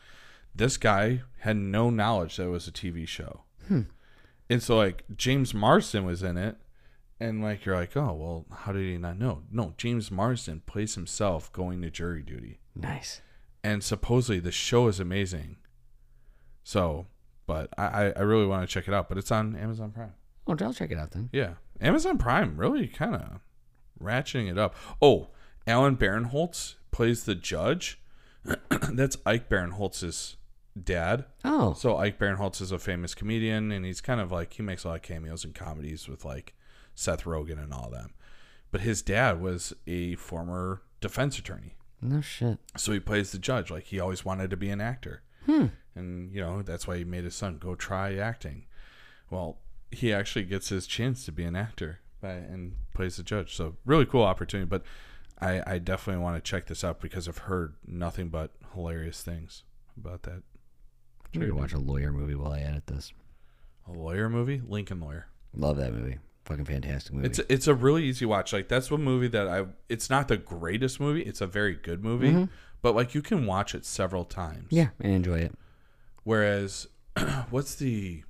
this 0.55 0.76
guy 0.76 1.22
had 1.41 1.57
no 1.57 1.91
knowledge 1.91 2.36
that 2.36 2.45
it 2.45 2.51
was 2.51 2.66
a 2.68 2.72
TV 2.72 3.07
show. 3.07 3.43
And 4.51 4.62
so 4.62 4.78
like 4.78 5.05
James 5.14 5.53
Marsden 5.53 6.05
was 6.07 6.22
in 6.22 6.39
it, 6.39 6.57
and 7.20 7.43
like 7.43 7.66
you're 7.66 7.76
like, 7.76 7.95
oh 7.97 8.14
well, 8.14 8.47
how 8.61 8.72
did 8.72 8.82
he 8.86 8.97
not 8.97 9.18
know? 9.18 9.43
No, 9.53 9.74
James 9.76 10.11
Marsden 10.11 10.62
plays 10.64 10.95
himself 10.95 11.53
going 11.53 11.82
to 11.82 11.91
jury 11.91 12.22
duty, 12.22 12.59
Nice. 12.74 13.20
and 13.62 13.84
supposedly 13.84 14.41
the 14.41 14.51
show 14.51 14.89
is 14.89 14.99
amazing. 15.01 15.57
So, 16.68 17.06
but 17.46 17.70
I 17.78 18.12
I, 18.14 18.20
really 18.20 18.44
want 18.44 18.60
to 18.60 18.66
check 18.70 18.88
it 18.88 18.92
out, 18.92 19.08
but 19.08 19.16
it's 19.16 19.30
on 19.32 19.56
Amazon 19.56 19.90
Prime. 19.90 20.12
Oh, 20.46 20.54
I'll 20.60 20.74
check 20.74 20.90
it 20.90 20.98
out 20.98 21.12
then. 21.12 21.30
Yeah, 21.32 21.54
Amazon 21.80 22.18
Prime 22.18 22.58
really 22.58 22.86
kind 22.86 23.14
of 23.14 23.40
ratcheting 23.98 24.50
it 24.50 24.58
up. 24.58 24.74
Oh, 25.00 25.28
Alan 25.66 25.96
Barinholtz 25.96 26.74
plays 26.90 27.24
the 27.24 27.34
judge. 27.34 28.02
That's 28.70 29.16
Ike 29.24 29.48
Barinholtz's 29.48 30.36
dad. 30.78 31.24
Oh. 31.42 31.72
So 31.72 31.96
Ike 31.96 32.18
Barinholtz 32.18 32.60
is 32.60 32.70
a 32.70 32.78
famous 32.78 33.14
comedian, 33.14 33.72
and 33.72 33.86
he's 33.86 34.02
kind 34.02 34.20
of 34.20 34.30
like 34.30 34.52
he 34.52 34.62
makes 34.62 34.84
a 34.84 34.88
lot 34.88 34.96
of 34.96 35.02
cameos 35.02 35.46
in 35.46 35.54
comedies 35.54 36.06
with 36.06 36.22
like 36.26 36.52
Seth 36.94 37.24
Rogen 37.24 37.62
and 37.62 37.72
all 37.72 37.88
them. 37.88 38.12
But 38.70 38.82
his 38.82 39.00
dad 39.00 39.40
was 39.40 39.72
a 39.86 40.16
former 40.16 40.82
defense 41.00 41.38
attorney, 41.38 41.76
No 42.02 42.20
shit. 42.20 42.58
so 42.76 42.92
he 42.92 43.00
plays 43.00 43.32
the 43.32 43.38
judge. 43.38 43.70
Like 43.70 43.84
he 43.84 43.98
always 43.98 44.22
wanted 44.22 44.50
to 44.50 44.58
be 44.58 44.68
an 44.68 44.82
actor, 44.82 45.22
Hmm. 45.49 45.66
and 45.94 46.30
you 46.32 46.40
know 46.42 46.61
that's 46.62 46.86
why 46.86 46.99
he 46.99 47.05
made 47.05 47.24
his 47.24 47.34
son 47.34 47.59
go 47.59 47.74
try 47.74 48.16
acting. 48.16 48.66
Well, 49.30 49.59
he 49.90 50.12
actually 50.12 50.44
gets 50.44 50.68
his 50.68 50.86
chance 50.86 51.24
to 51.24 51.32
be 51.32 51.44
an 51.44 51.57
actor 51.57 52.01
by, 52.20 52.32
and 52.32 52.74
plays 52.94 53.16
the 53.16 53.22
judge. 53.22 53.57
So 53.57 53.76
really 53.86 54.05
cool 54.05 54.22
opportunity. 54.22 54.68
But 54.68 54.82
I, 55.40 55.62
I 55.66 55.78
definitely 55.78 56.22
want 56.22 56.42
to 56.42 56.51
check 56.51 56.66
this 56.66 56.84
out 56.84 57.01
because 57.01 57.28
I've 57.28 57.38
heard 57.38 57.74
nothing 57.86 58.28
but 58.28 58.51
hilarious 58.74 59.22
things 59.22 59.64
about 59.96 60.22
that. 60.24 60.42
I'm 61.34 61.40
gonna 61.40 61.55
watch 61.55 61.72
a 61.72 61.78
lawyer 61.78 62.12
movie 62.12 62.34
while 62.34 62.53
I 62.53 62.61
edit 62.61 62.86
this. 62.86 63.12
A 63.86 63.92
lawyer 63.92 64.28
movie, 64.28 64.61
Lincoln 64.66 65.01
Lawyer. 65.01 65.28
Love 65.55 65.76
that 65.76 65.92
movie. 65.92 66.18
Fucking 66.44 66.64
fantastic 66.64 67.12
movie. 67.12 67.26
It's 67.26 67.38
it's 67.51 67.66
a 67.66 67.74
really 67.74 68.05
easy 68.05 68.24
watch. 68.24 68.53
Like 68.53 68.68
that's 68.68 68.90
one 68.90 69.03
movie 69.03 69.28
that 69.28 69.46
I. 69.49 69.66
It's 69.88 70.09
not 70.09 70.28
the 70.28 70.38
greatest 70.38 70.99
movie. 70.99 71.22
It's 71.22 71.42
a 71.42 71.46
very 71.46 71.74
good 71.74 72.03
movie, 72.03 72.49
but 72.83 72.95
like 72.95 73.14
you 73.14 73.22
can 73.22 73.47
watch 73.47 73.74
it 73.74 73.85
several 73.85 74.24
times. 74.24 74.66
yeah, 74.70 74.89
and 75.01 75.12
enjoy 75.12 75.39
it. 75.41 75.55
Whereas, 76.24 76.87
what's 77.51 77.74
the, 77.76 78.22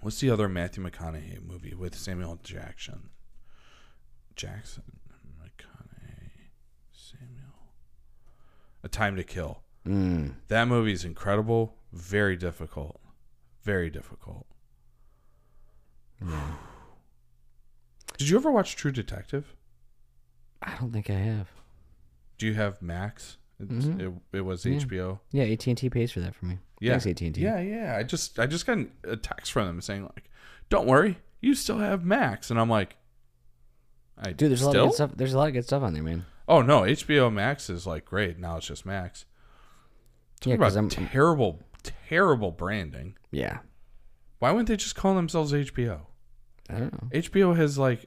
what's 0.00 0.20
the 0.20 0.30
other 0.30 0.48
Matthew 0.48 0.82
McConaughey 0.84 1.42
movie 1.44 1.74
with 1.74 1.96
Samuel 1.96 2.38
Jackson? 2.42 3.10
Jackson 4.36 4.84
McConaughey 5.42 6.50
Samuel. 6.92 7.72
A 8.82 8.88
Time 8.88 9.16
to 9.16 9.24
Kill. 9.24 9.62
Mm. 9.86 10.34
That 10.48 10.66
movie 10.68 10.92
is 10.92 11.04
incredible. 11.04 11.76
Very 11.92 12.36
difficult. 12.36 13.00
Very 13.62 13.90
difficult. 13.90 14.46
Did 18.16 18.28
you 18.28 18.36
ever 18.36 18.50
watch 18.50 18.76
True 18.76 18.92
Detective? 18.92 19.54
I 20.62 20.74
don't 20.80 20.92
think 20.92 21.10
I 21.10 21.14
have. 21.14 21.48
Do 22.38 22.46
you 22.46 22.54
have 22.54 22.80
Max? 22.82 23.36
It's, 23.60 23.86
Mhm. 23.86 24.00
it, 24.32 24.36
it 24.38 24.40
was 24.40 24.64
Yeah. 24.66 24.76
HBO. 24.78 25.20
Yeah, 25.30 25.44
AT 25.44 25.66
and 25.68 25.78
T 25.78 25.88
pays 25.88 26.10
for 26.12 26.20
that 26.20 26.34
for 26.34 26.46
me. 26.46 26.58
Yeah. 26.80 26.94
AT 26.96 27.06
and 27.06 27.34
T. 27.34 27.40
Yeah, 27.40 27.60
yeah. 27.60 27.96
I 27.96 28.02
just 28.02 28.38
I 28.38 28.46
just 28.46 28.66
got 28.66 28.78
a 29.04 29.16
text 29.16 29.52
from 29.52 29.66
them 29.66 29.80
saying 29.80 30.02
like, 30.02 30.30
"Don't 30.68 30.86
worry, 30.86 31.18
you 31.40 31.54
still 31.54 31.78
have 31.78 32.04
Max," 32.04 32.50
and 32.50 32.60
I'm 32.60 32.68
like, 32.68 32.96
"I 34.18 34.32
Dude, 34.32 34.50
there's 34.50 34.62
a 34.62 34.66
lot 34.66 34.76
of 34.76 34.88
good 34.88 34.94
stuff. 34.94 35.12
There's 35.16 35.32
a 35.34 35.38
lot 35.38 35.48
of 35.48 35.54
good 35.54 35.64
stuff 35.64 35.82
on 35.82 35.92
there, 35.94 36.02
man. 36.02 36.26
Oh 36.48 36.60
no, 36.62 36.80
HBO 36.84 37.30
Max 37.32 37.70
is 37.70 37.86
like 37.86 38.04
great. 38.04 38.38
Now 38.38 38.56
it's 38.56 38.66
just 38.66 38.84
Max. 38.84 39.24
Talk 40.40 40.48
Yeah, 40.50 40.54
about 40.56 40.76
I'm- 40.76 40.88
terrible, 40.88 41.62
terrible 41.82 42.50
branding. 42.50 43.16
Yeah. 43.30 43.60
Why 44.40 44.50
wouldn't 44.50 44.68
they 44.68 44.76
just 44.76 44.96
call 44.96 45.14
themselves 45.14 45.52
HBO? 45.52 46.08
I 46.68 46.78
don't 46.80 46.92
know. 46.92 47.08
HBO 47.18 47.56
has 47.56 47.78
like 47.78 48.06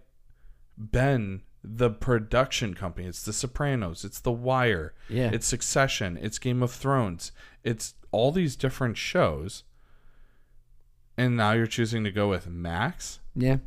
been 0.78 1.41
the 1.64 1.89
production 1.89 2.74
company. 2.74 3.08
It's 3.08 3.24
The 3.24 3.34
Sopranos. 3.34 4.05
It's 4.05 4.20
The 4.20 4.32
Wire. 4.32 4.93
Yeah. 5.10 5.30
It's 5.34 5.47
Succession. 5.47 6.18
It's 6.22 6.39
Game 6.39 6.62
of 6.64 6.72
Thrones. 6.72 7.32
It's 7.64 7.93
all 8.12 8.32
these 8.32 8.55
different 8.55 8.97
shows. 8.97 9.64
And 11.18 11.36
now 11.36 11.53
you're 11.53 11.66
choosing 11.68 12.03
to 12.03 12.12
go 12.12 12.30
with 12.30 12.47
Max, 12.47 13.20
Yeah. 13.36 13.58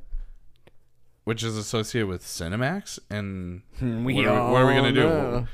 which 1.25 1.43
is 1.43 1.57
associated 1.57 2.07
with 2.09 2.23
Cinemax. 2.23 2.99
And 3.11 3.63
We 4.05 4.15
what, 4.15 4.27
are, 4.27 4.53
what 4.53 4.63
are 4.63 4.67
we 4.67 4.75
gonna 4.75 4.93
do? 4.93 5.01
know. 5.03 5.47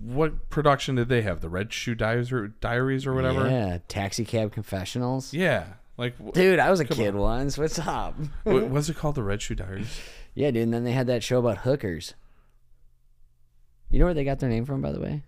What 0.00 0.48
production 0.48 0.94
did 0.94 1.08
they 1.10 1.20
have? 1.22 1.42
The 1.42 1.50
Red 1.50 1.72
Shoe 1.74 1.94
Diaries 1.94 2.32
or, 2.32 2.48
Diaries 2.48 3.06
or 3.06 3.12
whatever. 3.12 3.46
Yeah. 3.48 3.78
Taxi 3.88 4.24
cab 4.24 4.52
confessionals. 4.52 5.34
Yeah. 5.34 5.66
Like, 5.98 6.14
Dude, 6.32 6.58
I 6.58 6.70
was 6.70 6.80
a 6.80 6.86
kid 6.86 7.14
on. 7.14 7.20
once. 7.20 7.58
What's 7.58 7.78
up? 7.78 8.16
what 8.44 8.68
was 8.70 8.88
it 8.88 8.96
called? 8.96 9.14
The 9.16 9.22
Red 9.22 9.42
Shoe 9.42 9.54
Diaries. 9.54 10.00
Yeah, 10.34 10.50
dude. 10.50 10.62
And 10.64 10.74
then 10.74 10.84
they 10.84 10.92
had 10.92 11.06
that 11.08 11.22
show 11.22 11.38
about 11.38 11.58
hookers. 11.58 12.14
You 13.90 13.98
know 13.98 14.06
where 14.06 14.14
they 14.14 14.24
got 14.24 14.38
their 14.38 14.48
name 14.48 14.64
from, 14.64 14.80
by 14.80 14.92
the 14.92 15.00
way? 15.00 15.22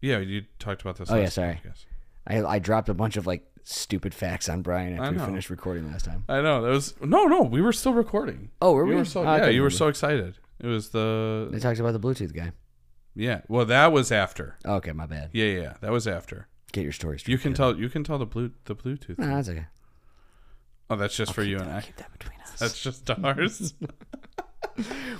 Yeah, 0.00 0.18
you 0.18 0.44
talked 0.58 0.80
about 0.82 0.96
this. 0.96 1.10
Oh, 1.10 1.16
yeah, 1.16 1.28
sorry. 1.28 1.60
podcast. 1.64 1.84
I 2.26 2.42
I 2.56 2.58
dropped 2.58 2.88
a 2.88 2.94
bunch 2.94 3.16
of 3.16 3.26
like 3.26 3.44
stupid 3.64 4.14
facts 4.14 4.48
on 4.48 4.62
Brian 4.62 4.98
after 4.98 5.12
we 5.18 5.24
finished 5.24 5.50
recording 5.50 5.90
last 5.90 6.04
time. 6.04 6.24
I 6.28 6.40
know 6.40 6.62
that 6.62 6.68
was 6.70 6.94
no, 7.00 7.24
no. 7.26 7.42
We 7.42 7.60
were 7.60 7.72
still 7.72 7.92
recording. 7.94 8.50
Oh, 8.62 8.72
were 8.72 8.84
You 8.84 8.90
we? 8.90 8.96
were 8.96 9.04
so 9.04 9.20
Oh, 9.26 9.36
yeah, 9.36 9.48
you 9.48 9.62
were 9.62 9.70
so 9.70 9.88
excited. 9.88 10.38
It 10.60 10.66
was 10.66 10.90
the. 10.90 11.48
They 11.52 11.58
talked 11.58 11.78
about 11.80 11.92
the 11.92 12.00
Bluetooth 12.00 12.34
guy. 12.34 12.52
yeah. 13.14 13.42
Well, 13.48 13.66
that 13.66 13.92
was 13.92 14.10
after. 14.10 14.56
Oh, 14.64 14.76
okay, 14.76 14.92
my 14.92 15.06
bad. 15.06 15.30
Yeah, 15.32 15.44
yeah, 15.46 15.60
yeah, 15.60 15.74
that 15.82 15.92
was 15.92 16.08
after. 16.08 16.48
Get 16.72 16.82
your 16.82 16.92
stories. 16.92 17.26
You 17.28 17.38
can 17.38 17.52
tell. 17.54 17.76
You 17.76 17.88
can 17.88 18.04
tell 18.04 18.18
the 18.18 18.26
blue 18.26 18.52
the 18.64 18.74
Bluetooth. 18.74 19.18
No, 19.18 19.26
that's 19.26 19.48
okay. 19.48 19.66
Oh, 20.90 20.96
that's 20.96 21.16
just 21.16 21.32
for 21.34 21.42
you 21.42 21.58
and 21.58 21.70
I. 21.70 21.80
Keep 21.82 21.96
that 21.96 22.12
between. 22.12 22.35
That's 22.58 22.80
just 22.80 23.08
ours. 23.10 23.74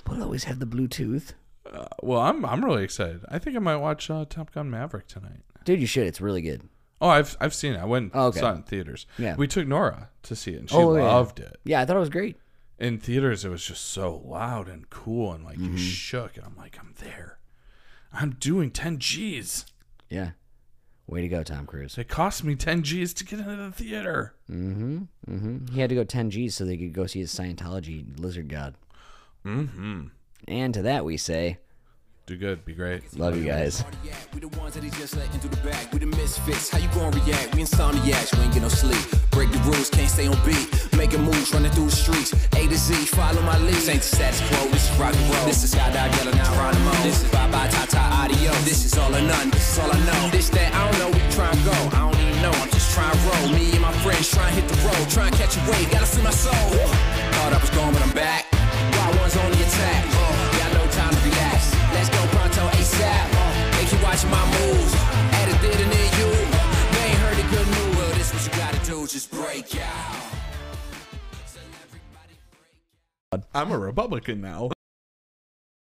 We'll 0.08 0.22
always 0.22 0.44
have 0.44 0.58
the 0.58 0.66
Bluetooth. 0.66 1.32
uh, 1.72 1.86
well, 2.02 2.20
I'm 2.20 2.44
I'm 2.44 2.64
really 2.64 2.84
excited. 2.84 3.24
I 3.28 3.38
think 3.38 3.56
I 3.56 3.58
might 3.58 3.76
watch 3.76 4.10
uh, 4.10 4.24
Top 4.28 4.52
Gun 4.52 4.70
Maverick 4.70 5.06
tonight. 5.08 5.40
Dude, 5.64 5.80
you 5.80 5.86
should. 5.86 6.06
It's 6.06 6.20
really 6.20 6.42
good. 6.42 6.68
Oh, 7.00 7.08
I've 7.08 7.36
I've 7.40 7.54
seen 7.54 7.72
it. 7.74 7.78
I 7.78 7.84
went 7.86 8.12
Oh, 8.14 8.26
okay. 8.26 8.40
saw 8.40 8.52
it 8.52 8.56
in 8.56 8.62
theaters. 8.64 9.06
Yeah. 9.18 9.34
We 9.36 9.46
took 9.46 9.66
Nora 9.66 10.10
to 10.24 10.36
see 10.36 10.52
it, 10.52 10.60
and 10.60 10.70
she 10.70 10.76
Oh, 10.76 10.94
yeah. 10.94 11.04
loved 11.04 11.40
it. 11.40 11.56
Yeah, 11.64 11.80
I 11.80 11.84
thought 11.86 11.96
it 11.96 12.00
was 12.00 12.10
great. 12.10 12.36
In 12.78 12.98
theaters, 12.98 13.44
it 13.44 13.48
was 13.48 13.64
just 13.64 13.86
so 13.86 14.22
loud 14.24 14.68
and 14.68 14.88
cool, 14.90 15.32
and 15.32 15.42
like 15.44 15.56
Mm-hmm. 15.56 15.72
you 15.72 15.78
shook, 15.78 16.36
and 16.36 16.44
I'm 16.44 16.56
like, 16.56 16.78
I'm 16.78 16.94
there. 16.98 17.38
I'm 18.12 18.32
doing 18.32 18.70
10 18.70 18.98
G's. 18.98 19.64
Yeah. 20.10 20.32
Way 21.08 21.20
to 21.20 21.28
go, 21.28 21.44
Tom 21.44 21.66
Cruise. 21.66 21.96
It 21.98 22.08
cost 22.08 22.42
me 22.42 22.56
10 22.56 22.82
G's 22.82 23.14
to 23.14 23.24
get 23.24 23.38
into 23.38 23.54
the 23.54 23.70
theater. 23.70 24.34
Mm-hmm. 24.50 25.02
Mm-hmm. 25.28 25.72
He 25.72 25.80
had 25.80 25.90
to 25.90 25.94
go 25.94 26.02
10 26.02 26.30
G's 26.30 26.56
so 26.56 26.64
they 26.64 26.76
could 26.76 26.92
go 26.92 27.06
see 27.06 27.20
his 27.20 27.32
Scientology 27.32 28.18
lizard 28.18 28.48
god. 28.48 28.74
Mm-hmm. 29.44 30.06
And 30.48 30.74
to 30.74 30.82
that 30.82 31.04
we 31.04 31.16
say, 31.16 31.58
Do 32.26 32.36
good. 32.36 32.64
Be 32.64 32.74
great. 32.74 33.16
love 33.16 33.36
you 33.38 33.44
guys. 33.44 33.84
We 34.34 34.40
the 34.40 34.48
ones 34.58 34.74
that 34.74 34.82
he 34.82 34.90
just 34.90 35.14
let 35.14 35.32
into 35.32 35.46
the 35.46 35.58
bag. 35.58 35.86
We 35.92 36.00
the 36.00 36.06
misfits. 36.06 36.70
How 36.70 36.78
you 36.78 36.88
gonna 36.88 37.14
react? 37.22 37.54
We 37.54 37.62
insomniacs. 37.62 38.36
We 38.36 38.42
ain't 38.42 38.52
get 38.52 38.62
no 38.62 38.68
sleep. 38.68 38.98
Break 39.30 39.52
the 39.52 39.60
rules, 39.60 39.90
can't 39.90 40.10
stay 40.10 40.26
on 40.26 40.34
beat. 40.42 40.66
Making 40.96 41.22
moves, 41.22 41.54
running 41.54 41.70
through 41.70 41.86
the 41.86 41.94
streets. 41.94 42.34
A 42.58 42.66
to 42.66 42.76
Z, 42.76 42.94
follow 43.14 43.40
my 43.42 43.56
lead. 43.58 43.74
This 43.74 43.88
ain't 43.88 44.02
the 44.02 44.10
status 44.16 44.42
quo. 44.50 44.66
This 44.74 44.90
is 44.90 44.98
rock 44.98 45.14
and 45.14 45.34
roll. 45.34 45.46
This 45.46 45.62
is 45.62 45.72
Skydive 45.72 46.10
Yellow 46.18 46.34
now 46.34 46.50
Geronimo. 46.50 46.90
This 47.06 47.22
is 47.22 47.30
bye 47.30 47.46
bye 47.46 47.68
ta 47.68 47.86
ta 47.86 48.02
audio. 48.18 48.50
This 48.66 48.84
is 48.84 48.98
all 48.98 49.14
or 49.14 49.22
none. 49.22 49.50
This 49.50 49.62
is 49.70 49.78
all 49.78 49.92
I 49.94 49.98
know. 50.10 50.28
This 50.34 50.50
that 50.50 50.74
I 50.74 50.82
don't 50.82 50.98
know. 50.98 51.10
We 51.14 51.22
try 51.30 51.46
and 51.46 51.62
go. 51.62 51.78
I 51.94 52.10
don't 52.10 52.18
even 52.18 52.42
know. 52.42 52.50
I'm 52.58 52.70
just 52.74 52.90
trying 52.90 53.14
to 53.14 53.22
roll. 53.22 53.54
Me 53.54 53.70
and 53.70 53.82
my 53.82 53.94
friends 54.02 54.34
trying 54.34 54.52
to 54.52 54.60
hit 54.60 54.66
the 54.66 54.74
road. 54.82 55.06
Trying 55.14 55.30
to 55.30 55.38
catch 55.38 55.54
a 55.54 55.62
wave. 55.70 55.94
Gotta 55.94 56.06
free 56.10 56.24
my 56.26 56.34
soul. 56.34 56.74
Thought 57.38 57.54
I 57.54 57.58
was 57.62 57.70
gone, 57.70 57.94
but 57.94 58.02
I'm 58.02 58.10
back. 58.18 58.45
My 64.30 64.44
moves. 64.58 64.92
Then 65.56 65.90
you. 66.20 66.28
Ain't 67.02 67.18
heard 67.18 67.38
a 67.38 67.48
good 67.50 67.66
news. 67.66 67.96
Well, 67.96 68.12
this 68.14 68.32
what 68.32 68.44
you 68.46 68.52
gotta 68.58 68.86
do. 68.86 69.06
Just 69.06 69.30
break 69.30 69.74
out. 69.80 70.26
I'm 73.54 73.72
a 73.72 73.78
Republican 73.78 74.40
now. 74.40 74.70